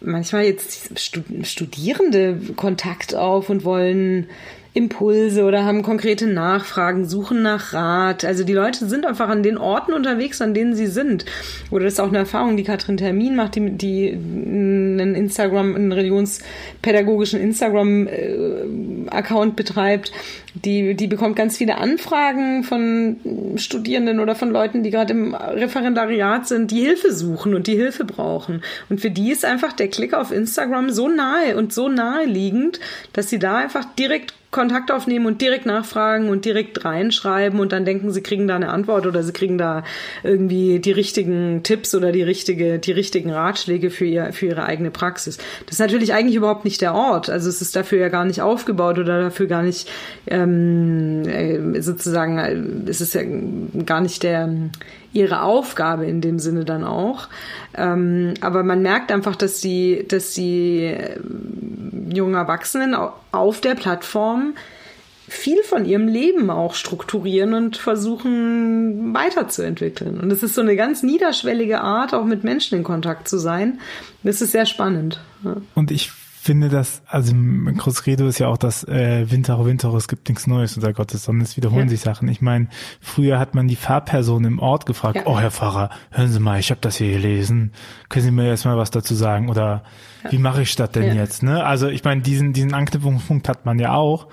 manchmal 0.00 0.44
jetzt 0.44 0.98
Studierende 0.98 2.38
Kontakt 2.56 3.14
auf 3.14 3.50
und 3.50 3.64
wollen 3.64 4.28
Impulse 4.74 5.44
oder 5.44 5.66
haben 5.66 5.82
konkrete 5.82 6.26
Nachfragen, 6.26 7.04
suchen 7.04 7.42
nach 7.42 7.74
Rat. 7.74 8.24
Also 8.24 8.42
die 8.42 8.54
Leute 8.54 8.86
sind 8.86 9.04
einfach 9.04 9.28
an 9.28 9.42
den 9.42 9.58
Orten 9.58 9.92
unterwegs, 9.92 10.40
an 10.40 10.54
denen 10.54 10.74
sie 10.74 10.86
sind. 10.86 11.26
Oder 11.70 11.84
das 11.84 11.92
ist 11.94 12.00
auch 12.00 12.08
eine 12.08 12.16
Erfahrung, 12.18 12.56
die 12.56 12.64
Katrin 12.64 12.96
Termin 12.96 13.36
macht, 13.36 13.56
die, 13.56 13.72
die 13.72 14.12
einen 14.12 15.14
Instagram, 15.14 15.74
einen 15.74 15.92
religionspädagogischen 15.92 17.38
Instagram-Account 17.38 19.56
betreibt. 19.56 20.10
Die, 20.54 20.94
die 20.94 21.06
bekommt 21.06 21.36
ganz 21.36 21.58
viele 21.58 21.76
Anfragen 21.76 22.64
von 22.64 23.16
Studierenden 23.56 24.20
oder 24.20 24.34
von 24.34 24.50
Leuten, 24.50 24.82
die 24.82 24.90
gerade 24.90 25.12
im 25.12 25.34
Referendariat 25.34 26.48
sind, 26.48 26.70
die 26.70 26.80
Hilfe 26.80 27.12
suchen 27.12 27.54
und 27.54 27.66
die 27.66 27.76
Hilfe 27.76 28.06
brauchen. 28.06 28.62
Und 28.88 29.02
für 29.02 29.10
die 29.10 29.32
ist 29.32 29.44
einfach 29.44 29.74
der 29.74 29.88
Klick 29.88 30.14
auf 30.14 30.32
Instagram 30.32 30.88
so 30.90 31.08
nahe 31.08 31.58
und 31.58 31.74
so 31.74 31.90
naheliegend, 31.90 32.80
dass 33.12 33.28
sie 33.28 33.38
da 33.38 33.56
einfach 33.56 33.84
direkt 33.98 34.32
Kontakt 34.52 34.92
aufnehmen 34.92 35.24
und 35.24 35.40
direkt 35.40 35.64
nachfragen 35.64 36.28
und 36.28 36.44
direkt 36.44 36.84
reinschreiben 36.84 37.58
und 37.58 37.72
dann 37.72 37.86
denken, 37.86 38.10
sie 38.10 38.22
kriegen 38.22 38.46
da 38.46 38.54
eine 38.54 38.68
Antwort 38.68 39.06
oder 39.06 39.22
sie 39.22 39.32
kriegen 39.32 39.56
da 39.56 39.82
irgendwie 40.22 40.78
die 40.78 40.92
richtigen 40.92 41.62
Tipps 41.62 41.94
oder 41.94 42.12
die 42.12 42.22
richtige, 42.22 42.78
die 42.78 42.92
richtigen 42.92 43.30
Ratschläge 43.30 43.88
für 43.88 44.04
ihr, 44.04 44.34
für 44.34 44.46
ihre 44.46 44.64
eigene 44.64 44.90
Praxis. 44.90 45.38
Das 45.64 45.76
ist 45.76 45.78
natürlich 45.78 46.12
eigentlich 46.12 46.36
überhaupt 46.36 46.66
nicht 46.66 46.82
der 46.82 46.94
Ort. 46.94 47.30
Also 47.30 47.48
es 47.48 47.62
ist 47.62 47.74
dafür 47.74 47.98
ja 47.98 48.08
gar 48.10 48.26
nicht 48.26 48.42
aufgebaut 48.42 48.98
oder 48.98 49.22
dafür 49.22 49.46
gar 49.46 49.62
nicht 49.62 49.90
ähm, 50.26 51.22
äh, 51.26 51.80
sozusagen, 51.80 52.84
es 52.86 53.00
ist 53.00 53.14
ja 53.14 53.22
gar 53.86 54.02
nicht 54.02 54.22
der 54.22 54.50
ihre 55.12 55.42
Aufgabe 55.42 56.06
in 56.06 56.20
dem 56.20 56.38
Sinne 56.38 56.64
dann 56.64 56.84
auch. 56.84 57.28
Ähm, 57.74 58.34
aber 58.40 58.62
man 58.62 58.82
merkt 58.82 59.12
einfach, 59.12 59.36
dass 59.36 59.60
die, 59.60 60.04
dass 60.08 60.36
äh, 60.38 61.16
jungen 62.16 62.34
Erwachsenen 62.34 62.96
auf 63.32 63.60
der 63.60 63.74
Plattform 63.74 64.54
viel 65.28 65.62
von 65.62 65.84
ihrem 65.86 66.08
Leben 66.08 66.50
auch 66.50 66.74
strukturieren 66.74 67.54
und 67.54 67.76
versuchen 67.76 69.14
weiterzuentwickeln. 69.14 70.20
Und 70.20 70.30
es 70.30 70.42
ist 70.42 70.54
so 70.54 70.60
eine 70.60 70.76
ganz 70.76 71.02
niederschwellige 71.02 71.80
Art, 71.80 72.12
auch 72.12 72.24
mit 72.24 72.44
Menschen 72.44 72.76
in 72.76 72.84
Kontakt 72.84 73.28
zu 73.28 73.38
sein. 73.38 73.80
Das 74.22 74.42
ist 74.42 74.52
sehr 74.52 74.66
spannend. 74.66 75.20
Und 75.74 75.90
ich 75.90 76.12
finde 76.42 76.68
das, 76.68 77.02
also 77.06 77.30
im 77.30 77.76
Credo 77.76 78.26
ist 78.26 78.40
ja 78.40 78.48
auch 78.48 78.56
das 78.56 78.82
äh, 78.88 79.30
Winter, 79.30 79.64
Winter, 79.64 79.94
es 79.94 80.08
gibt 80.08 80.28
nichts 80.28 80.48
Neues 80.48 80.76
unter 80.76 80.92
Gottes, 80.92 81.22
sondern 81.22 81.44
es 81.44 81.56
wiederholen 81.56 81.84
ja. 81.84 81.90
sich 81.90 82.00
Sachen. 82.00 82.26
Ich 82.26 82.42
meine, 82.42 82.66
früher 83.00 83.38
hat 83.38 83.54
man 83.54 83.68
die 83.68 83.76
Fahrperson 83.76 84.44
im 84.44 84.58
Ort 84.58 84.84
gefragt, 84.84 85.18
ja. 85.18 85.22
oh 85.26 85.38
Herr 85.38 85.52
Pfarrer, 85.52 85.90
hören 86.10 86.32
Sie 86.32 86.40
mal, 86.40 86.58
ich 86.58 86.70
habe 86.70 86.80
das 86.80 86.96
hier 86.96 87.12
gelesen, 87.12 87.72
können 88.08 88.24
Sie 88.24 88.32
mir 88.32 88.48
jetzt 88.48 88.64
mal 88.64 88.76
was 88.76 88.90
dazu 88.90 89.14
sagen? 89.14 89.50
Oder 89.50 89.84
ja. 90.24 90.32
wie 90.32 90.38
mache 90.38 90.62
ich 90.62 90.74
das 90.74 90.90
denn 90.90 91.14
jetzt? 91.14 91.44
Ne? 91.44 91.64
Also 91.64 91.86
ich 91.86 92.02
meine, 92.02 92.22
diesen, 92.22 92.52
diesen 92.52 92.74
Anknüpfungspunkt 92.74 93.48
hat 93.48 93.64
man 93.64 93.78
ja 93.78 93.92
auch. 93.92 94.26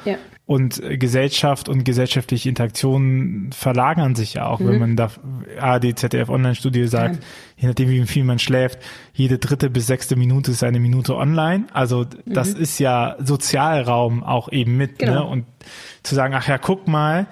Und 0.49 0.81
Gesellschaft 0.99 1.69
und 1.69 1.83
gesellschaftliche 1.83 2.49
Interaktionen 2.49 3.51
verlagern 3.51 4.15
sich 4.15 4.33
ja 4.33 4.47
auch, 4.47 4.59
mhm. 4.59 4.67
wenn 4.67 4.79
man 4.79 4.95
da 4.95 5.11
AD, 5.59 5.93
ZDF 5.93 6.27
Online-Studie 6.27 6.87
sagt, 6.87 7.17
ja. 7.17 7.21
je 7.57 7.67
nachdem 7.67 7.89
wie 7.89 8.03
viel 8.07 8.23
man 8.23 8.39
schläft, 8.39 8.79
jede 9.13 9.37
dritte 9.37 9.69
bis 9.69 9.85
sechste 9.85 10.15
Minute 10.15 10.49
ist 10.49 10.63
eine 10.63 10.79
Minute 10.79 11.15
online. 11.15 11.67
Also 11.71 12.07
das 12.25 12.55
mhm. 12.55 12.61
ist 12.61 12.79
ja 12.79 13.15
Sozialraum 13.19 14.23
auch 14.23 14.51
eben 14.51 14.75
mit. 14.75 14.99
Ne? 14.99 15.09
Genau. 15.09 15.25
Ne? 15.25 15.29
Und 15.29 15.45
zu 16.01 16.15
sagen, 16.15 16.33
ach 16.33 16.47
ja, 16.47 16.57
guck 16.57 16.87
mal, 16.87 17.27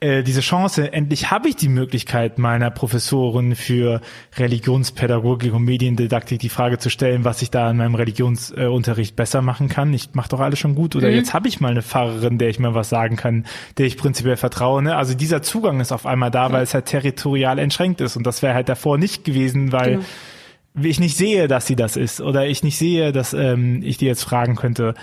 äh, 0.00 0.22
diese 0.22 0.40
Chance, 0.40 0.92
endlich 0.92 1.30
habe 1.30 1.48
ich 1.48 1.56
die 1.56 1.68
Möglichkeit, 1.68 2.38
meiner 2.38 2.70
Professorin 2.70 3.54
für 3.54 4.00
Religionspädagogik 4.36 5.52
und 5.52 5.64
Mediendidaktik 5.64 6.38
die 6.38 6.48
Frage 6.48 6.78
zu 6.78 6.90
stellen, 6.90 7.24
was 7.24 7.42
ich 7.42 7.50
da 7.50 7.70
in 7.70 7.76
meinem 7.76 7.94
Religionsunterricht 7.94 9.14
besser 9.16 9.42
machen 9.42 9.68
kann. 9.68 9.92
Ich 9.92 10.14
mache 10.14 10.30
doch 10.30 10.40
alles 10.40 10.58
schon 10.58 10.74
gut. 10.74 10.96
Oder 10.96 11.08
mhm. 11.08 11.16
jetzt 11.16 11.34
habe 11.34 11.48
ich 11.48 11.60
mal 11.60 11.70
eine 11.70 11.82
Pfarrerin, 11.82 12.38
der 12.38 12.48
ich 12.48 12.58
mal 12.58 12.74
was 12.74 12.88
sagen 12.88 13.16
kann, 13.16 13.46
der 13.78 13.86
ich 13.86 13.96
prinzipiell 13.96 14.36
vertraue. 14.36 14.82
Ne? 14.82 14.96
Also 14.96 15.14
dieser 15.14 15.42
Zugang 15.42 15.80
ist 15.80 15.92
auf 15.92 16.06
einmal 16.06 16.30
da, 16.30 16.50
weil 16.50 16.62
es 16.62 16.74
halt 16.74 16.86
territorial 16.86 17.58
entschränkt 17.58 18.00
ist. 18.00 18.16
Und 18.16 18.26
das 18.26 18.42
wäre 18.42 18.54
halt 18.54 18.68
davor 18.68 18.98
nicht 18.98 19.24
gewesen, 19.24 19.72
weil 19.72 19.96
genau 19.96 20.04
ich 20.82 21.00
nicht 21.00 21.16
sehe, 21.16 21.48
dass 21.48 21.66
sie 21.66 21.76
das 21.76 21.96
ist 21.96 22.20
oder 22.20 22.46
ich 22.46 22.62
nicht 22.62 22.78
sehe, 22.78 23.12
dass 23.12 23.34
ähm, 23.34 23.82
ich 23.82 23.98
die 23.98 24.06
jetzt 24.06 24.22
fragen 24.22 24.56
könnte. 24.56 24.94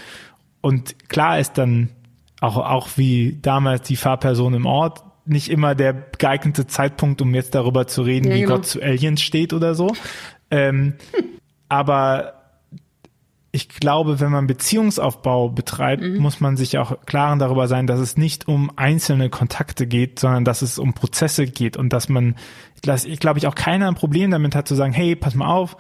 Und 0.61 1.09
klar 1.09 1.39
ist 1.39 1.57
dann 1.57 1.89
auch, 2.41 2.57
auch 2.57 2.89
wie 2.95 3.39
damals 3.41 3.88
die 3.88 3.95
Fahrperson 3.95 4.53
im 4.53 4.65
Ort 4.65 5.03
nicht 5.25 5.49
immer 5.49 5.75
der 5.75 5.93
geeignete 6.17 6.67
Zeitpunkt, 6.67 7.21
um 7.21 7.35
jetzt 7.35 7.53
darüber 7.53 7.88
zu 7.88 8.01
reden, 8.01 8.29
ja, 8.29 8.35
wie 8.35 8.41
genau. 8.41 8.55
Gott 8.55 8.65
zu 8.65 8.81
Aliens 8.81 9.21
steht 9.21 9.53
oder 9.53 9.75
so. 9.75 9.93
Ähm, 10.49 10.95
hm. 11.13 11.25
Aber 11.67 12.38
ich 13.51 13.69
glaube, 13.69 14.19
wenn 14.19 14.31
man 14.31 14.45
Beziehungsaufbau 14.45 15.49
betreibt, 15.49 16.03
mhm. 16.03 16.17
muss 16.17 16.39
man 16.39 16.57
sich 16.57 16.77
auch 16.77 17.05
klaren 17.05 17.39
darüber 17.39 17.67
sein, 17.67 17.88
dass 17.88 17.99
es 17.99 18.15
nicht 18.15 18.47
um 18.47 18.71
einzelne 18.75 19.29
Kontakte 19.29 19.88
geht, 19.88 20.19
sondern 20.19 20.45
dass 20.45 20.61
es 20.61 20.77
um 20.77 20.93
Prozesse 20.93 21.45
geht 21.47 21.75
und 21.75 21.91
dass 21.91 22.07
man, 22.07 22.35
dass 22.83 23.05
ich 23.05 23.19
glaube 23.19 23.39
ich 23.39 23.47
auch 23.47 23.55
keiner 23.55 23.88
ein 23.88 23.95
Problem 23.95 24.31
damit 24.31 24.55
hat 24.55 24.67
zu 24.67 24.75
sagen, 24.75 24.93
hey, 24.93 25.15
pass 25.15 25.33
mal 25.33 25.47
auf, 25.47 25.77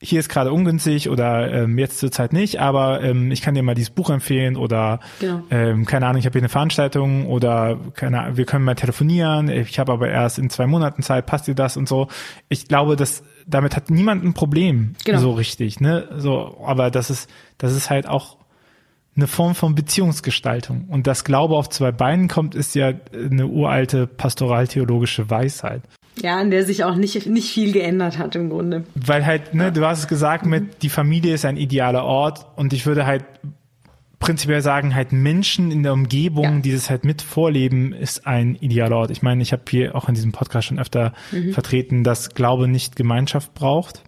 hier 0.00 0.20
ist 0.20 0.28
gerade 0.28 0.52
ungünstig 0.52 1.08
oder 1.08 1.50
ähm, 1.50 1.78
jetzt 1.78 1.98
zur 1.98 2.12
Zeit 2.12 2.34
nicht, 2.34 2.60
aber 2.60 3.02
ähm, 3.02 3.30
ich 3.30 3.40
kann 3.40 3.54
dir 3.54 3.62
mal 3.62 3.74
dieses 3.74 3.90
Buch 3.90 4.10
empfehlen 4.10 4.56
oder 4.56 5.00
genau. 5.20 5.42
ähm, 5.50 5.86
keine 5.86 6.06
Ahnung, 6.06 6.18
ich 6.18 6.26
habe 6.26 6.34
hier 6.34 6.42
eine 6.42 6.50
Veranstaltung 6.50 7.26
oder 7.26 7.78
keine 7.94 8.20
Ahnung, 8.20 8.36
wir 8.36 8.44
können 8.44 8.64
mal 8.64 8.74
telefonieren, 8.74 9.48
ich 9.48 9.78
habe 9.78 9.92
aber 9.92 10.08
erst 10.08 10.38
in 10.38 10.50
zwei 10.50 10.66
Monaten 10.66 11.02
Zeit, 11.02 11.24
passt 11.24 11.46
dir 11.46 11.54
das 11.54 11.78
und 11.78 11.88
so. 11.88 12.08
Ich 12.50 12.68
glaube, 12.68 12.96
dass 12.96 13.22
damit 13.46 13.74
hat 13.74 13.88
niemand 13.88 14.22
ein 14.22 14.34
Problem 14.34 14.94
genau. 15.04 15.18
so 15.18 15.32
richtig, 15.32 15.80
ne? 15.80 16.08
So, 16.16 16.58
aber 16.64 16.90
das 16.90 17.08
ist 17.08 17.30
das 17.56 17.72
ist 17.72 17.88
halt 17.88 18.06
auch 18.06 18.36
eine 19.16 19.26
Form 19.26 19.54
von 19.54 19.74
Beziehungsgestaltung 19.74 20.84
und 20.88 21.06
das 21.06 21.24
Glaube 21.24 21.56
auf 21.56 21.70
zwei 21.70 21.90
Beinen 21.90 22.28
kommt, 22.28 22.54
ist 22.54 22.74
ja 22.74 22.92
eine 23.14 23.46
uralte 23.46 24.06
pastoraltheologische 24.06 25.30
Weisheit. 25.30 25.82
Ja, 26.22 26.38
an 26.38 26.50
der 26.50 26.64
sich 26.64 26.84
auch 26.84 26.94
nicht, 26.94 27.26
nicht 27.26 27.50
viel 27.50 27.72
geändert 27.72 28.18
hat 28.18 28.34
im 28.36 28.48
Grunde. 28.48 28.84
Weil 28.94 29.26
halt, 29.26 29.54
ne, 29.54 29.70
du 29.70 29.84
hast 29.84 30.00
es 30.00 30.08
gesagt 30.08 30.46
mit, 30.46 30.82
die 30.82 30.88
Familie 30.88 31.34
ist 31.34 31.44
ein 31.44 31.56
idealer 31.56 32.04
Ort 32.04 32.46
und 32.56 32.72
ich 32.72 32.86
würde 32.86 33.06
halt 33.06 33.24
prinzipiell 34.18 34.62
sagen, 34.62 34.94
halt 34.94 35.12
Menschen 35.12 35.70
in 35.70 35.82
der 35.82 35.92
Umgebung, 35.92 36.44
ja. 36.44 36.58
die 36.60 36.72
das 36.72 36.88
halt 36.88 37.04
mit 37.04 37.20
vorleben, 37.20 37.92
ist 37.92 38.26
ein 38.26 38.56
idealer 38.56 38.96
Ort. 38.96 39.10
Ich 39.10 39.22
meine, 39.22 39.42
ich 39.42 39.52
habe 39.52 39.62
hier 39.68 39.94
auch 39.94 40.08
in 40.08 40.14
diesem 40.14 40.32
Podcast 40.32 40.68
schon 40.68 40.78
öfter 40.78 41.12
mhm. 41.32 41.52
vertreten, 41.52 42.02
dass 42.02 42.30
Glaube 42.30 42.66
nicht 42.66 42.96
Gemeinschaft 42.96 43.52
braucht 43.54 44.02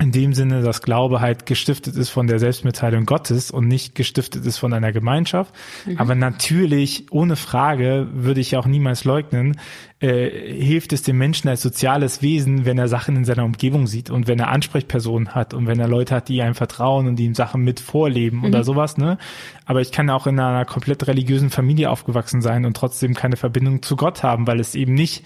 in 0.00 0.12
dem 0.12 0.32
Sinne, 0.32 0.62
dass 0.62 0.80
Glaube 0.80 1.20
halt 1.20 1.44
gestiftet 1.44 1.94
ist 1.94 2.08
von 2.08 2.26
der 2.26 2.38
Selbstmitteilung 2.38 3.04
Gottes 3.04 3.50
und 3.50 3.68
nicht 3.68 3.94
gestiftet 3.94 4.46
ist 4.46 4.56
von 4.56 4.72
einer 4.72 4.92
Gemeinschaft. 4.92 5.54
Mhm. 5.84 5.98
Aber 5.98 6.14
natürlich, 6.14 7.06
ohne 7.10 7.36
Frage, 7.36 8.08
würde 8.14 8.40
ich 8.40 8.56
auch 8.56 8.66
niemals 8.66 9.04
leugnen, 9.04 9.60
äh, 10.00 10.30
hilft 10.30 10.94
es 10.94 11.02
dem 11.02 11.18
Menschen 11.18 11.48
als 11.48 11.60
soziales 11.60 12.22
Wesen, 12.22 12.64
wenn 12.64 12.78
er 12.78 12.88
Sachen 12.88 13.14
in 13.14 13.26
seiner 13.26 13.44
Umgebung 13.44 13.86
sieht 13.86 14.08
und 14.08 14.26
wenn 14.26 14.38
er 14.38 14.48
Ansprechpersonen 14.48 15.34
hat 15.34 15.52
und 15.52 15.66
wenn 15.66 15.78
er 15.78 15.88
Leute 15.88 16.14
hat, 16.14 16.28
die 16.28 16.40
einem 16.40 16.54
vertrauen 16.54 17.06
und 17.06 17.16
die 17.16 17.26
ihm 17.26 17.34
Sachen 17.34 17.62
mit 17.62 17.78
vorleben 17.78 18.38
mhm. 18.38 18.44
oder 18.44 18.64
sowas, 18.64 18.96
ne? 18.96 19.18
Aber 19.66 19.82
ich 19.82 19.92
kann 19.92 20.08
auch 20.08 20.26
in 20.26 20.40
einer 20.40 20.64
komplett 20.64 21.06
religiösen 21.08 21.50
Familie 21.50 21.90
aufgewachsen 21.90 22.40
sein 22.40 22.64
und 22.64 22.74
trotzdem 22.74 23.12
keine 23.12 23.36
Verbindung 23.36 23.82
zu 23.82 23.96
Gott 23.96 24.22
haben, 24.22 24.46
weil 24.46 24.60
es 24.60 24.74
eben 24.74 24.94
nicht 24.94 25.24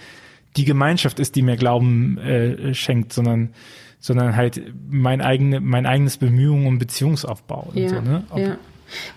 die 0.56 0.64
Gemeinschaft 0.64 1.20
ist, 1.20 1.36
die 1.36 1.42
mir 1.42 1.56
Glauben 1.56 2.18
äh, 2.18 2.74
schenkt, 2.74 3.12
sondern 3.12 3.50
sondern 4.04 4.36
halt 4.36 4.60
mein 4.90 5.22
eigene, 5.22 5.60
mein 5.62 5.86
eigenes 5.86 6.18
Bemühungen 6.18 6.66
um 6.66 6.78
Beziehungsaufbau 6.78 7.72
ja, 7.72 7.84
und 7.84 7.88
so, 7.88 8.00
ne? 8.02 8.24
Ob, 8.28 8.38
ja. 8.38 8.58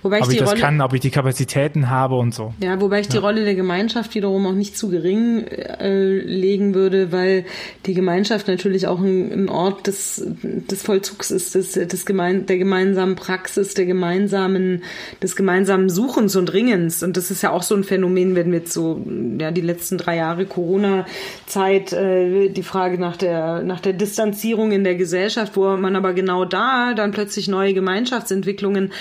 Wobei 0.01 0.21
ob 0.21 0.27
ich, 0.27 0.33
ich 0.33 0.39
das 0.39 0.49
Rolle, 0.49 0.61
kann, 0.61 0.81
ob 0.81 0.93
ich 0.93 1.01
die 1.01 1.09
Kapazitäten 1.09 1.89
habe 1.89 2.15
und 2.15 2.33
so. 2.33 2.53
Ja, 2.61 2.79
wobei 2.79 2.99
ich 3.01 3.07
die 3.07 3.17
Rolle 3.17 3.43
der 3.43 3.55
Gemeinschaft 3.55 4.15
wiederum 4.15 4.45
auch 4.45 4.53
nicht 4.53 4.77
zu 4.77 4.89
gering 4.89 5.45
äh, 5.47 6.19
legen 6.19 6.73
würde, 6.73 7.11
weil 7.11 7.45
die 7.85 7.93
Gemeinschaft 7.93 8.47
natürlich 8.47 8.87
auch 8.87 8.99
ein, 8.99 9.31
ein 9.31 9.49
Ort 9.49 9.87
des, 9.87 10.25
des 10.25 10.83
Vollzugs 10.83 11.31
ist, 11.31 11.55
des, 11.55 11.73
des 11.73 12.05
gemein, 12.05 12.45
der 12.45 12.57
gemeinsamen 12.57 13.15
Praxis, 13.15 13.73
der 13.73 13.85
gemeinsamen, 13.85 14.83
des 15.21 15.35
gemeinsamen 15.35 15.89
Suchens 15.89 16.35
und 16.35 16.53
Ringens. 16.53 17.03
Und 17.03 17.17
das 17.17 17.31
ist 17.31 17.43
ja 17.43 17.51
auch 17.51 17.63
so 17.63 17.75
ein 17.75 17.83
Phänomen, 17.83 18.35
wenn 18.35 18.51
wir 18.51 18.59
jetzt 18.59 18.73
so, 18.73 19.01
ja, 19.39 19.51
die 19.51 19.61
letzten 19.61 19.97
drei 19.97 20.17
Jahre 20.17 20.45
Corona-Zeit, 20.45 21.93
äh, 21.93 22.49
die 22.49 22.63
Frage 22.63 22.99
nach 22.99 23.17
der, 23.17 23.63
nach 23.63 23.79
der 23.79 23.93
Distanzierung 23.93 24.71
in 24.71 24.83
der 24.83 24.95
Gesellschaft, 24.95 25.55
wo 25.55 25.77
man 25.77 25.95
aber 25.95 26.13
genau 26.13 26.45
da 26.45 26.93
dann 26.93 27.11
plötzlich 27.11 27.47
neue 27.47 27.73
Gemeinschaftsentwicklungen 27.73 28.91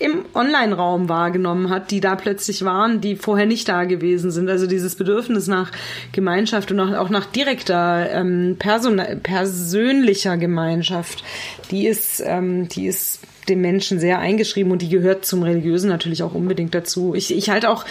im 0.00 0.24
Online-Raum 0.34 1.10
wahrgenommen 1.10 1.68
hat, 1.68 1.90
die 1.90 2.00
da 2.00 2.16
plötzlich 2.16 2.64
waren, 2.64 3.02
die 3.02 3.16
vorher 3.16 3.44
nicht 3.44 3.68
da 3.68 3.84
gewesen 3.84 4.30
sind. 4.30 4.48
Also 4.48 4.66
dieses 4.66 4.94
Bedürfnis 4.96 5.46
nach 5.46 5.70
Gemeinschaft 6.12 6.72
und 6.72 6.80
auch 6.80 7.10
nach 7.10 7.26
direkter, 7.26 8.10
ähm, 8.10 8.56
persönlicher 8.58 10.38
Gemeinschaft, 10.38 11.22
die 11.70 11.86
ist, 11.86 12.22
ähm, 12.24 12.68
die 12.68 12.86
ist 12.86 13.20
dem 13.50 13.60
Menschen 13.60 13.98
sehr 13.98 14.18
eingeschrieben 14.18 14.72
und 14.72 14.82
die 14.82 14.88
gehört 14.88 15.24
zum 15.24 15.42
Religiösen 15.42 15.90
natürlich 15.90 16.22
auch 16.22 16.34
unbedingt 16.34 16.74
dazu. 16.74 17.14
Ich, 17.14 17.36
ich 17.36 17.50
halte 17.50 17.68
auch 17.68 17.84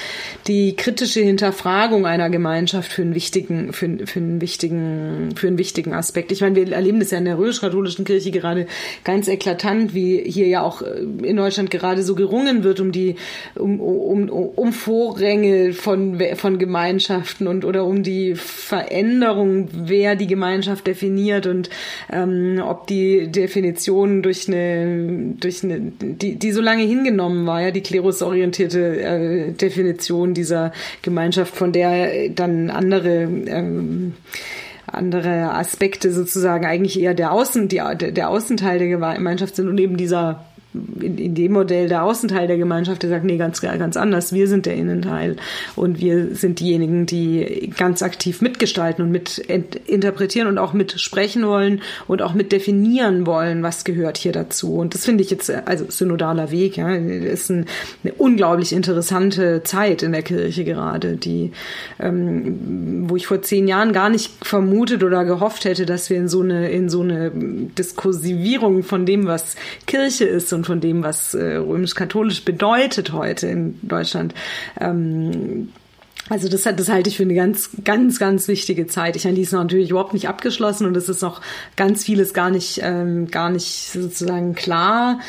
die 0.47 0.75
kritische 0.75 1.21
Hinterfragung 1.21 2.05
einer 2.05 2.29
Gemeinschaft 2.29 2.91
für 2.91 3.01
einen 3.01 3.13
wichtigen, 3.13 3.73
für, 3.73 4.07
für 4.07 4.19
einen 4.19 4.41
wichtigen, 4.41 5.35
für 5.35 5.47
einen 5.47 5.57
wichtigen 5.57 5.93
Aspekt. 5.93 6.31
Ich 6.31 6.41
meine, 6.41 6.55
wir 6.55 6.71
erleben 6.71 6.99
das 6.99 7.11
ja 7.11 7.17
in 7.17 7.25
der 7.25 7.37
römisch-katholischen 7.37 8.05
Kirche 8.05 8.31
gerade 8.31 8.67
ganz 9.03 9.27
eklatant, 9.27 9.93
wie 9.93 10.23
hier 10.25 10.47
ja 10.47 10.61
auch 10.61 10.81
in 10.81 11.35
Deutschland 11.35 11.69
gerade 11.69 12.03
so 12.03 12.15
gerungen 12.15 12.63
wird 12.63 12.79
um 12.79 12.91
die, 12.91 13.15
um, 13.55 13.79
um, 13.79 14.29
um 14.29 14.73
Vorränge 14.73 15.73
von, 15.73 16.19
von 16.35 16.57
Gemeinschaften 16.57 17.47
und 17.47 17.65
oder 17.65 17.85
um 17.85 18.03
die 18.03 18.35
Veränderung, 18.35 19.67
wer 19.73 20.15
die 20.15 20.27
Gemeinschaft 20.27 20.87
definiert 20.87 21.45
und 21.45 21.69
ähm, 22.11 22.61
ob 22.65 22.87
die 22.87 23.31
Definition 23.31 24.21
durch 24.21 24.47
eine 24.47 25.35
durch 25.39 25.48
eine, 25.63 25.79
die, 25.79 26.35
die 26.35 26.51
so 26.51 26.61
lange 26.61 26.83
hingenommen 26.83 27.45
war, 27.45 27.61
ja, 27.61 27.71
die 27.71 27.81
klerusorientierte 27.81 29.01
äh, 29.01 29.51
Definition 29.51 30.33
dieser 30.33 30.71
Gemeinschaft, 31.01 31.55
von 31.55 31.71
der 31.71 32.29
dann 32.29 32.69
andere 32.69 33.23
ähm, 33.23 34.13
andere 34.93 35.53
Aspekte 35.53 36.11
sozusagen 36.11 36.65
eigentlich 36.65 36.99
eher 36.99 37.13
der 37.13 37.31
Außen, 37.31 37.67
die, 37.67 37.81
der 37.95 38.29
Außenteil 38.29 38.79
der 38.79 38.87
Gemeinschaft 38.87 39.55
sind 39.55 39.67
und 39.67 39.77
eben 39.77 39.97
dieser 39.97 40.45
in, 40.73 41.17
in 41.17 41.35
dem 41.35 41.53
Modell 41.53 41.87
der 41.87 42.03
Außenteil 42.03 42.47
der 42.47 42.57
Gemeinschaft, 42.57 43.01
der 43.01 43.09
sagt, 43.09 43.25
nee, 43.25 43.37
ganz, 43.37 43.61
ganz 43.61 43.97
anders. 43.97 44.33
Wir 44.33 44.47
sind 44.47 44.65
der 44.67 44.75
Innenteil 44.75 45.37
und 45.75 45.99
wir 45.99 46.35
sind 46.35 46.59
diejenigen, 46.59 47.07
die 47.07 47.71
ganz 47.75 48.03
aktiv 48.03 48.41
mitgestalten 48.41 49.03
und 49.03 49.11
mit 49.11 49.37
interpretieren 49.37 50.47
und 50.47 50.57
auch 50.59 50.73
mit 50.73 50.99
sprechen 50.99 51.45
wollen 51.45 51.81
und 52.07 52.21
auch 52.21 52.33
mit 52.33 52.51
definieren 52.51 53.25
wollen, 53.25 53.63
was 53.63 53.83
gehört 53.83 54.17
hier 54.17 54.31
dazu. 54.31 54.75
Und 54.75 54.93
das 54.93 55.05
finde 55.05 55.23
ich 55.23 55.31
jetzt, 55.31 55.49
also 55.49 55.85
synodaler 55.89 56.51
Weg, 56.51 56.77
ja, 56.77 56.93
ist 56.93 57.49
ein, 57.49 57.65
eine 58.03 58.13
unglaublich 58.13 58.71
interessante 58.71 59.63
Zeit 59.63 60.03
in 60.03 60.11
der 60.11 60.21
Kirche 60.21 60.63
gerade, 60.63 61.17
die, 61.17 61.51
ähm, 61.99 63.09
wo 63.09 63.15
ich 63.15 63.25
vor 63.25 63.41
zehn 63.41 63.67
Jahren 63.67 63.91
gar 63.91 64.09
nicht 64.09 64.31
vermutet 64.45 65.03
oder 65.03 65.25
gehofft 65.25 65.65
hätte, 65.65 65.87
dass 65.87 66.11
wir 66.11 66.17
in 66.17 66.27
so 66.27 66.41
eine, 66.41 66.69
in 66.69 66.89
so 66.89 67.01
eine 67.01 67.31
Diskursivierung 67.31 68.83
von 68.83 69.07
dem, 69.07 69.25
was 69.25 69.55
Kirche 69.87 70.25
ist 70.25 70.53
und 70.59 70.65
von 70.65 70.81
dem, 70.81 71.03
was 71.03 71.33
äh, 71.33 71.55
römisch-katholisch 71.55 72.43
bedeutet 72.43 73.13
heute 73.13 73.47
in 73.47 73.79
Deutschland. 73.81 74.33
Ähm, 74.79 75.69
also 76.29 76.47
das, 76.47 76.63
das 76.63 76.89
halte 76.89 77.09
ich 77.09 77.17
für 77.17 77.23
eine 77.23 77.33
ganz, 77.33 77.71
ganz, 77.83 78.19
ganz 78.19 78.47
wichtige 78.47 78.85
Zeit. 78.85 79.15
Ich 79.15 79.23
meine, 79.23 79.35
die 79.35 79.41
ist 79.41 79.51
natürlich 79.51 79.89
überhaupt 79.89 80.13
nicht 80.13 80.27
abgeschlossen 80.27 80.85
und 80.85 80.95
es 80.95 81.09
ist 81.09 81.23
noch 81.23 81.41
ganz 81.75 82.03
vieles 82.03 82.33
gar 82.33 82.51
nicht, 82.51 82.81
ähm, 82.83 83.31
gar 83.31 83.49
nicht 83.49 83.91
sozusagen 83.91 84.53
klar. 84.53 85.19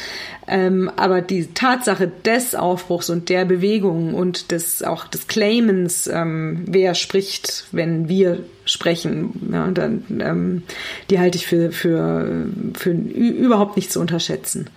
Ähm, 0.46 0.90
aber 0.96 1.22
die 1.22 1.46
Tatsache 1.54 2.10
des 2.24 2.54
Aufbruchs 2.54 3.08
und 3.08 3.28
der 3.30 3.46
Bewegung 3.46 4.14
und 4.14 4.50
des 4.50 4.82
auch 4.82 5.06
des 5.06 5.26
Claimens, 5.26 6.06
ähm, 6.06 6.64
wer 6.66 6.94
spricht, 6.94 7.66
wenn 7.72 8.08
wir 8.08 8.40
sprechen, 8.66 9.48
ja, 9.52 9.68
dann, 9.68 10.04
ähm, 10.20 10.62
die 11.08 11.18
halte 11.18 11.38
ich 11.38 11.46
für, 11.46 11.72
für, 11.72 12.46
für 12.74 12.90
überhaupt 12.90 13.76
nicht 13.76 13.90
zu 13.90 14.00
unterschätzen 14.00 14.68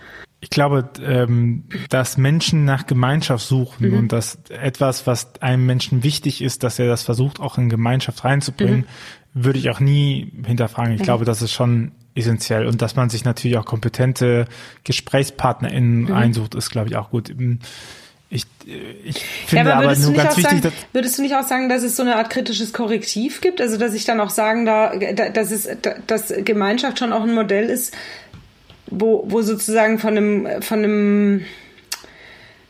ich 0.44 0.50
glaube, 0.50 0.90
ähm, 1.02 1.64
dass 1.88 2.18
Menschen 2.18 2.66
nach 2.66 2.86
Gemeinschaft 2.86 3.48
suchen 3.48 3.92
mhm. 3.92 3.98
und 3.98 4.12
dass 4.12 4.40
etwas, 4.50 5.08
was 5.08 5.42
einem 5.42 5.66
Menschen 5.66 6.04
wichtig 6.04 6.42
ist, 6.42 6.64
dass 6.64 6.80
er 6.80 6.88
das 6.88 7.02
versucht, 7.04 7.40
auch 7.40 7.58
in 7.58 7.70
Gemeinschaft 7.70 8.26
reinzubringen, 8.26 8.86
mhm. 9.34 9.46
würde 9.46 9.60
ich 9.60 9.70
auch 9.70 9.80
nie 9.80 10.34
hinterfragen. 10.46 10.96
Ich 10.96 11.00
mhm. 11.00 11.06
glaube, 11.06 11.24
das 11.24 11.42
ist 11.42 11.54
schon 11.54 11.94
essentiell 12.14 12.68
und 12.68 12.82
dass 12.82 12.98
man 12.98 13.10
sich 13.10 13.24
natürlich 13.24 13.58
auch 13.58 13.64
kompetente 13.64 14.46
GesprächspartnerInnen 14.84 16.04
mhm. 16.04 16.14
einsucht, 16.14 16.56
ist, 16.56 16.72
glaube 16.72 16.90
ich, 16.90 16.98
auch 16.98 17.10
gut. 17.10 17.34
Ich, 18.30 18.46
ich 18.66 19.24
finde 19.48 19.70
ja, 19.70 19.78
aber, 19.78 19.92
aber 19.92 19.98
nur 19.98 20.12
ganz 20.12 20.36
wichtig, 20.36 20.62
sagen, 20.62 20.76
würdest 20.92 21.18
du 21.18 21.22
nicht 21.22 21.36
auch 21.36 21.48
sagen, 21.48 21.70
dass 21.70 21.84
es 21.84 21.96
so 21.96 22.04
eine 22.04 22.18
Art 22.18 22.30
kritisches 22.30 22.74
Korrektiv 22.74 23.40
gibt? 23.40 23.62
Also, 23.62 23.78
dass 23.78 23.94
ich 23.94 24.04
dann 24.04 24.20
auch 24.20 24.32
sagen 24.32 24.66
da, 24.66 24.94
dass 24.94 25.52
es, 25.52 25.70
dass 26.06 26.34
Gemeinschaft 26.44 27.00
schon 27.00 27.14
auch 27.14 27.24
ein 27.24 27.34
Modell 27.34 27.70
ist, 27.70 27.96
wo, 29.00 29.26
wo 29.28 29.42
sozusagen 29.42 30.00
von 30.00 30.18
einem, 30.18 30.62
von 30.62 30.80
einem, 30.80 31.42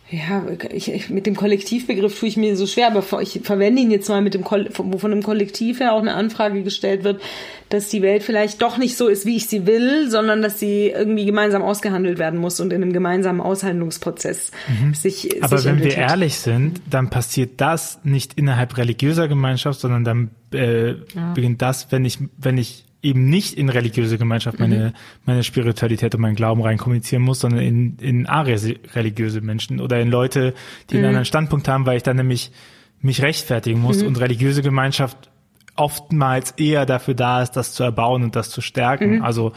ja, 0.10 0.46
ich, 0.72 0.92
ich, 0.92 1.10
mit 1.10 1.26
dem 1.26 1.36
Kollektivbegriff 1.36 2.20
tue 2.20 2.30
ich 2.30 2.38
mir 2.38 2.56
so 2.56 2.68
schwer, 2.68 2.88
aber 2.88 3.22
ich 3.22 3.42
verwende 3.44 3.82
ihn 3.82 3.90
jetzt 3.90 4.10
mal 4.10 4.22
mit 4.22 4.36
dem, 4.36 4.44
wo 4.44 4.98
von 4.98 5.12
einem 5.12 5.24
Kollektiv 5.24 5.80
her 5.80 5.94
auch 5.94 6.02
eine 6.02 6.14
Anfrage 6.14 6.62
gestellt 6.62 7.04
wird, 7.04 7.22
dass 7.70 7.90
die 7.90 8.04
Welt 8.04 8.22
vielleicht 8.22 8.62
doch 8.62 8.78
nicht 8.78 8.96
so 8.96 9.08
ist, 9.08 9.26
wie 9.26 9.38
ich 9.38 9.48
sie 9.48 9.66
will, 9.66 10.10
sondern 10.12 10.44
dass 10.44 10.60
sie 10.60 10.90
irgendwie 10.90 11.26
gemeinsam 11.26 11.64
ausgehandelt 11.64 12.20
werden 12.20 12.40
muss 12.40 12.60
und 12.60 12.72
in 12.72 12.84
einem 12.84 12.94
gemeinsamen 12.94 13.42
Aushandlungsprozess 13.42 14.52
mhm. 14.68 14.94
sich. 14.94 15.44
Aber 15.44 15.58
sich 15.58 15.66
wenn 15.66 15.80
wir 15.84 15.98
ehrlich 15.98 16.36
sind, 16.36 16.82
dann 16.90 17.10
passiert 17.10 17.60
das 17.60 18.00
nicht 18.04 18.36
innerhalb 18.36 18.78
religiöser 18.78 19.28
Gemeinschaft, 19.28 19.80
sondern 19.80 20.04
dann 20.04 20.30
äh, 20.54 20.92
ja. 20.92 21.34
beginnt 21.34 21.62
das, 21.64 21.92
wenn 21.92 22.06
ich, 22.06 22.20
wenn 22.38 22.60
ich 22.60 22.86
eben 23.04 23.30
nicht 23.30 23.54
in 23.54 23.70
religiöse 23.70 24.18
Gemeinschaft 24.18 24.60
meine, 24.60 24.78
mhm. 24.78 24.92
meine 25.26 25.44
Spiritualität 25.44 26.16
und 26.16 26.22
meinen 26.22 26.36
Glauben 26.36 26.62
rein 26.62 26.78
kommunizieren 26.78 27.22
muss, 27.22 27.42
sondern 27.42 27.62
in, 27.62 27.98
in 27.98 28.26
religiöse 28.26 29.42
Menschen 29.42 29.82
oder 29.82 30.00
in 30.00 30.10
Leute, 30.10 30.54
die 30.90 30.96
mhm. 30.96 31.00
einen 31.00 31.08
anderen 31.10 31.26
Standpunkt 31.26 31.68
haben, 31.68 31.86
weil 31.86 31.98
ich 31.98 32.04
dann 32.04 32.16
nämlich 32.16 32.52
mich 33.02 33.22
rechtfertigen 33.22 33.82
muss 33.82 34.02
mhm. 34.02 34.08
und 34.08 34.20
religiöse 34.20 34.62
Gemeinschaft 34.62 35.30
oftmals 35.76 36.52
eher 36.52 36.86
dafür 36.86 37.16
da 37.16 37.42
ist, 37.42 37.52
das 37.52 37.74
zu 37.74 37.84
erbauen 37.84 38.24
und 38.24 38.36
das 38.36 38.50
zu 38.50 38.62
stärken. 38.62 39.18
Mhm. 39.18 39.24
Also 39.24 39.54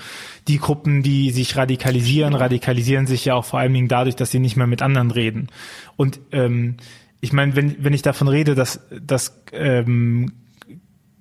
die 0.49 0.59
Gruppen, 0.59 1.03
die 1.03 1.31
sich 1.31 1.57
radikalisieren, 1.57 2.35
radikalisieren 2.35 3.07
sich 3.07 3.25
ja 3.27 3.35
auch 3.35 3.45
vor 3.45 3.61
allen 3.61 3.75
Dingen 3.75 3.89
dadurch, 3.89 4.17
dass 4.17 4.31
sie 4.31 4.41
nicht 4.41 4.57
mehr 4.57 4.67
mit 4.67 4.83
anderen 4.83 5.11
reden. 5.11 5.49
Und 5.97 6.19
ähm, 6.33 6.79
ich 7.21 7.33
meine, 7.33 7.55
wenn, 7.55 7.85
wenn 7.85 7.93
ich 7.93 8.03
davon 8.03 8.29
rede, 8.29 8.55
dass, 8.55 8.81
dass 9.01 9.43
ähm, 9.53 10.33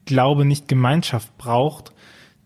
Glaube 0.06 0.46
nicht 0.46 0.68
Gemeinschaft 0.68 1.38
braucht, 1.38 1.92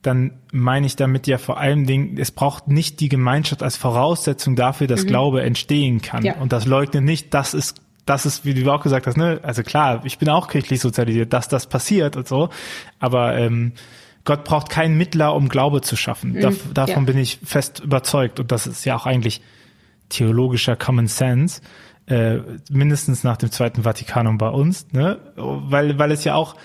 dann 0.01 0.31
meine 0.51 0.85
ich 0.85 0.95
damit 0.95 1.27
ja 1.27 1.37
vor 1.37 1.57
allen 1.57 1.85
Dingen, 1.85 2.17
es 2.17 2.31
braucht 2.31 2.67
nicht 2.67 2.99
die 2.99 3.09
Gemeinschaft 3.09 3.61
als 3.61 3.75
Voraussetzung 3.75 4.55
dafür, 4.55 4.87
dass 4.87 5.03
mhm. 5.03 5.07
Glaube 5.07 5.43
entstehen 5.43 6.01
kann. 6.01 6.23
Ja. 6.23 6.35
Und 6.37 6.53
das 6.53 6.65
leugnet 6.65 7.03
nicht, 7.03 7.33
das 7.33 7.53
ist, 7.53 7.81
das 8.05 8.25
ist, 8.25 8.45
wie 8.45 8.53
du 8.53 8.71
auch 8.71 8.81
gesagt 8.81 9.07
hast, 9.07 9.17
ne, 9.17 9.39
also 9.43 9.61
klar, 9.61 10.01
ich 10.05 10.17
bin 10.17 10.29
auch 10.29 10.47
kirchlich 10.47 10.79
sozialisiert, 10.79 11.33
dass 11.33 11.47
das 11.47 11.67
passiert 11.67 12.15
und 12.15 12.27
so, 12.27 12.49
aber 12.99 13.37
ähm, 13.37 13.73
Gott 14.23 14.43
braucht 14.45 14.69
keinen 14.69 14.97
Mittler, 14.97 15.35
um 15.35 15.49
Glaube 15.49 15.81
zu 15.81 15.95
schaffen. 15.95 16.33
Mhm. 16.33 16.41
Da, 16.41 16.51
davon 16.73 17.03
ja. 17.03 17.11
bin 17.11 17.17
ich 17.17 17.39
fest 17.43 17.81
überzeugt 17.81 18.39
und 18.39 18.51
das 18.51 18.67
ist 18.67 18.85
ja 18.85 18.95
auch 18.95 19.05
eigentlich 19.05 19.41
theologischer 20.07 20.75
Common 20.75 21.07
Sense, 21.07 21.61
äh, 22.07 22.37
mindestens 22.71 23.23
nach 23.23 23.37
dem 23.37 23.51
Zweiten 23.51 23.83
Vatikanum 23.83 24.37
bei 24.37 24.49
uns, 24.49 24.87
ne, 24.93 25.19
weil, 25.35 25.99
weil 25.99 26.11
es 26.11 26.23
ja 26.23 26.35
auch, 26.35 26.55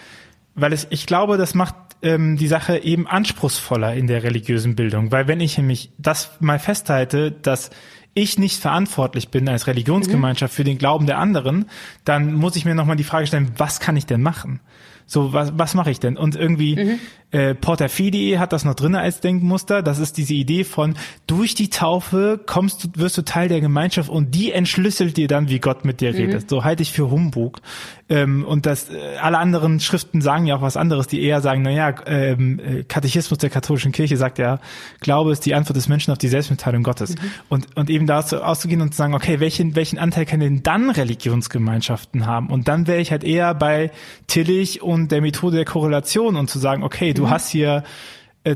weil 0.55 0.73
es, 0.73 0.87
ich 0.91 1.07
glaube, 1.07 1.37
das 1.37 1.55
macht 1.55 1.75
ähm, 2.05 2.37
die 2.37 2.47
Sache 2.47 2.79
eben 2.79 3.07
anspruchsvoller 3.07 3.95
in 3.95 4.07
der 4.07 4.23
religiösen 4.23 4.77
Bildung, 4.77 5.11
weil 5.11 5.27
wenn 5.27 5.41
ich 5.41 5.57
nämlich 5.57 5.91
das 5.99 6.31
mal 6.41 6.59
festhalte, 6.59 7.33
dass 7.33 7.71
ich 8.15 8.39
nicht 8.39 8.61
verantwortlich 8.61 9.31
bin 9.31 9.49
als 9.49 9.67
Religionsgemeinschaft 9.67 10.55
mhm. 10.55 10.57
für 10.57 10.65
den 10.65 10.79
Glauben 10.79 11.07
der 11.07 11.19
anderen, 11.19 11.67
dann 12.05 12.35
muss 12.35 12.55
ich 12.55 12.65
mir 12.65 12.75
nochmal 12.75 12.97
die 12.97 13.05
Frage 13.05 13.27
stellen, 13.27 13.51
was 13.57 13.81
kann 13.81 13.97
ich 13.97 14.07
denn 14.07 14.23
machen? 14.23 14.61
So, 15.07 15.33
was, 15.33 15.53
was 15.59 15.75
mache 15.75 15.91
ich 15.91 16.01
denn? 16.01 16.17
Und 16.17 16.37
irgendwie, 16.37 16.77
mhm. 16.77 16.99
Äh, 17.35 17.55
Porter 17.57 17.89
Fidi 17.89 18.37
hat 18.39 18.53
das 18.53 18.65
noch 18.65 18.75
drinne 18.75 19.01
als 19.01 19.19
Denkmuster. 19.19 19.83
Das 19.83 19.99
ist 19.99 20.19
diese 20.19 20.35
Idee 20.35 20.63
von, 20.63 20.95
durch 21.27 21.57
die 21.57 21.69
Taufe 21.69 22.41
kommst 22.47 22.85
du, 22.85 22.89
wirst 22.95 23.19
du 23.19 23.23
Teil 23.23 23.49
der 23.49 23.61
Gemeinschaft 23.61 24.09
und 24.09 24.37
die 24.37 24.53
entschlüsselt 24.53 25.17
dir 25.17 25.27
dann, 25.27 25.49
wie 25.49 25.59
Gott 25.59 25.85
mit 25.85 26.01
dir 26.01 26.13
mhm. 26.13 26.17
redet. 26.17 26.49
So 26.49 26.63
halte 26.63 26.83
ich 26.85 26.93
für 26.93 27.11
Humbug. 27.11 27.61
Ähm, 28.09 28.45
und 28.45 28.67
das, 28.67 28.91
äh, 28.91 29.17
alle 29.21 29.39
anderen 29.39 29.81
Schriften 29.81 30.21
sagen 30.21 30.47
ja 30.47 30.57
auch 30.57 30.63
was 30.63 30.77
anderes, 30.77 31.09
die 31.09 31.23
eher 31.23 31.41
sagen, 31.41 31.63
naja, 31.63 31.95
ähm, 32.07 32.61
äh, 32.61 32.83
Katechismus 32.85 33.39
der 33.39 33.51
katholischen 33.51 33.91
Kirche 33.91 34.17
sagt 34.17 34.39
ja, 34.39 34.61
Glaube 35.01 35.33
ist 35.33 35.45
die 35.45 35.55
Antwort 35.55 35.77
des 35.77 35.89
Menschen 35.89 36.13
auf 36.13 36.19
die 36.19 36.29
Selbstmitteilung 36.29 36.85
Gottes. 36.85 37.17
Mhm. 37.17 37.31
Und, 37.49 37.77
und 37.77 37.91
eben 37.91 38.07
dazu 38.07 38.43
auszugehen 38.43 38.81
und 38.81 38.93
zu 38.93 38.99
sagen, 38.99 39.15
okay, 39.15 39.41
welchen, 39.41 39.75
welchen 39.75 39.99
Anteil 39.99 40.25
können 40.27 40.43
denn 40.43 40.63
dann 40.63 40.91
Religionsgemeinschaften 40.91 42.27
haben? 42.27 42.51
Und 42.51 42.69
dann 42.69 42.87
wäre 42.87 43.01
ich 43.01 43.11
halt 43.11 43.25
eher 43.25 43.55
bei 43.55 43.91
Tillich 44.29 44.83
und 44.83 45.11
der 45.11 45.21
Methode 45.21 45.57
der 45.57 45.65
Korrelation 45.65 46.37
und 46.37 46.49
zu 46.49 46.61
sagen, 46.61 46.85
okay, 46.85 47.13
du 47.15 47.24
mhm. 47.25 47.31
hast 47.31 47.51
hier 47.51 47.85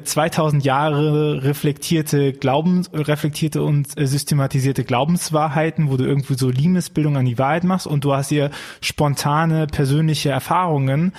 2000 0.03 0.63
äh, 0.63 0.67
Jahre 0.67 1.43
reflektierte 1.43 2.33
Glaubens, 2.33 2.91
reflektierte 2.93 3.63
und 3.63 3.99
äh, 3.99 4.07
systematisierte 4.07 4.85
Glaubenswahrheiten, 4.85 5.91
wo 5.91 5.97
du 5.97 6.05
irgendwie 6.05 6.35
so 6.35 6.51
Limesbildung 6.51 7.17
an 7.17 7.25
die 7.25 7.39
Wahrheit 7.39 7.65
machst 7.65 7.87
und 7.87 8.05
du 8.05 8.13
hast 8.13 8.29
hier 8.29 8.51
spontane 8.81 9.67
persönliche 9.67 10.31
Erfahrungen 10.31 11.13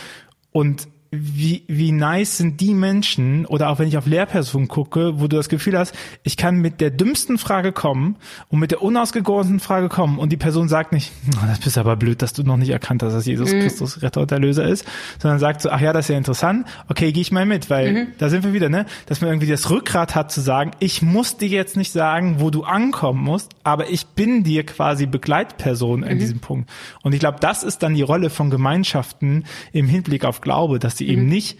und 0.52 0.88
wie, 1.12 1.64
wie 1.68 1.92
nice 1.92 2.38
sind 2.38 2.62
die 2.62 2.76
Menschen, 2.76 3.48
oder 3.48 3.70
auch 3.70 3.80
wenn 3.80 3.88
ich 3.88 3.98
auf 3.98 4.06
Lehrpersonen 4.06 4.68
gucke, 4.68 5.20
wo 5.20 5.28
du 5.28 5.38
das 5.38 5.50
Gefühl 5.50 5.78
hast, 5.78 5.96
ich 6.22 6.38
kann 6.38 6.58
mit 6.58 6.82
der 6.82 6.92
dümmsten 6.92 7.40
Frage 7.40 7.72
kommen 7.72 8.18
und 8.50 8.60
mit 8.60 8.70
der 8.70 8.84
unausgegorensten 8.84 9.60
Frage 9.60 9.90
kommen 9.90 10.20
und 10.20 10.32
die 10.32 10.38
Person 10.38 10.70
sagt 10.70 10.92
nicht, 10.92 11.12
oh, 11.36 11.46
das 11.48 11.60
bist 11.60 11.80
aber 11.80 11.96
blöd, 11.96 12.22
dass 12.22 12.34
du 12.34 12.44
noch 12.44 12.58
nicht 12.58 12.70
erkannt 12.70 13.02
hast, 13.02 13.14
dass 13.14 13.26
Jesus 13.26 13.52
mhm. 13.52 13.62
Christus 13.62 14.04
Retter 14.04 14.22
und 14.22 14.32
Erlöser 14.32 14.66
ist, 14.66 14.86
sondern 15.20 15.40
sagt 15.40 15.62
so, 15.62 15.72
ach 15.72 15.82
ja, 15.82 15.94
das 15.94 16.06
ist 16.06 16.10
ja 16.10 16.18
interessant, 16.18 16.68
okay, 16.90 17.12
gehe 17.12 17.22
ich 17.22 17.32
mal 17.32 17.46
mit, 17.46 17.72
weil 17.72 17.92
mhm. 17.92 18.08
da 18.20 18.30
sind 18.30 18.44
wir 18.44 18.54
wieder, 18.54 18.70
ne, 18.70 18.86
dass 19.08 19.20
man 19.22 19.32
irgendwie 19.32 19.48
das 19.48 19.70
Rückgrat 19.72 20.14
hat 20.14 20.32
zu 20.32 20.42
sagen, 20.42 20.72
ich 20.80 21.02
muss 21.02 21.38
dir 21.38 21.48
jetzt 21.48 21.76
nicht 21.76 21.92
sagen, 21.92 22.36
wo 22.38 22.52
du 22.52 22.64
ankommen 22.64 23.24
musst, 23.24 23.54
aber 23.64 23.90
ich 23.90 24.06
bin 24.06 24.44
dir 24.44 24.64
quasi 24.64 25.08
Begleitperson 25.08 26.04
in 26.04 26.16
mhm. 26.16 26.20
diesem 26.20 26.40
Punkt. 26.40 26.70
Und 27.02 27.14
ich 27.14 27.20
glaube, 27.20 27.40
das 27.40 27.64
ist 27.64 27.82
dann 27.82 27.96
die 27.96 28.04
Rolle 28.04 28.30
von 28.30 28.52
Gemeinschaften 28.52 29.46
im 29.74 29.88
Hinblick 29.88 30.24
auf 30.24 30.42
Glaube, 30.42 30.78
dass 30.78 30.99
sie 31.00 31.08
eben 31.08 31.24
mhm. 31.24 31.30
nicht 31.30 31.58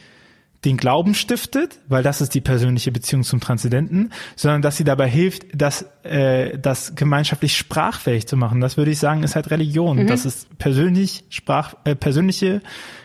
den 0.66 0.76
Glauben 0.76 1.14
stiftet, 1.14 1.80
weil 1.88 2.04
das 2.04 2.20
ist 2.20 2.36
die 2.36 2.42
persönliche 2.42 2.92
Beziehung 2.92 3.24
zum 3.24 3.40
Transzendenten, 3.40 4.12
sondern 4.36 4.62
dass 4.62 4.76
sie 4.76 4.84
dabei 4.84 5.08
hilft, 5.08 5.46
das, 5.54 5.86
äh, 6.04 6.58
das 6.58 6.96
gemeinschaftlich 6.96 7.58
sprachfähig 7.58 8.28
zu 8.28 8.36
machen. 8.36 8.60
Das 8.60 8.76
würde 8.76 8.92
ich 8.92 9.00
sagen, 9.00 9.24
ist 9.24 9.36
halt 9.36 9.52
Religion. 9.52 10.04
Mhm. 10.04 10.08
Das 10.08 10.26
ist 10.26 10.58
persönlich 10.58 11.24
Sprach, 11.30 11.76
äh, 11.86 11.96
persönliche 11.96 12.62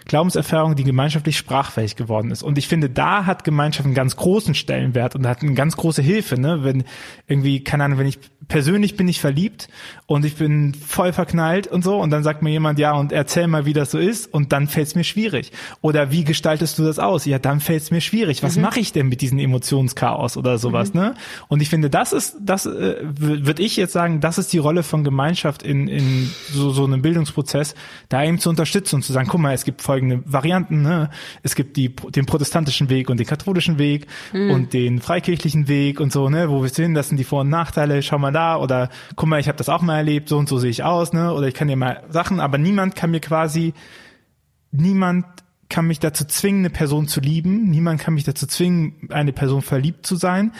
Glaubenserfahrung, 0.06 0.74
die 0.74 0.84
gemeinschaftlich 0.84 1.36
sprachfähig 1.36 1.94
geworden 1.94 2.32
ist. 2.32 2.42
Und 2.42 2.58
ich 2.58 2.66
finde, 2.66 2.90
da 2.90 3.24
hat 3.24 3.44
Gemeinschaft 3.44 3.86
einen 3.86 3.94
ganz 3.94 4.16
großen 4.16 4.54
Stellenwert 4.54 5.14
und 5.14 5.26
hat 5.26 5.42
eine 5.42 5.54
ganz 5.54 5.76
große 5.76 6.02
Hilfe, 6.02 6.38
ne? 6.38 6.64
Wenn 6.64 6.84
irgendwie, 7.26 7.62
keine 7.62 7.84
Ahnung, 7.84 7.98
wenn 7.98 8.06
ich 8.08 8.18
persönlich 8.48 8.96
bin 8.96 9.08
ich 9.08 9.20
verliebt 9.20 9.68
und 10.06 10.24
ich 10.24 10.36
bin 10.36 10.74
voll 10.74 11.12
verknallt 11.12 11.66
und 11.66 11.82
so 11.82 11.98
und 11.98 12.10
dann 12.10 12.22
sagt 12.22 12.42
mir 12.42 12.50
jemand, 12.50 12.78
ja, 12.78 12.92
und 12.92 13.12
erzähl 13.12 13.46
mal, 13.46 13.66
wie 13.66 13.72
das 13.72 13.90
so 13.90 13.98
ist 13.98 14.32
und 14.32 14.52
dann 14.52 14.68
fällt 14.68 14.88
es 14.88 14.94
mir 14.94 15.04
schwierig. 15.04 15.52
Oder 15.80 16.10
wie 16.10 16.24
gestaltest 16.24 16.78
du 16.78 16.84
das 16.84 16.98
aus? 16.98 17.24
Ja, 17.24 17.38
dann 17.38 17.60
fällt 17.60 17.82
es 17.82 17.90
mir 17.90 18.00
schwierig. 18.00 18.42
Was 18.42 18.56
mhm. 18.56 18.62
mache 18.62 18.80
ich 18.80 18.92
denn 18.92 19.08
mit 19.08 19.20
diesem 19.20 19.38
Emotionschaos 19.38 20.36
oder 20.36 20.58
sowas, 20.58 20.94
mhm. 20.94 21.00
ne? 21.00 21.14
Und 21.48 21.62
ich 21.62 21.68
finde, 21.68 21.90
das 21.90 22.12
ist, 22.12 22.36
das 22.40 22.66
äh, 22.66 22.96
würde 23.02 23.62
ich 23.62 23.76
jetzt 23.76 23.92
sagen, 23.92 24.20
das 24.20 24.38
ist 24.38 24.52
die 24.52 24.58
Rolle 24.58 24.82
von 24.82 25.04
Gemeinschaft 25.04 25.62
in, 25.62 25.88
in 25.88 26.30
so, 26.50 26.70
so 26.70 26.84
einem 26.84 27.02
Bildungsprozess, 27.02 27.74
da 28.08 28.22
eben 28.24 28.38
zu 28.38 28.50
unterstützen 28.50 28.96
und 28.96 29.02
zu 29.02 29.12
sagen, 29.12 29.28
guck 29.28 29.40
mal, 29.40 29.54
es 29.54 29.64
gibt 29.64 29.82
folgende 29.82 30.22
Varianten. 30.24 30.82
Ne? 30.82 31.10
Es 31.42 31.54
gibt 31.54 31.76
die, 31.76 31.94
den 31.94 32.26
protestantischen 32.26 32.90
Weg 32.90 33.10
und 33.10 33.18
den 33.18 33.26
katholischen 33.26 33.78
Weg 33.78 34.06
mhm. 34.32 34.50
und 34.50 34.72
den 34.72 35.00
freikirchlichen 35.00 35.68
Weg 35.68 36.00
und 36.00 36.12
so, 36.12 36.28
ne, 36.28 36.50
wo 36.50 36.62
wir 36.62 36.68
sind, 36.68 36.94
das 36.94 37.08
sind 37.08 37.18
die 37.18 37.24
Vor- 37.24 37.42
und 37.42 37.48
Nachteile, 37.48 38.02
schau 38.02 38.18
mal 38.18 38.32
da 38.34 38.56
oder 38.56 38.90
guck 39.16 39.28
mal, 39.28 39.40
ich 39.40 39.48
habe 39.48 39.58
das 39.58 39.68
auch 39.68 39.80
mal 39.80 39.96
erlebt, 39.96 40.28
so 40.28 40.36
und 40.36 40.48
so 40.48 40.58
sehe 40.58 40.70
ich 40.70 40.82
aus, 40.82 41.12
ne? 41.12 41.32
Oder 41.32 41.48
ich 41.48 41.54
kann 41.54 41.68
dir 41.68 41.76
mal 41.76 42.02
Sachen, 42.10 42.40
aber 42.40 42.58
niemand 42.58 42.96
kann 42.96 43.10
mir 43.10 43.20
quasi, 43.20 43.72
niemand 44.72 45.24
kann 45.68 45.86
mich 45.86 46.00
dazu 46.00 46.24
zwingen, 46.24 46.60
eine 46.60 46.70
Person 46.70 47.08
zu 47.08 47.20
lieben, 47.20 47.70
niemand 47.70 48.00
kann 48.00 48.14
mich 48.14 48.24
dazu 48.24 48.46
zwingen, 48.46 49.08
eine 49.10 49.32
Person 49.32 49.62
verliebt 49.62 50.06
zu 50.06 50.16
sein. 50.16 50.52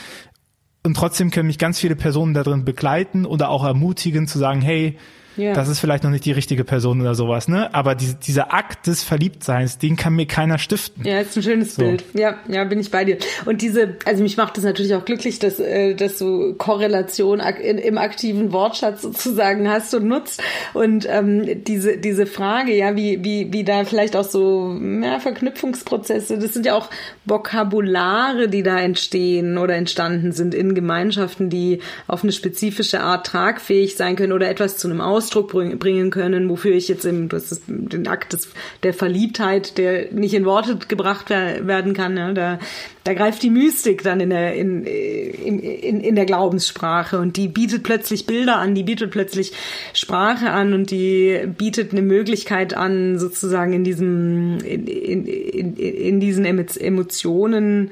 Und 0.82 0.96
trotzdem 0.96 1.30
können 1.30 1.46
mich 1.46 1.58
ganz 1.58 1.78
viele 1.78 1.96
Personen 1.96 2.34
darin 2.34 2.64
begleiten 2.64 3.24
oder 3.26 3.48
auch 3.48 3.64
ermutigen 3.64 4.26
zu 4.26 4.38
sagen, 4.38 4.60
hey, 4.60 4.98
ja. 5.36 5.52
Das 5.52 5.68
ist 5.68 5.80
vielleicht 5.80 6.04
noch 6.04 6.10
nicht 6.10 6.24
die 6.24 6.32
richtige 6.32 6.64
Person 6.64 7.00
oder 7.00 7.14
sowas, 7.14 7.48
ne? 7.48 7.74
Aber 7.74 7.94
die, 7.94 8.14
dieser 8.14 8.54
Akt 8.54 8.86
des 8.86 9.02
Verliebtseins, 9.02 9.78
den 9.78 9.96
kann 9.96 10.14
mir 10.14 10.26
keiner 10.26 10.58
stiften. 10.58 11.04
Ja, 11.04 11.20
ist 11.20 11.36
ein 11.36 11.42
schönes 11.42 11.74
so. 11.74 11.82
Bild. 11.82 12.04
Ja, 12.14 12.36
ja, 12.48 12.64
bin 12.64 12.78
ich 12.78 12.90
bei 12.90 13.04
dir. 13.04 13.18
Und 13.44 13.60
diese, 13.60 13.96
also 14.04 14.22
mich 14.22 14.36
macht 14.36 14.56
es 14.58 14.64
natürlich 14.64 14.94
auch 14.94 15.04
glücklich, 15.04 15.40
dass, 15.40 15.58
äh, 15.58 15.94
dass 15.94 16.18
du 16.18 16.54
Korrelation 16.54 17.40
im 17.40 17.98
aktiven 17.98 18.52
Wortschatz 18.52 19.02
sozusagen 19.02 19.68
hast 19.68 19.92
und 19.94 20.06
nutzt. 20.06 20.42
Und 20.72 21.06
ähm, 21.10 21.64
diese, 21.64 21.98
diese 21.98 22.26
Frage, 22.26 22.76
ja, 22.76 22.94
wie, 22.94 23.24
wie, 23.24 23.52
wie 23.52 23.64
da 23.64 23.84
vielleicht 23.84 24.14
auch 24.14 24.24
so 24.24 24.78
ja, 25.02 25.18
Verknüpfungsprozesse, 25.18 26.38
das 26.38 26.54
sind 26.54 26.64
ja 26.64 26.74
auch 26.74 26.90
Vokabulare, 27.24 28.48
die 28.48 28.62
da 28.62 28.78
entstehen 28.78 29.58
oder 29.58 29.74
entstanden 29.74 30.32
sind 30.32 30.54
in 30.54 30.74
Gemeinschaften, 30.74 31.50
die 31.50 31.80
auf 32.06 32.22
eine 32.22 32.32
spezifische 32.32 33.00
Art 33.00 33.26
tragfähig 33.26 33.96
sein 33.96 34.14
können 34.14 34.32
oder 34.32 34.48
etwas 34.48 34.76
zu 34.76 34.88
einem 34.88 35.00
Aus 35.00 35.23
Ausdruck 35.24 35.48
bringen 35.48 36.10
können, 36.10 36.50
wofür 36.50 36.72
ich 36.72 36.88
jetzt 36.88 37.06
im, 37.06 37.30
das 37.30 37.50
ist 37.50 37.62
den 37.66 38.06
Akt 38.06 38.34
des, 38.34 38.50
der 38.82 38.92
Verliebtheit, 38.92 39.78
der 39.78 40.12
nicht 40.12 40.34
in 40.34 40.44
Worte 40.44 40.76
gebracht 40.86 41.30
werden 41.30 41.94
kann, 41.94 42.16
ja, 42.16 42.32
da, 42.32 42.58
da 43.04 43.14
greift 43.14 43.42
die 43.42 43.50
Mystik 43.50 44.02
dann 44.02 44.20
in 44.20 44.30
der, 44.30 44.54
in, 44.54 44.84
in, 44.84 45.58
in, 45.58 46.00
in 46.00 46.14
der 46.14 46.26
Glaubenssprache 46.26 47.18
und 47.18 47.38
die 47.38 47.48
bietet 47.48 47.84
plötzlich 47.84 48.26
Bilder 48.26 48.58
an, 48.58 48.74
die 48.74 48.82
bietet 48.82 49.10
plötzlich 49.10 49.52
Sprache 49.94 50.50
an 50.50 50.74
und 50.74 50.90
die 50.90 51.40
bietet 51.56 51.92
eine 51.92 52.02
Möglichkeit 52.02 52.74
an, 52.74 53.18
sozusagen 53.18 53.72
in 53.72 53.84
diesem, 53.84 54.58
in, 54.58 54.86
in, 54.86 55.26
in, 55.26 55.76
in 55.76 56.20
diesen 56.20 56.44
Emotionen 56.44 57.90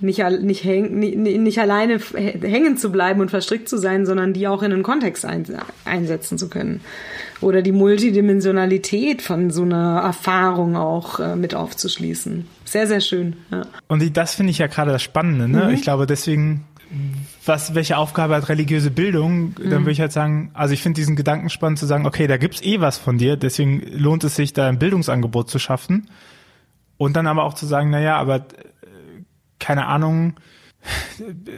nicht, 0.00 0.22
nicht, 0.42 0.64
häng, 0.64 0.98
nicht, 0.98 1.16
nicht 1.16 1.58
alleine 1.58 1.98
hängen 1.98 2.76
zu 2.76 2.92
bleiben 2.92 3.20
und 3.20 3.30
verstrickt 3.30 3.68
zu 3.68 3.78
sein, 3.78 4.04
sondern 4.04 4.32
die 4.32 4.46
auch 4.46 4.62
in 4.62 4.72
einen 4.72 4.82
Kontext 4.82 5.24
ein, 5.24 5.44
einsetzen 5.84 6.38
zu 6.38 6.48
können. 6.48 6.80
Oder 7.40 7.62
die 7.62 7.72
Multidimensionalität 7.72 9.22
von 9.22 9.50
so 9.50 9.62
einer 9.62 10.00
Erfahrung 10.02 10.76
auch 10.76 11.20
äh, 11.20 11.36
mit 11.36 11.54
aufzuschließen. 11.54 12.46
Sehr, 12.64 12.86
sehr 12.86 13.00
schön. 13.00 13.36
Ja. 13.50 13.66
Und 13.88 14.16
das 14.16 14.34
finde 14.34 14.50
ich 14.50 14.58
ja 14.58 14.66
gerade 14.66 14.92
das 14.92 15.02
Spannende. 15.02 15.48
Ne? 15.48 15.64
Mhm. 15.64 15.70
Ich 15.70 15.82
glaube, 15.82 16.06
deswegen, 16.06 16.64
was, 17.44 17.74
welche 17.74 17.96
Aufgabe 17.96 18.36
hat 18.36 18.48
religiöse 18.48 18.90
Bildung? 18.90 19.54
Dann 19.56 19.66
mhm. 19.66 19.70
würde 19.84 19.92
ich 19.92 20.00
halt 20.00 20.12
sagen, 20.12 20.50
also 20.54 20.74
ich 20.74 20.82
finde 20.82 21.00
diesen 21.00 21.16
Gedanken 21.16 21.50
spannend 21.50 21.78
zu 21.78 21.86
sagen, 21.86 22.06
okay, 22.06 22.26
da 22.26 22.36
gibt's 22.36 22.62
eh 22.62 22.80
was 22.80 22.98
von 22.98 23.18
dir, 23.18 23.36
deswegen 23.36 23.82
lohnt 23.92 24.24
es 24.24 24.36
sich, 24.36 24.52
da 24.52 24.68
ein 24.68 24.78
Bildungsangebot 24.78 25.50
zu 25.50 25.58
schaffen. 25.58 26.08
Und 26.98 27.16
dann 27.16 27.26
aber 27.26 27.44
auch 27.44 27.54
zu 27.54 27.66
sagen, 27.66 27.90
na 27.90 28.00
ja, 28.00 28.16
aber 28.16 28.46
keine 29.58 29.86
Ahnung, 29.86 30.34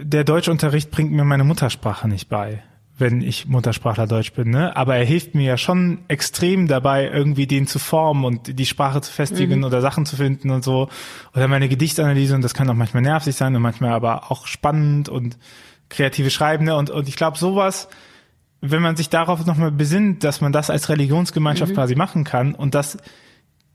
der 0.03 0.25
Deutschunterricht 0.25 0.91
bringt 0.91 1.13
mir 1.13 1.25
meine 1.25 1.45
Muttersprache 1.45 2.09
nicht 2.09 2.29
bei, 2.29 2.63
wenn 2.97 3.21
ich 3.21 3.47
Muttersprachler 3.47 4.07
Deutsch 4.07 4.33
bin, 4.33 4.51
ne? 4.51 4.77
Aber 4.77 4.97
er 4.97 5.05
hilft 5.05 5.35
mir 5.35 5.45
ja 5.45 5.57
schon 5.57 6.01
extrem 6.09 6.67
dabei, 6.67 7.09
irgendwie 7.09 7.47
den 7.47 7.67
zu 7.67 7.79
formen 7.79 8.25
und 8.25 8.59
die 8.59 8.67
Sprache 8.67 9.01
zu 9.01 9.13
festigen 9.13 9.59
mhm. 9.59 9.65
oder 9.65 9.81
Sachen 9.81 10.07
zu 10.07 10.17
finden 10.17 10.51
und 10.51 10.65
so. 10.65 10.89
Oder 11.35 11.49
meine 11.49 11.69
Gedichtsanalyse, 11.69 12.35
und 12.35 12.43
das 12.43 12.55
kann 12.55 12.69
auch 12.71 12.75
manchmal 12.75 13.03
nervig 13.03 13.37
sein 13.37 13.55
und 13.55 13.63
manchmal 13.63 13.93
aber 13.93 14.31
auch 14.31 14.47
spannend 14.47 15.09
und 15.09 15.39
kreative 15.89 16.31
Schreiben, 16.31 16.65
ne? 16.65 16.77
Und, 16.77 16.91
und 16.91 17.09
ich 17.09 17.17
glaube, 17.17 17.39
sowas, 17.39 17.89
wenn 18.61 18.83
man 18.83 18.97
sich 18.97 19.11
darauf 19.11 19.45
nochmal 19.47 19.71
besinnt, 19.71 20.25
dass 20.25 20.41
man 20.41 20.53
das 20.53 20.71
als 20.71 20.89
Religionsgemeinschaft 20.89 21.73
mhm. 21.73 21.77
quasi 21.77 21.95
machen 21.95 22.25
kann 22.25 22.55
und 22.55 22.75
das 22.75 22.99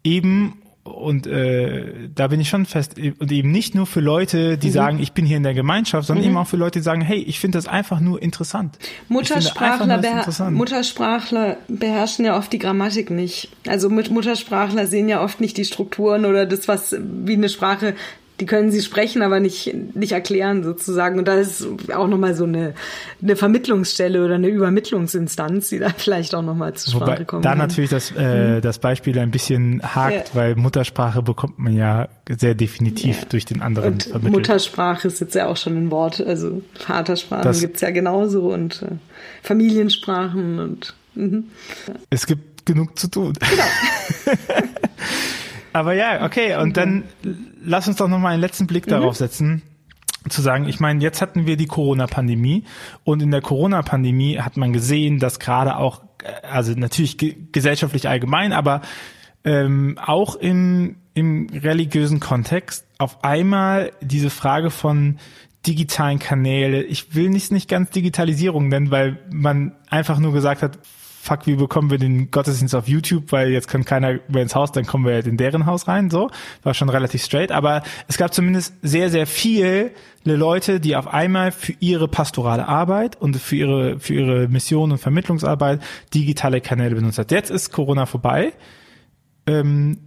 eben 0.03 0.62
und 0.83 1.27
äh, 1.27 2.09
da 2.13 2.27
bin 2.27 2.41
ich 2.41 2.49
schon 2.49 2.65
fest 2.65 2.95
und 2.97 3.31
eben 3.31 3.51
nicht 3.51 3.73
nur 3.73 3.85
für 3.85 4.01
Leute, 4.01 4.57
die 4.57 4.67
mhm. 4.67 4.73
sagen, 4.73 4.99
ich 4.99 5.13
bin 5.13 5.25
hier 5.25 5.37
in 5.37 5.43
der 5.43 5.53
Gemeinschaft, 5.53 6.07
sondern 6.07 6.25
mhm. 6.25 6.31
eben 6.31 6.37
auch 6.37 6.47
für 6.47 6.57
Leute, 6.57 6.79
die 6.79 6.83
sagen, 6.83 6.99
hey, 6.99 7.19
ich 7.19 7.39
finde 7.39 7.57
das 7.57 7.67
einfach 7.67 8.01
nur 8.01 8.21
interessant. 8.21 8.77
Muttersprachler, 9.07 9.99
beher 9.99 10.17
interessant. 10.17 10.57
Muttersprachler 10.57 11.57
beherrschen 11.69 12.25
ja 12.25 12.37
oft 12.37 12.51
die 12.51 12.59
Grammatik 12.59 13.11
nicht. 13.11 13.49
Also 13.65 13.89
mit 13.89 14.11
Muttersprachler 14.11 14.87
sehen 14.87 15.07
ja 15.07 15.23
oft 15.23 15.39
nicht 15.39 15.55
die 15.55 15.65
Strukturen 15.65 16.25
oder 16.25 16.45
das, 16.45 16.67
was 16.67 16.93
wie 16.99 17.33
eine 17.33 17.47
Sprache 17.47 17.95
die 18.43 18.47
können 18.47 18.71
sie 18.71 18.81
sprechen, 18.81 19.21
aber 19.21 19.39
nicht, 19.39 19.73
nicht 19.95 20.11
erklären 20.11 20.63
sozusagen. 20.63 21.17
Und 21.17 21.29
da 21.29 21.35
ist 21.35 21.65
auch 21.95 22.09
nochmal 22.09 22.35
so 22.35 22.43
eine, 22.43 22.73
eine 23.21 23.37
Vermittlungsstelle 23.37 24.21
oder 24.23 24.35
eine 24.35 24.49
Übermittlungsinstanz, 24.49 25.69
die 25.69 25.79
da 25.79 25.87
vielleicht 25.97 26.35
auch 26.35 26.41
nochmal 26.41 26.73
zu 26.73 26.91
Sprache 26.91 27.11
Wobei 27.11 27.23
kommt. 27.23 27.45
Da 27.45 27.55
natürlich 27.55 27.89
das, 27.89 28.11
äh, 28.11 28.57
mhm. 28.57 28.61
das 28.61 28.79
Beispiel 28.79 29.17
ein 29.17 29.31
bisschen 29.31 29.81
hakt, 29.81 30.29
ja. 30.29 30.35
weil 30.35 30.55
Muttersprache 30.57 31.21
bekommt 31.21 31.57
man 31.57 31.73
ja 31.73 32.09
sehr 32.29 32.53
definitiv 32.53 33.21
ja. 33.21 33.25
durch 33.29 33.45
den 33.45 33.61
anderen 33.61 33.93
und 33.93 34.03
vermittelt. 34.03 34.33
Muttersprache 34.33 35.07
ist 35.07 35.21
jetzt 35.21 35.35
ja 35.35 35.47
auch 35.47 35.55
schon 35.55 35.77
ein 35.77 35.89
Wort, 35.89 36.19
also 36.19 36.61
Vatersprachen 36.73 37.43
das, 37.43 37.61
gibt's 37.61 37.79
ja 37.79 37.91
genauso 37.91 38.51
und 38.51 38.81
äh, 38.81 38.87
Familiensprachen 39.41 40.59
und 40.59 40.93
mhm. 41.15 41.45
es 42.09 42.27
gibt 42.27 42.65
genug 42.65 42.99
zu 42.99 43.07
tun. 43.07 43.35
Genau. 43.39 44.35
Aber 45.73 45.93
ja, 45.93 46.23
okay, 46.23 46.55
und 46.55 46.77
dann 46.77 47.03
lass 47.63 47.87
uns 47.87 47.97
doch 47.97 48.07
nochmal 48.07 48.33
einen 48.33 48.41
letzten 48.41 48.67
Blick 48.67 48.85
mhm. 48.85 48.91
darauf 48.91 49.15
setzen 49.15 49.63
zu 50.29 50.41
sagen, 50.41 50.67
ich 50.67 50.79
meine, 50.79 51.01
jetzt 51.01 51.21
hatten 51.21 51.45
wir 51.45 51.57
die 51.57 51.65
Corona-Pandemie 51.65 52.63
und 53.03 53.21
in 53.21 53.31
der 53.31 53.41
Corona-Pandemie 53.41 54.39
hat 54.39 54.57
man 54.57 54.71
gesehen, 54.71 55.19
dass 55.19 55.39
gerade 55.39 55.75
auch, 55.75 56.01
also 56.49 56.73
natürlich 56.73 57.17
gesellschaftlich 57.51 58.07
allgemein, 58.07 58.53
aber 58.53 58.81
ähm, 59.43 59.97
auch 60.01 60.35
im, 60.35 60.95
im 61.13 61.47
religiösen 61.53 62.19
Kontext 62.19 62.85
auf 62.97 63.23
einmal 63.23 63.91
diese 64.01 64.29
Frage 64.29 64.69
von 64.69 65.17
digitalen 65.67 66.19
Kanäle, 66.19 66.83
ich 66.83 67.15
will 67.15 67.29
nicht, 67.29 67.51
nicht 67.51 67.69
ganz 67.69 67.89
Digitalisierung 67.89 68.67
nennen, 68.67 68.91
weil 68.91 69.19
man 69.31 69.73
einfach 69.89 70.19
nur 70.19 70.33
gesagt 70.33 70.61
hat, 70.61 70.79
fuck, 71.23 71.47
wie 71.47 71.55
bekommen 71.55 71.89
wir 71.89 71.97
den 71.97 72.31
Gottesdienst 72.31 72.75
auf 72.75 72.89
YouTube, 72.89 73.31
weil 73.31 73.49
jetzt 73.49 73.69
kann 73.69 73.85
keiner 73.85 74.19
mehr 74.27 74.41
ins 74.41 74.55
Haus, 74.55 74.73
dann 74.73 74.85
kommen 74.85 75.05
wir 75.05 75.13
halt 75.13 75.25
in 75.25 75.37
deren 75.37 75.65
Haus 75.65 75.87
rein, 75.87 76.09
so. 76.09 76.29
War 76.63 76.73
schon 76.73 76.89
relativ 76.89 77.23
straight, 77.23 77.49
aber 77.49 77.81
es 78.09 78.17
gab 78.17 78.33
zumindest 78.33 78.73
sehr, 78.81 79.09
sehr 79.09 79.25
viele 79.25 79.91
Leute, 80.25 80.81
die 80.81 80.97
auf 80.97 81.07
einmal 81.07 81.53
für 81.53 81.73
ihre 81.79 82.09
pastorale 82.09 82.67
Arbeit 82.67 83.21
und 83.21 83.37
für 83.37 83.55
ihre, 83.55 83.99
für 83.99 84.13
ihre 84.13 84.47
Mission 84.49 84.91
und 84.91 84.97
Vermittlungsarbeit 84.97 85.81
digitale 86.13 86.59
Kanäle 86.59 86.95
benutzt 86.95 87.19
hat. 87.19 87.31
Jetzt 87.31 87.51
ist 87.51 87.71
Corona 87.71 88.05
vorbei, 88.05 88.51
ähm, 89.47 89.97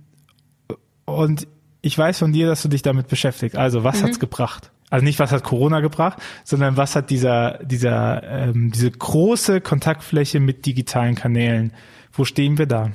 und 1.07 1.47
ich 1.81 1.97
weiß 1.97 2.19
von 2.19 2.33
dir, 2.33 2.47
dass 2.47 2.63
du 2.63 2.69
dich 2.69 2.83
damit 2.83 3.09
beschäftigst. 3.09 3.57
Also, 3.57 3.85
was 3.85 4.03
mhm. 4.03 4.07
hat's 4.07 4.21
gebracht? 4.21 4.71
Also 4.89 5.05
nicht, 5.05 5.19
was 5.19 5.33
hat 5.33 5.43
Corona 5.43 5.81
gebracht, 5.81 6.19
sondern 6.45 6.77
was 6.77 6.95
hat 6.95 7.11
dieser, 7.11 7.59
dieser, 7.65 8.23
ähm, 8.23 8.71
diese 8.73 8.91
große 8.91 9.61
Kontaktfläche 9.61 10.39
mit 10.39 10.65
digitalen 10.65 11.17
Kanälen, 11.17 11.73
wo 12.13 12.25
stehen 12.25 12.57
wir 12.57 12.67
da? 12.67 12.93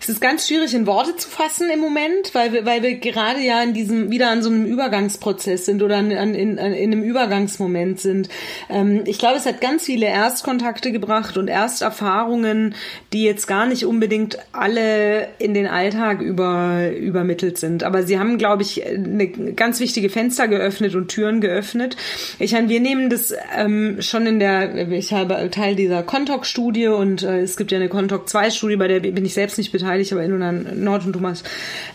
Es 0.00 0.08
ist 0.08 0.20
ganz 0.20 0.46
schwierig 0.46 0.74
in 0.74 0.86
Worte 0.86 1.16
zu 1.16 1.28
fassen 1.28 1.68
im 1.70 1.80
Moment, 1.80 2.34
weil 2.34 2.52
wir, 2.52 2.64
weil 2.64 2.82
wir 2.82 2.94
gerade 2.96 3.40
ja 3.40 3.62
in 3.62 3.74
diesem 3.74 4.10
wieder 4.10 4.30
an 4.30 4.42
so 4.42 4.50
einem 4.50 4.64
Übergangsprozess 4.64 5.66
sind 5.66 5.82
oder 5.82 5.96
an, 5.96 6.10
in, 6.10 6.34
in, 6.34 6.56
in 6.56 6.92
einem 6.92 7.02
Übergangsmoment 7.02 8.00
sind. 8.00 8.28
Ähm, 8.70 9.02
ich 9.06 9.18
glaube, 9.18 9.36
es 9.36 9.46
hat 9.46 9.60
ganz 9.60 9.84
viele 9.84 10.06
Erstkontakte 10.06 10.92
gebracht 10.92 11.36
und 11.36 11.48
Ersterfahrungen, 11.48 12.74
die 13.12 13.24
jetzt 13.24 13.46
gar 13.46 13.66
nicht 13.66 13.84
unbedingt 13.84 14.38
alle 14.52 15.28
in 15.38 15.54
den 15.54 15.66
Alltag 15.66 16.20
über, 16.20 16.90
übermittelt 16.96 17.58
sind. 17.58 17.82
Aber 17.82 18.02
sie 18.04 18.18
haben, 18.18 18.38
glaube 18.38 18.62
ich, 18.62 18.86
eine 18.86 19.28
ganz 19.28 19.80
wichtige 19.80 20.08
Fenster 20.08 20.48
geöffnet 20.48 20.94
und 20.94 21.08
Türen 21.08 21.40
geöffnet. 21.40 21.96
Ich 22.38 22.52
meine, 22.52 22.68
wir 22.68 22.80
nehmen 22.80 23.10
das 23.10 23.34
ähm, 23.56 24.00
schon 24.00 24.26
in 24.26 24.38
der, 24.38 24.88
ich 24.90 25.12
habe 25.12 25.50
Teil 25.50 25.74
dieser 25.74 26.02
Kontok-Studie 26.02 26.88
und 26.88 27.22
äh, 27.22 27.40
es 27.40 27.56
gibt 27.56 27.72
ja 27.72 27.78
eine 27.78 27.88
Kontok-2-Studie, 27.88 28.76
bei 28.76 28.88
der 28.88 29.00
bin 29.00 29.24
ich 29.24 29.34
selbst 29.34 29.47
selbst 29.48 29.56
nicht 29.56 29.72
beteiligt, 29.72 30.12
aber 30.12 30.22
Ilona 30.22 30.52
Nord 30.52 31.06
und 31.06 31.14
Thomas 31.14 31.42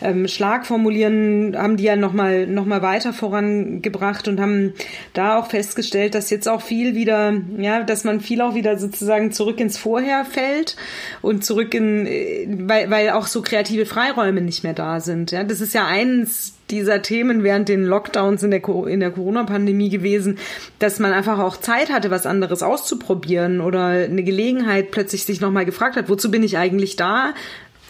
ähm, 0.02 0.28
Schlag 0.28 0.66
formulieren, 0.66 1.56
haben 1.56 1.78
die 1.78 1.84
ja 1.84 1.96
nochmal 1.96 2.48
noch 2.48 2.66
mal 2.66 2.82
weiter 2.82 3.14
vorangebracht 3.14 4.28
und 4.28 4.40
haben 4.40 4.74
da 5.14 5.38
auch 5.38 5.48
festgestellt, 5.48 6.16
dass 6.16 6.32
jetzt 6.32 6.50
auch 6.50 6.64
viel 6.64 6.96
wieder, 6.96 7.34
ja, 7.58 7.84
dass 7.84 8.04
man 8.06 8.22
viel 8.22 8.42
auch 8.42 8.56
wieder 8.56 8.80
sozusagen 8.80 9.32
zurück 9.32 9.60
ins 9.60 9.78
Vorher 9.78 10.26
fällt 10.26 10.76
und 11.22 11.46
zurück 11.46 11.76
in, 11.76 12.08
äh, 12.08 12.48
weil, 12.50 12.90
weil 12.90 13.10
auch 13.12 13.28
so 13.28 13.44
kreative 13.44 13.86
Freiräume 13.86 14.42
nicht 14.42 14.64
mehr 14.64 14.74
da 14.74 15.00
sind. 15.00 15.32
Ja, 15.32 15.44
das 15.44 15.62
ist 15.62 15.76
ja 15.76 15.86
eins 15.86 16.56
dieser 16.70 17.02
Themen 17.02 17.44
während 17.44 17.70
den 17.70 17.86
Lockdowns 17.86 18.44
in 18.44 18.52
der, 18.52 18.62
in 18.88 19.00
der 19.00 19.12
Corona-Pandemie 19.12 19.90
gewesen, 19.90 20.38
dass 20.80 21.00
man 21.00 21.14
einfach 21.14 21.40
auch 21.40 21.58
Zeit 21.58 21.92
hatte, 21.92 22.10
was 22.12 22.26
anderes 22.26 22.64
auszuprobieren 22.64 23.62
oder 23.62 23.86
eine 23.88 24.24
Gelegenheit 24.24 24.92
plötzlich 24.92 25.26
sich 25.26 25.42
nochmal 25.42 25.66
gefragt 25.66 25.96
hat, 25.96 26.10
wozu 26.10 26.32
bin 26.32 26.44
ich 26.44 26.58
eigentlich 26.58 26.96
da? 26.96 27.34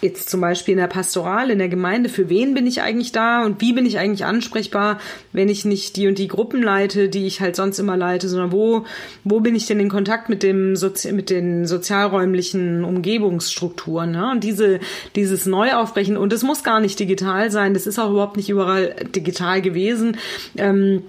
Jetzt 0.04 0.30
zum 0.30 0.42
Beispiel 0.42 0.74
in 0.74 0.80
der 0.80 0.88
Pastoral, 0.88 1.50
in 1.50 1.60
der 1.60 1.70
Gemeinde, 1.70 2.10
für 2.10 2.30
wen 2.30 2.54
bin 2.54 2.68
ich 2.68 2.82
eigentlich 2.82 3.12
da 3.12 3.46
und 3.46 3.62
wie 3.62 3.74
bin 3.74 3.86
ich 3.86 3.98
eigentlich 3.98 4.26
ansprechbar, 4.26 5.00
wenn 5.32 5.50
ich 5.50 5.66
nicht 5.66 5.96
die 5.96 6.08
und 6.08 6.18
die 6.18 6.28
Gruppen 6.28 6.62
leite, 6.62 7.10
die 7.10 7.26
ich 7.26 7.42
halt 7.42 7.56
sonst 7.56 7.80
immer 7.80 7.98
leite, 7.98 8.28
sondern 8.28 8.52
wo, 8.52 8.86
wo 9.24 9.40
bin 9.40 9.56
ich 9.56 9.66
denn 9.66 9.80
in 9.80 9.90
Kontakt 9.90 10.30
mit 10.30 10.44
dem 10.44 10.76
Sozi 10.76 11.12
mit 11.12 11.30
den 11.30 11.66
sozialräumlichen 11.66 12.84
Umgebungsstrukturen, 12.84 14.12
ne? 14.12 14.30
Und 14.32 14.44
diese, 14.44 14.80
dieses 15.16 15.46
Neuaufbrechen, 15.46 16.18
und 16.18 16.34
es 16.34 16.44
muss 16.44 16.64
gar 16.64 16.80
nicht 16.80 17.00
digital 17.00 17.50
sein, 17.52 17.74
das 17.74 17.88
ist 17.88 18.00
auch 18.00 18.12
überhaupt 18.12 18.38
nicht 18.38 18.50
überall 18.50 18.96
digital 19.16 19.62
gewesen. 19.62 20.18
Ähm, 20.58 21.04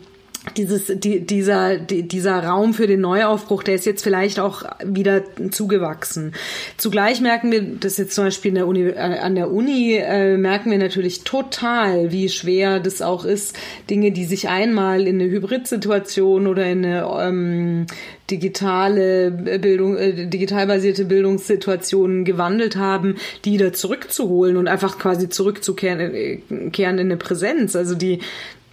dieses, 0.56 0.92
die, 0.94 1.20
dieser, 1.20 1.78
die, 1.78 2.06
dieser 2.06 2.44
Raum 2.44 2.74
für 2.74 2.86
den 2.86 3.00
Neuaufbruch, 3.00 3.62
der 3.62 3.74
ist 3.74 3.86
jetzt 3.86 4.02
vielleicht 4.02 4.38
auch 4.38 4.62
wieder 4.84 5.22
zugewachsen. 5.50 6.32
Zugleich 6.76 7.20
merken 7.20 7.50
wir, 7.50 7.62
das 7.62 7.96
jetzt 7.96 8.14
zum 8.14 8.24
Beispiel 8.24 8.50
in 8.50 8.54
der 8.56 8.66
Uni, 8.66 8.82
äh, 8.82 8.98
an 8.98 9.34
der 9.34 9.50
Uni, 9.50 9.94
äh, 9.94 10.36
merken 10.36 10.70
wir 10.70 10.78
natürlich 10.78 11.24
total, 11.24 12.12
wie 12.12 12.28
schwer 12.28 12.78
das 12.80 13.00
auch 13.02 13.24
ist, 13.24 13.56
Dinge, 13.88 14.12
die 14.12 14.24
sich 14.24 14.48
einmal 14.48 15.06
in 15.06 15.20
eine 15.20 15.30
Hybrid-Situation 15.30 16.46
oder 16.46 16.66
in 16.66 16.84
eine 16.84 17.08
ähm, 17.20 17.86
digitale 18.30 19.30
Bildung, 19.30 19.96
äh, 19.96 20.26
digital 20.26 20.66
basierte 20.66 21.04
Bildungssituationen 21.04 22.24
gewandelt 22.24 22.76
haben, 22.76 23.16
die 23.44 23.54
wieder 23.54 23.72
zurückzuholen 23.72 24.56
und 24.56 24.68
einfach 24.68 24.98
quasi 24.98 25.28
zurückzukehren 25.28 26.00
äh, 26.00 26.38
kehren 26.70 26.98
in 26.98 27.06
eine 27.06 27.16
Präsenz. 27.16 27.76
Also 27.76 27.94
die, 27.94 28.20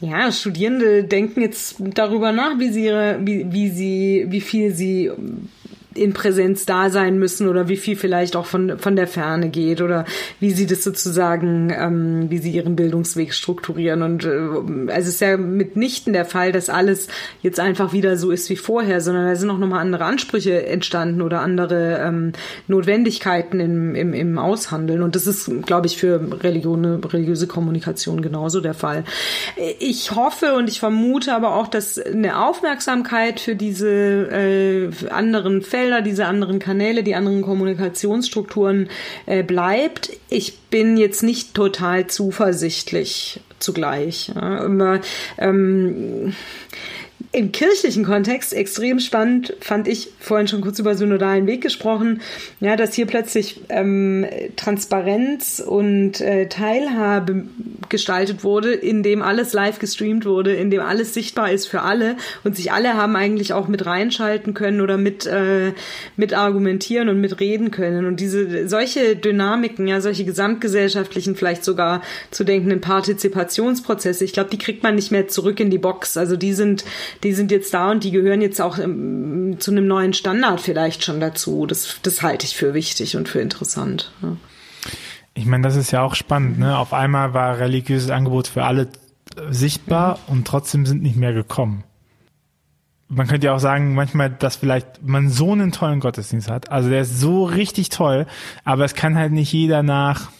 ja, 0.01 0.31
Studierende 0.31 1.03
denken 1.03 1.41
jetzt 1.41 1.75
darüber 1.79 2.31
nach, 2.31 2.57
wie 2.59 2.71
sie 2.71 2.85
ihre, 2.85 3.19
wie, 3.21 3.51
wie 3.51 3.69
sie, 3.69 4.25
wie 4.29 4.41
viel 4.41 4.73
sie 4.73 5.11
in 5.93 6.13
Präsenz 6.13 6.65
da 6.65 6.89
sein 6.89 7.19
müssen 7.19 7.47
oder 7.47 7.67
wie 7.67 7.77
viel 7.77 7.95
vielleicht 7.95 8.35
auch 8.35 8.45
von, 8.45 8.79
von 8.79 8.95
der 8.95 9.07
Ferne 9.07 9.49
geht 9.49 9.81
oder 9.81 10.05
wie 10.39 10.51
sie 10.51 10.65
das 10.65 10.83
sozusagen, 10.83 11.73
ähm, 11.77 12.29
wie 12.29 12.37
sie 12.37 12.51
ihren 12.51 12.75
Bildungsweg 12.75 13.33
strukturieren. 13.33 14.01
Und 14.01 14.25
äh, 14.25 14.29
also 14.91 15.09
es 15.09 15.15
ist 15.15 15.21
ja 15.21 15.37
mitnichten 15.37 16.13
der 16.13 16.25
Fall, 16.25 16.51
dass 16.51 16.69
alles 16.69 17.07
jetzt 17.41 17.59
einfach 17.59 17.93
wieder 17.93 18.17
so 18.17 18.31
ist 18.31 18.49
wie 18.49 18.55
vorher, 18.55 19.01
sondern 19.01 19.27
da 19.27 19.35
sind 19.35 19.49
auch 19.49 19.57
nochmal 19.57 19.81
andere 19.81 20.05
Ansprüche 20.05 20.65
entstanden 20.65 21.21
oder 21.21 21.41
andere 21.41 21.99
ähm, 21.99 22.31
Notwendigkeiten 22.67 23.59
im, 23.59 23.95
im, 23.95 24.13
im 24.13 24.37
Aushandeln. 24.37 25.01
Und 25.01 25.15
das 25.15 25.27
ist, 25.27 25.49
glaube 25.65 25.87
ich, 25.87 25.97
für 25.97 26.21
Religion, 26.41 26.85
religiöse 27.03 27.47
Kommunikation 27.47 28.21
genauso 28.21 28.61
der 28.61 28.73
Fall. 28.73 29.03
Ich 29.79 30.11
hoffe 30.11 30.53
und 30.55 30.69
ich 30.69 30.79
vermute 30.79 31.33
aber 31.33 31.55
auch, 31.55 31.67
dass 31.67 31.99
eine 31.99 32.45
Aufmerksamkeit 32.45 33.39
für 33.39 33.55
diese 33.55 33.89
äh, 33.89 34.89
anderen 35.09 35.61
Fälle 35.61 35.81
Felder, 35.91 36.01
diese 36.01 36.25
anderen 36.25 36.59
Kanäle, 36.59 37.03
die 37.03 37.15
anderen 37.15 37.41
Kommunikationsstrukturen 37.41 38.87
äh, 39.25 39.43
bleibt. 39.43 40.11
Ich 40.29 40.59
bin 40.69 40.95
jetzt 40.95 41.21
nicht 41.21 41.53
total 41.53 42.07
zuversichtlich 42.07 43.41
zugleich. 43.59 44.31
Ja. 44.33 44.63
Immer, 44.63 45.01
ähm, 45.37 46.33
im 47.33 47.53
kirchlichen 47.53 48.03
Kontext 48.03 48.53
extrem 48.53 48.99
spannend 48.99 49.55
fand 49.61 49.87
ich 49.87 50.09
vorhin 50.19 50.49
schon 50.49 50.59
kurz 50.59 50.79
über 50.79 50.95
synodalen 50.95 51.47
Weg 51.47 51.61
gesprochen, 51.61 52.21
ja, 52.59 52.75
dass 52.75 52.93
hier 52.93 53.05
plötzlich 53.05 53.61
ähm, 53.69 54.25
Transparenz 54.57 55.63
und 55.65 56.19
äh, 56.19 56.49
Teilhabe 56.49 57.45
gestaltet 57.87 58.43
wurde, 58.43 58.73
in 58.73 59.01
dem 59.01 59.21
alles 59.21 59.53
live 59.53 59.79
gestreamt 59.79 60.25
wurde, 60.25 60.53
in 60.53 60.71
dem 60.71 60.81
alles 60.81 61.13
sichtbar 61.13 61.51
ist 61.51 61.67
für 61.67 61.83
alle 61.83 62.17
und 62.43 62.57
sich 62.57 62.73
alle 62.73 62.95
haben 62.95 63.15
eigentlich 63.15 63.53
auch 63.53 63.69
mit 63.69 63.85
reinschalten 63.85 64.53
können 64.53 64.81
oder 64.81 64.97
mit 64.97 65.25
äh, 65.25 65.71
mit 66.17 66.33
argumentieren 66.33 67.07
und 67.07 67.21
mit 67.21 67.39
reden 67.39 67.71
können 67.71 68.05
und 68.05 68.19
diese 68.19 68.67
solche 68.67 69.15
Dynamiken, 69.15 69.87
ja, 69.87 70.01
solche 70.01 70.25
gesamtgesellschaftlichen, 70.25 71.37
vielleicht 71.37 71.63
sogar 71.63 72.01
zu 72.29 72.43
denkenden 72.43 72.81
Partizipationsprozesse, 72.81 74.25
ich 74.25 74.33
glaube, 74.33 74.49
die 74.49 74.57
kriegt 74.57 74.83
man 74.83 74.95
nicht 74.95 75.11
mehr 75.11 75.29
zurück 75.29 75.61
in 75.61 75.69
die 75.69 75.77
Box. 75.77 76.17
Also 76.17 76.35
die 76.35 76.53
sind 76.53 76.83
die 77.23 77.33
sind 77.33 77.51
jetzt 77.51 77.73
da 77.73 77.91
und 77.91 78.03
die 78.03 78.11
gehören 78.11 78.41
jetzt 78.41 78.61
auch 78.61 78.77
im, 78.77 79.59
zu 79.59 79.71
einem 79.71 79.87
neuen 79.87 80.13
Standard 80.13 80.61
vielleicht 80.61 81.03
schon 81.03 81.19
dazu. 81.19 81.65
Das, 81.65 81.97
das 82.01 82.21
halte 82.21 82.45
ich 82.45 82.55
für 82.55 82.73
wichtig 82.73 83.15
und 83.15 83.29
für 83.29 83.41
interessant. 83.41 84.11
Ja. 84.21 84.35
Ich 85.33 85.45
meine, 85.45 85.63
das 85.63 85.75
ist 85.75 85.91
ja 85.91 86.01
auch 86.01 86.15
spannend. 86.15 86.59
Ne? 86.59 86.77
Auf 86.77 86.93
einmal 86.93 87.33
war 87.33 87.59
religiöses 87.59 88.09
Angebot 88.09 88.47
für 88.47 88.63
alle 88.63 88.89
sichtbar 89.49 90.19
mhm. 90.27 90.33
und 90.33 90.47
trotzdem 90.47 90.85
sind 90.85 91.01
nicht 91.01 91.15
mehr 91.15 91.33
gekommen. 91.33 91.83
Man 93.07 93.27
könnte 93.27 93.47
ja 93.47 93.55
auch 93.55 93.59
sagen, 93.59 93.93
manchmal, 93.93 94.29
dass 94.29 94.55
vielleicht 94.55 95.03
man 95.05 95.29
so 95.29 95.51
einen 95.51 95.73
tollen 95.73 95.99
Gottesdienst 95.99 96.49
hat. 96.49 96.71
Also 96.71 96.89
der 96.89 97.01
ist 97.01 97.19
so 97.19 97.43
richtig 97.43 97.89
toll, 97.89 98.25
aber 98.63 98.85
es 98.85 98.95
kann 98.95 99.17
halt 99.17 99.33
nicht 99.33 99.51
jeder 99.51 99.83
nach 99.83 100.31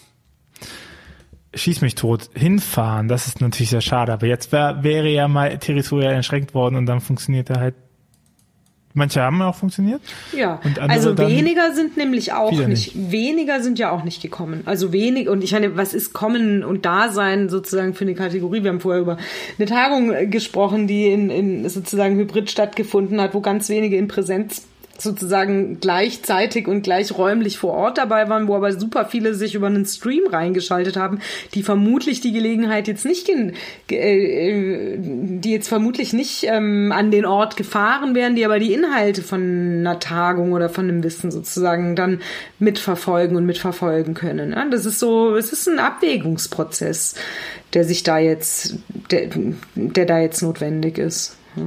schieß 1.53 1.81
mich 1.81 1.95
tot 1.95 2.29
hinfahren, 2.33 3.07
das 3.07 3.27
ist 3.27 3.41
natürlich 3.41 3.69
sehr 3.69 3.81
schade. 3.81 4.13
Aber 4.13 4.25
jetzt 4.25 4.51
wär, 4.51 4.83
wäre 4.83 5.09
ja 5.09 5.27
mal 5.27 5.57
territorial 5.57 6.13
entschränkt 6.13 6.53
worden 6.53 6.75
und 6.75 6.85
dann 6.85 7.01
funktioniert 7.01 7.49
er 7.49 7.59
halt. 7.59 7.75
Manche 8.93 9.21
haben 9.21 9.41
auch 9.41 9.55
funktioniert. 9.55 10.01
Ja, 10.35 10.59
also 10.89 11.17
weniger 11.17 11.73
sind 11.73 11.95
nämlich 11.95 12.33
auch 12.33 12.51
nicht, 12.51 12.93
nicht, 12.93 13.11
Weniger 13.11 13.61
sind 13.61 13.79
ja 13.79 13.89
auch 13.89 14.03
nicht 14.03 14.21
gekommen. 14.21 14.63
Also 14.65 14.91
wenig, 14.91 15.29
und 15.29 15.45
ich 15.45 15.53
meine, 15.53 15.77
was 15.77 15.93
ist 15.93 16.11
kommen 16.11 16.61
und 16.61 16.85
Dasein 16.85 17.47
sozusagen 17.47 17.93
für 17.93 18.03
eine 18.03 18.15
Kategorie? 18.15 18.63
Wir 18.63 18.69
haben 18.69 18.81
vorher 18.81 19.01
über 19.01 19.17
eine 19.57 19.65
Tagung 19.65 20.29
gesprochen, 20.29 20.87
die 20.87 21.09
in, 21.09 21.29
in 21.29 21.69
sozusagen 21.69 22.17
Hybrid 22.17 22.51
stattgefunden 22.51 23.21
hat, 23.21 23.33
wo 23.33 23.39
ganz 23.39 23.69
wenige 23.69 23.95
in 23.95 24.09
Präsenz 24.09 24.67
sozusagen 25.03 25.79
gleichzeitig 25.79 26.67
und 26.67 26.83
gleichräumlich 26.83 27.57
vor 27.57 27.73
Ort 27.73 27.97
dabei 27.97 28.29
waren, 28.29 28.47
wo 28.47 28.55
aber 28.55 28.71
super 28.73 29.05
viele 29.05 29.33
sich 29.33 29.55
über 29.55 29.67
einen 29.67 29.85
Stream 29.85 30.27
reingeschaltet 30.27 30.97
haben, 30.97 31.19
die 31.53 31.63
vermutlich 31.63 32.21
die 32.21 32.31
Gelegenheit 32.31 32.87
jetzt 32.87 33.05
nicht, 33.05 33.29
äh, 33.29 34.97
die 34.97 35.51
jetzt 35.51 35.67
vermutlich 35.67 36.13
nicht 36.13 36.43
ähm, 36.43 36.91
an 36.91 37.11
den 37.11 37.25
Ort 37.25 37.57
gefahren 37.57 38.15
wären, 38.15 38.35
die 38.35 38.45
aber 38.45 38.59
die 38.59 38.73
Inhalte 38.73 39.21
von 39.21 39.41
einer 39.79 39.99
Tagung 39.99 40.53
oder 40.53 40.69
von 40.69 40.89
einem 40.89 41.03
Wissen 41.03 41.31
sozusagen 41.31 41.95
dann 41.95 42.21
mitverfolgen 42.59 43.35
und 43.37 43.45
mitverfolgen 43.45 44.13
können. 44.13 44.51
Ja, 44.51 44.65
das 44.69 44.85
ist 44.85 44.99
so, 44.99 45.35
es 45.35 45.51
ist 45.51 45.67
ein 45.67 45.79
Abwägungsprozess, 45.79 47.15
der 47.73 47.83
sich 47.83 48.03
da 48.03 48.17
jetzt, 48.17 48.75
der, 49.11 49.29
der 49.75 50.05
da 50.05 50.19
jetzt 50.19 50.41
notwendig 50.41 50.97
ist. 50.97 51.37
Ja. 51.55 51.63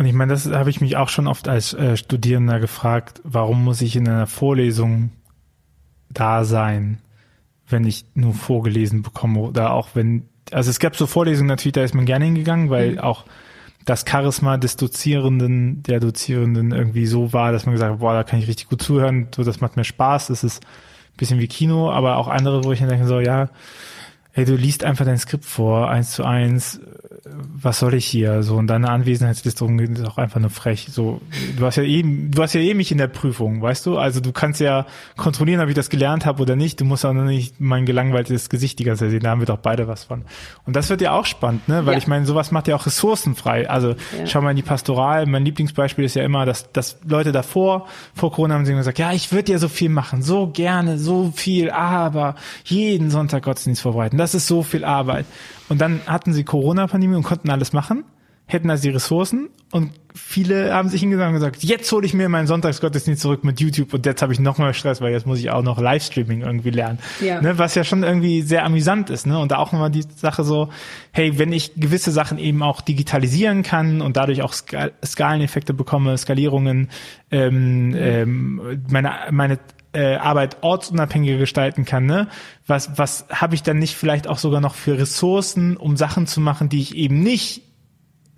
Und 0.00 0.06
ich 0.06 0.14
meine, 0.14 0.32
das 0.32 0.46
habe 0.50 0.70
ich 0.70 0.80
mich 0.80 0.96
auch 0.96 1.10
schon 1.10 1.26
oft 1.26 1.46
als 1.46 1.74
äh, 1.74 1.94
Studierender 1.94 2.58
gefragt, 2.58 3.20
warum 3.22 3.62
muss 3.62 3.82
ich 3.82 3.96
in 3.96 4.08
einer 4.08 4.26
Vorlesung 4.26 5.10
da 6.08 6.44
sein, 6.44 7.02
wenn 7.68 7.84
ich 7.84 8.06
nur 8.14 8.32
vorgelesen 8.32 9.02
bekomme 9.02 9.40
oder 9.40 9.74
auch 9.74 9.90
wenn, 9.92 10.26
also 10.52 10.70
es 10.70 10.78
gab 10.78 10.96
so 10.96 11.06
Vorlesungen 11.06 11.48
natürlich, 11.48 11.74
da 11.74 11.82
ist 11.82 11.94
man 11.94 12.06
gerne 12.06 12.24
hingegangen, 12.24 12.70
weil 12.70 12.92
mhm. 12.92 13.00
auch 13.00 13.26
das 13.84 14.06
Charisma 14.08 14.56
des 14.56 14.76
Dozierenden, 14.76 15.82
der 15.82 16.00
Dozierenden 16.00 16.72
irgendwie 16.72 17.04
so 17.04 17.34
war, 17.34 17.52
dass 17.52 17.66
man 17.66 17.74
gesagt 17.74 17.92
hat, 17.92 18.00
boah, 18.00 18.14
da 18.14 18.24
kann 18.24 18.38
ich 18.38 18.48
richtig 18.48 18.70
gut 18.70 18.80
zuhören, 18.80 19.28
so 19.36 19.44
das 19.44 19.60
macht 19.60 19.76
mir 19.76 19.84
Spaß, 19.84 20.28
das 20.28 20.44
ist 20.44 20.64
ein 20.64 21.18
bisschen 21.18 21.40
wie 21.40 21.46
Kino, 21.46 21.92
aber 21.92 22.16
auch 22.16 22.28
andere, 22.28 22.64
wo 22.64 22.72
ich 22.72 22.78
dann 22.78 22.88
denke 22.88 23.06
so, 23.06 23.20
ja, 23.20 23.50
hey, 24.32 24.46
du 24.46 24.56
liest 24.56 24.82
einfach 24.82 25.04
dein 25.04 25.18
Skript 25.18 25.44
vor, 25.44 25.90
eins 25.90 26.12
zu 26.12 26.24
eins, 26.24 26.80
was 27.24 27.78
soll 27.78 27.94
ich 27.94 28.06
hier? 28.06 28.42
So, 28.42 28.56
und 28.56 28.66
deine 28.66 28.88
Anwesenheitsliste 28.88 29.64
ist 29.64 30.06
auch 30.06 30.18
einfach 30.18 30.40
nur 30.40 30.50
frech. 30.50 30.88
So, 30.90 31.20
du 31.56 31.66
hast 31.66 31.76
ja 31.76 31.82
eben, 31.82 32.30
du 32.30 32.42
hast 32.42 32.54
ja 32.54 32.60
eh 32.60 32.74
mich 32.74 32.90
in 32.92 32.98
der 32.98 33.08
Prüfung, 33.08 33.60
weißt 33.60 33.84
du? 33.86 33.98
Also 33.98 34.20
du 34.20 34.32
kannst 34.32 34.60
ja 34.60 34.86
kontrollieren, 35.16 35.60
ob 35.60 35.68
ich 35.68 35.74
das 35.74 35.90
gelernt 35.90 36.24
habe 36.24 36.42
oder 36.42 36.56
nicht. 36.56 36.80
Du 36.80 36.84
musst 36.84 37.04
auch 37.04 37.12
noch 37.12 37.24
nicht 37.24 37.60
mein 37.60 37.84
gelangweiltes 37.84 38.48
Gesicht 38.48 38.78
die 38.78 38.84
ganze 38.84 39.04
Zeit 39.04 39.10
sehen. 39.10 39.22
Da 39.22 39.30
haben 39.30 39.40
wir 39.40 39.46
doch 39.46 39.58
beide 39.58 39.86
was 39.88 40.04
von. 40.04 40.24
Und 40.64 40.76
das 40.76 40.88
wird 40.88 41.00
ja 41.00 41.12
auch 41.12 41.26
spannend, 41.26 41.68
ne? 41.68 41.84
Weil 41.84 41.94
ja. 41.94 41.98
ich 41.98 42.06
meine, 42.06 42.24
sowas 42.24 42.52
macht 42.52 42.68
ja 42.68 42.76
auch 42.76 42.86
ressourcenfrei. 42.86 43.68
Also 43.68 43.90
ja. 43.90 44.26
schau 44.26 44.40
mal 44.40 44.50
in 44.50 44.56
die 44.56 44.62
Pastoral. 44.62 45.26
Mein 45.26 45.44
Lieblingsbeispiel 45.44 46.04
ist 46.04 46.14
ja 46.14 46.24
immer, 46.24 46.46
dass, 46.46 46.72
dass 46.72 46.98
Leute 47.06 47.32
davor, 47.32 47.86
vor 48.14 48.32
Corona 48.32 48.54
haben 48.54 48.64
sie 48.64 48.72
gesagt, 48.72 48.98
ja, 48.98 49.12
ich 49.12 49.32
würde 49.32 49.52
ja 49.52 49.58
so 49.58 49.68
viel 49.68 49.90
machen, 49.90 50.22
so 50.22 50.48
gerne, 50.48 50.98
so 50.98 51.32
viel, 51.34 51.70
aber 51.70 52.34
jeden 52.64 53.10
Sonntag 53.10 53.42
Gottesdienst 53.42 53.82
vorbereiten. 53.82 54.16
Das 54.16 54.34
ist 54.34 54.46
so 54.46 54.62
viel 54.62 54.84
Arbeit. 54.84 55.26
Und 55.70 55.80
dann 55.80 56.00
hatten 56.06 56.32
sie 56.32 56.42
Corona-Pandemie 56.42 57.14
und 57.14 57.22
konnten 57.22 57.48
alles 57.48 57.72
machen, 57.72 58.04
hätten 58.52 58.70
also 58.70 58.82
die 58.82 58.90
Ressourcen 58.90 59.48
und 59.72 59.92
viele 60.14 60.74
haben 60.74 60.88
sich 60.88 61.00
hingesagt 61.00 61.28
und 61.28 61.34
gesagt, 61.34 61.62
jetzt 61.62 61.90
hole 61.92 62.04
ich 62.04 62.12
mir 62.12 62.28
meinen 62.28 62.46
Sonntagsgottesdienst 62.46 63.22
zurück 63.22 63.44
mit 63.44 63.60
YouTube 63.60 63.94
und 63.94 64.04
jetzt 64.04 64.20
habe 64.20 64.32
ich 64.32 64.40
noch 64.40 64.58
mal 64.58 64.74
Stress, 64.74 65.00
weil 65.00 65.12
jetzt 65.12 65.26
muss 65.26 65.38
ich 65.38 65.50
auch 65.50 65.62
noch 65.62 65.80
Livestreaming 65.80 66.42
irgendwie 66.42 66.70
lernen. 66.70 66.98
Ja. 67.20 67.40
Ne, 67.40 67.58
was 67.58 67.74
ja 67.76 67.84
schon 67.84 68.02
irgendwie 68.02 68.42
sehr 68.42 68.64
amüsant 68.64 69.10
ist. 69.10 69.26
Ne? 69.26 69.38
Und 69.38 69.52
da 69.52 69.58
auch 69.58 69.72
nochmal 69.72 69.90
die 69.90 70.02
Sache 70.02 70.42
so, 70.42 70.70
hey, 71.12 71.38
wenn 71.38 71.52
ich 71.52 71.74
gewisse 71.76 72.10
Sachen 72.10 72.38
eben 72.38 72.62
auch 72.62 72.80
digitalisieren 72.80 73.62
kann 73.62 74.00
und 74.00 74.16
dadurch 74.16 74.42
auch 74.42 74.52
Skal 74.52 74.92
Skaleneffekte 75.04 75.72
bekomme, 75.72 76.18
Skalierungen, 76.18 76.88
ähm, 77.30 77.94
ähm, 77.96 78.82
meine, 78.90 79.12
meine 79.30 79.58
äh, 79.92 80.16
Arbeit 80.16 80.58
ortsunabhängiger 80.62 81.38
gestalten 81.38 81.84
kann, 81.84 82.06
ne? 82.06 82.28
Was, 82.66 82.96
was 82.96 83.26
habe 83.30 83.54
ich 83.54 83.62
dann 83.62 83.78
nicht 83.78 83.96
vielleicht 83.96 84.28
auch 84.28 84.38
sogar 84.38 84.60
noch 84.60 84.74
für 84.74 84.98
Ressourcen, 84.98 85.76
um 85.76 85.96
Sachen 85.96 86.26
zu 86.26 86.40
machen, 86.40 86.68
die 86.68 86.80
ich 86.80 86.96
eben 86.96 87.20
nicht 87.22 87.62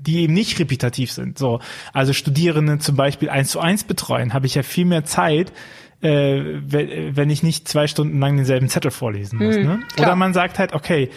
die 0.07 0.20
eben 0.20 0.34
nicht 0.34 0.59
repetitiv 0.59 1.12
sind. 1.12 1.38
So, 1.38 1.61
also 1.92 2.12
Studierende 2.12 2.78
zum 2.78 2.96
Beispiel 2.96 3.30
eins 3.30 3.50
zu 3.50 3.61
eins 3.61 3.84
betreuen, 3.84 4.34
habe 4.34 4.46
ich 4.46 4.55
ja 4.55 4.62
viel 4.62 4.84
mehr 4.84 5.05
Zeit, 5.05 5.53
äh, 6.00 6.40
wenn 6.40 7.30
ich 7.30 7.42
nicht 7.42 7.68
zwei 7.68 7.86
Stunden 7.86 8.18
lang 8.18 8.36
denselben 8.36 8.68
Zettel 8.68 8.90
vorlesen 8.90 9.38
muss. 9.38 9.57
Mhm, 9.57 9.62
ne? 9.62 9.80
Oder 9.98 10.16
man 10.16 10.34
sagt 10.34 10.59
halt, 10.59 10.72
okay, 10.72 11.11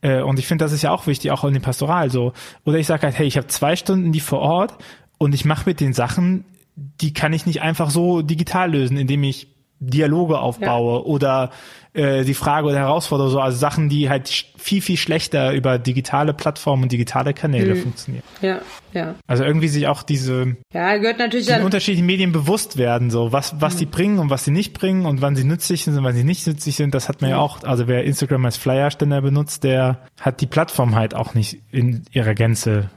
äh, 0.00 0.22
und 0.22 0.38
ich 0.38 0.46
finde, 0.46 0.64
das 0.64 0.72
ist 0.72 0.82
ja 0.82 0.90
auch 0.90 1.06
wichtig, 1.06 1.30
auch 1.30 1.44
in 1.44 1.52
dem 1.52 1.62
Pastoral 1.62 2.10
so. 2.10 2.32
Oder 2.64 2.78
ich 2.78 2.86
sage 2.86 3.02
halt, 3.02 3.18
hey, 3.18 3.26
ich 3.26 3.36
habe 3.36 3.48
zwei 3.48 3.76
Stunden 3.76 4.12
die 4.12 4.20
vor 4.20 4.40
Ort 4.40 4.74
und 5.18 5.34
ich 5.34 5.44
mache 5.44 5.68
mit 5.68 5.80
den 5.80 5.92
Sachen, 5.92 6.44
die 6.76 7.12
kann 7.12 7.32
ich 7.32 7.44
nicht 7.44 7.60
einfach 7.60 7.90
so 7.90 8.22
digital 8.22 8.72
lösen, 8.72 8.96
indem 8.96 9.22
ich 9.24 9.48
Dialoge 9.80 10.38
aufbaue 10.38 10.98
ja. 10.98 11.04
oder 11.04 11.50
äh, 11.94 12.22
die 12.24 12.34
Frage 12.34 12.68
oder 12.68 12.78
Herausforderung, 12.78 13.32
so 13.32 13.40
also 13.40 13.56
Sachen, 13.56 13.88
die 13.88 14.10
halt 14.10 14.28
viel, 14.28 14.82
viel 14.82 14.98
schlechter 14.98 15.52
über 15.52 15.78
digitale 15.78 16.34
Plattformen 16.34 16.84
und 16.84 16.92
digitale 16.92 17.32
Kanäle 17.32 17.74
mhm. 17.74 17.82
funktionieren. 17.82 18.22
Ja, 18.42 18.60
ja. 18.92 19.14
Also 19.26 19.42
irgendwie 19.42 19.68
sich 19.68 19.88
auch 19.88 20.02
diese 20.02 20.56
ja, 20.72 20.98
gehört 20.98 21.18
natürlich 21.18 21.46
den 21.46 21.62
unterschiedlichen 21.62 22.06
Medien 22.06 22.30
bewusst 22.30 22.76
werden, 22.76 23.10
so 23.10 23.32
was, 23.32 23.60
was 23.60 23.74
mhm. 23.74 23.78
die 23.78 23.86
bringen 23.86 24.18
und 24.18 24.30
was 24.30 24.44
sie 24.44 24.50
nicht 24.50 24.74
bringen 24.74 25.06
und 25.06 25.22
wann 25.22 25.34
sie 25.34 25.44
nützlich 25.44 25.84
sind 25.84 25.96
und 25.96 26.04
wann 26.04 26.14
sie 26.14 26.24
nicht 26.24 26.46
nützlich 26.46 26.76
sind, 26.76 26.94
das 26.94 27.08
hat 27.08 27.22
man 27.22 27.30
ja, 27.30 27.36
ja 27.36 27.42
auch, 27.42 27.64
also 27.64 27.88
wer 27.88 28.04
Instagram 28.04 28.44
als 28.44 28.58
Flyerständer 28.58 29.22
benutzt, 29.22 29.64
der 29.64 30.02
hat 30.20 30.42
die 30.42 30.46
Plattform 30.46 30.94
halt 30.94 31.14
auch 31.14 31.34
nicht 31.34 31.58
in 31.72 32.04
ihrer 32.12 32.34
Gänze 32.34 32.90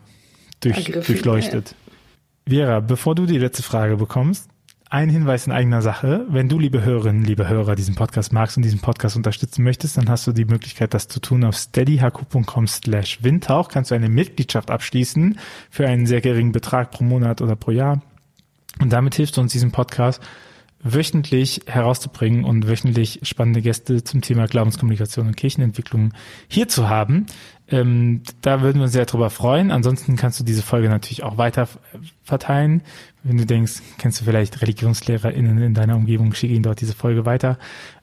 durch, 0.60 0.84
durchleuchtet. 0.86 1.76
Ja. 2.46 2.66
Vera, 2.66 2.80
bevor 2.82 3.16
du 3.16 3.26
die 3.26 3.38
letzte 3.38 3.64
Frage 3.64 3.96
bekommst, 3.96 4.50
ein 4.94 5.10
Hinweis 5.10 5.48
in 5.48 5.52
eigener 5.52 5.82
Sache. 5.82 6.24
Wenn 6.30 6.50
du, 6.50 6.60
liebe 6.60 6.84
Hörerinnen, 6.84 7.26
liebe 7.26 7.50
Hörer, 7.50 7.74
diesen 7.74 7.96
Podcast 7.96 8.32
magst 8.32 8.58
und 8.58 8.64
diesen 8.64 8.80
Podcast 8.80 9.16
unterstützen 9.16 9.64
möchtest, 9.64 9.98
dann 9.98 10.08
hast 10.08 10.28
du 10.28 10.34
die 10.34 10.46
Möglichkeit, 10.46 10.94
das 10.94 11.08
zu 11.08 11.20
tun 11.20 11.44
auf 11.44 11.56
steadyhq.com 11.56 12.68
slash 12.68 13.24
windhauch. 13.24 13.70
Kannst 13.70 13.90
du 13.90 13.96
eine 13.96 14.08
Mitgliedschaft 14.08 14.70
abschließen 14.70 15.40
für 15.72 15.88
einen 15.88 16.06
sehr 16.06 16.22
geringen 16.22 16.52
Betrag 16.52 16.92
pro 16.92 17.04
Monat 17.04 17.42
oder 17.42 17.56
pro 17.56 17.72
Jahr. 17.72 18.04
Und 18.82 18.94
damit 18.94 19.16
hilfst 19.16 19.36
du 19.36 19.42
uns 19.42 19.52
diesen 19.52 19.72
Podcast 19.72 20.22
wöchentlich 20.84 21.62
herauszubringen 21.66 22.44
und 22.44 22.68
wöchentlich 22.68 23.22
spannende 23.24 23.64
Gäste 23.64 24.04
zum 24.04 24.22
Thema 24.22 24.46
Glaubenskommunikation 24.46 25.26
und 25.26 25.38
Kirchenentwicklung 25.38 26.14
hier 26.48 26.68
zu 26.68 26.88
haben. 26.88 27.26
Ähm, 27.70 28.22
da 28.42 28.62
würden 28.62 28.80
wir 28.80 28.84
uns 28.84 28.94
sehr 28.94 29.06
drüber 29.06 29.30
freuen. 29.30 29.72
Ansonsten 29.72 30.16
kannst 30.16 30.40
du 30.40 30.44
diese 30.44 30.62
Folge 30.62 30.90
natürlich 30.90 31.24
auch 31.24 31.38
weiter 31.38 31.68
verteilen. 32.24 32.82
Wenn 33.24 33.38
du 33.38 33.46
denkst, 33.46 33.82
kennst 33.98 34.20
du 34.20 34.26
vielleicht 34.26 34.62
ReligionslehrerInnen 34.62 35.62
in 35.62 35.74
deiner 35.74 35.96
Umgebung, 35.96 36.34
schicke 36.34 36.54
ihnen 36.54 36.64
dort 36.64 36.82
diese 36.82 36.94
Folge 36.94 37.26
weiter. 37.26 37.58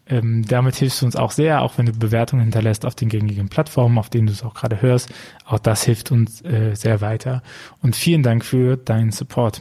Ähm, 0.06 0.44
damit 0.46 0.76
hilfst 0.76 1.02
du 1.02 1.06
uns 1.06 1.14
auch 1.14 1.30
sehr, 1.30 1.62
auch 1.62 1.78
wenn 1.78 1.86
du 1.86 1.92
Bewertungen 1.92 2.42
hinterlässt 2.42 2.86
auf 2.86 2.94
den 2.94 3.10
gängigen 3.10 3.48
Plattformen, 3.48 3.98
auf 3.98 4.08
denen 4.08 4.26
du 4.26 4.32
es 4.32 4.42
auch 4.42 4.54
gerade 4.54 4.82
hörst. 4.82 5.10
Auch 5.44 5.58
das 5.58 5.84
hilft 5.84 6.10
uns 6.10 6.42
äh, 6.42 6.74
sehr 6.74 7.00
weiter. 7.00 7.42
Und 7.82 7.94
vielen 7.94 8.22
Dank 8.22 8.44
für 8.44 8.76
deinen 8.76 9.12
Support. 9.12 9.60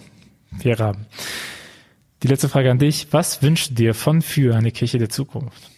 Vera. 0.58 0.94
Die 2.24 2.28
letzte 2.28 2.50
Frage 2.50 2.72
an 2.72 2.80
dich. 2.80 3.08
Was 3.12 3.44
wünschst 3.44 3.72
du 3.72 3.76
dir 3.76 3.94
von 3.94 4.22
für 4.22 4.56
eine 4.56 4.72
Kirche 4.72 4.98
der 4.98 5.10
Zukunft? 5.10 5.70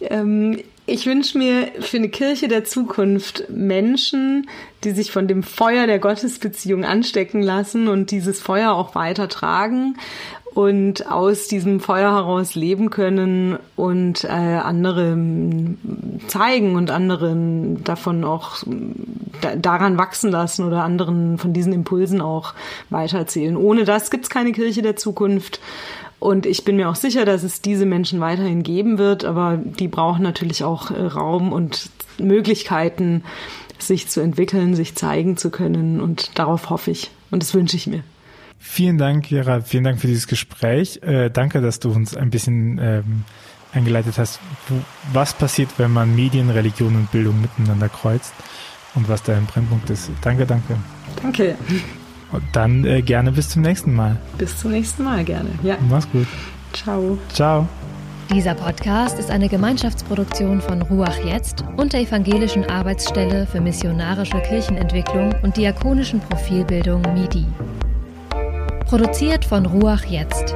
Ähm, 0.00 0.60
ich 0.88 1.06
wünsche 1.06 1.38
mir 1.38 1.68
für 1.80 1.98
eine 1.98 2.08
Kirche 2.08 2.48
der 2.48 2.64
Zukunft 2.64 3.44
Menschen, 3.50 4.48
die 4.84 4.92
sich 4.92 5.12
von 5.12 5.28
dem 5.28 5.42
Feuer 5.42 5.86
der 5.86 5.98
Gottesbeziehung 5.98 6.84
anstecken 6.84 7.42
lassen 7.42 7.88
und 7.88 8.10
dieses 8.10 8.40
Feuer 8.40 8.72
auch 8.72 8.94
weitertragen 8.94 9.96
und 10.54 11.10
aus 11.10 11.46
diesem 11.46 11.78
Feuer 11.78 12.12
heraus 12.12 12.54
leben 12.54 12.90
können 12.90 13.58
und 13.76 14.24
äh, 14.24 14.28
andere 14.28 15.16
zeigen 16.26 16.74
und 16.74 16.90
anderen 16.90 17.84
davon 17.84 18.24
auch 18.24 18.64
da, 19.40 19.56
daran 19.56 19.98
wachsen 19.98 20.30
lassen 20.30 20.64
oder 20.64 20.82
anderen 20.82 21.38
von 21.38 21.52
diesen 21.52 21.72
Impulsen 21.72 22.20
auch 22.20 22.54
weitererzählen. 22.90 23.56
Ohne 23.56 23.84
das 23.84 24.10
gibt's 24.10 24.30
keine 24.30 24.52
Kirche 24.52 24.82
der 24.82 24.96
Zukunft. 24.96 25.60
Und 26.20 26.46
ich 26.46 26.64
bin 26.64 26.76
mir 26.76 26.88
auch 26.88 26.96
sicher, 26.96 27.24
dass 27.24 27.44
es 27.44 27.60
diese 27.60 27.86
Menschen 27.86 28.20
weiterhin 28.20 28.62
geben 28.62 28.98
wird, 28.98 29.24
aber 29.24 29.56
die 29.56 29.88
brauchen 29.88 30.22
natürlich 30.22 30.64
auch 30.64 30.90
äh, 30.90 31.00
Raum 31.00 31.52
und 31.52 31.90
Möglichkeiten, 32.18 33.22
sich 33.78 34.08
zu 34.08 34.20
entwickeln, 34.20 34.74
sich 34.74 34.96
zeigen 34.96 35.36
zu 35.36 35.50
können. 35.50 36.00
Und 36.00 36.36
darauf 36.38 36.70
hoffe 36.70 36.90
ich. 36.90 37.10
Und 37.30 37.42
das 37.42 37.54
wünsche 37.54 37.76
ich 37.76 37.86
mir. 37.86 38.02
Vielen 38.58 38.98
Dank, 38.98 39.28
Gerald. 39.28 39.68
Vielen 39.68 39.84
Dank 39.84 40.00
für 40.00 40.08
dieses 40.08 40.26
Gespräch. 40.26 41.00
Äh, 41.02 41.30
danke, 41.30 41.60
dass 41.60 41.78
du 41.78 41.90
uns 41.90 42.16
ein 42.16 42.30
bisschen 42.30 42.80
ähm, 42.82 43.24
eingeleitet 43.72 44.18
hast, 44.18 44.40
was 45.12 45.34
passiert, 45.34 45.70
wenn 45.78 45.92
man 45.92 46.14
Medien, 46.16 46.50
Religion 46.50 46.96
und 46.96 47.12
Bildung 47.12 47.40
miteinander 47.40 47.88
kreuzt 47.88 48.34
und 48.94 49.08
was 49.08 49.22
da 49.22 49.36
ein 49.36 49.46
Brennpunkt 49.46 49.88
ist. 49.90 50.10
Danke, 50.22 50.46
danke. 50.46 50.76
Danke. 51.22 51.56
Und 52.32 52.42
dann 52.52 52.84
äh, 52.84 53.02
gerne 53.02 53.32
bis 53.32 53.48
zum 53.48 53.62
nächsten 53.62 53.94
Mal. 53.94 54.16
Bis 54.36 54.58
zum 54.58 54.72
nächsten 54.72 55.04
Mal 55.04 55.24
gerne. 55.24 55.50
Ja. 55.62 55.76
Mach's 55.88 56.08
gut. 56.10 56.26
Ciao. 56.72 57.18
Ciao. 57.32 57.66
Dieser 58.30 58.54
Podcast 58.54 59.18
ist 59.18 59.30
eine 59.30 59.48
Gemeinschaftsproduktion 59.48 60.60
von 60.60 60.82
Ruach 60.82 61.16
Jetzt 61.24 61.64
und 61.78 61.94
der 61.94 62.02
Evangelischen 62.02 62.68
Arbeitsstelle 62.68 63.46
für 63.46 63.62
missionarische 63.62 64.38
Kirchenentwicklung 64.42 65.34
und 65.42 65.56
diakonischen 65.56 66.20
Profilbildung 66.20 67.00
MIDI. 67.14 67.46
Produziert 68.84 69.46
von 69.46 69.64
Ruach 69.64 70.04
Jetzt. 70.04 70.54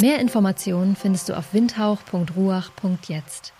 Mehr 0.00 0.20
Informationen 0.20 0.94
findest 0.94 1.28
du 1.28 1.36
auf 1.36 1.52
windhauch.ruach.jetzt. 1.52 3.52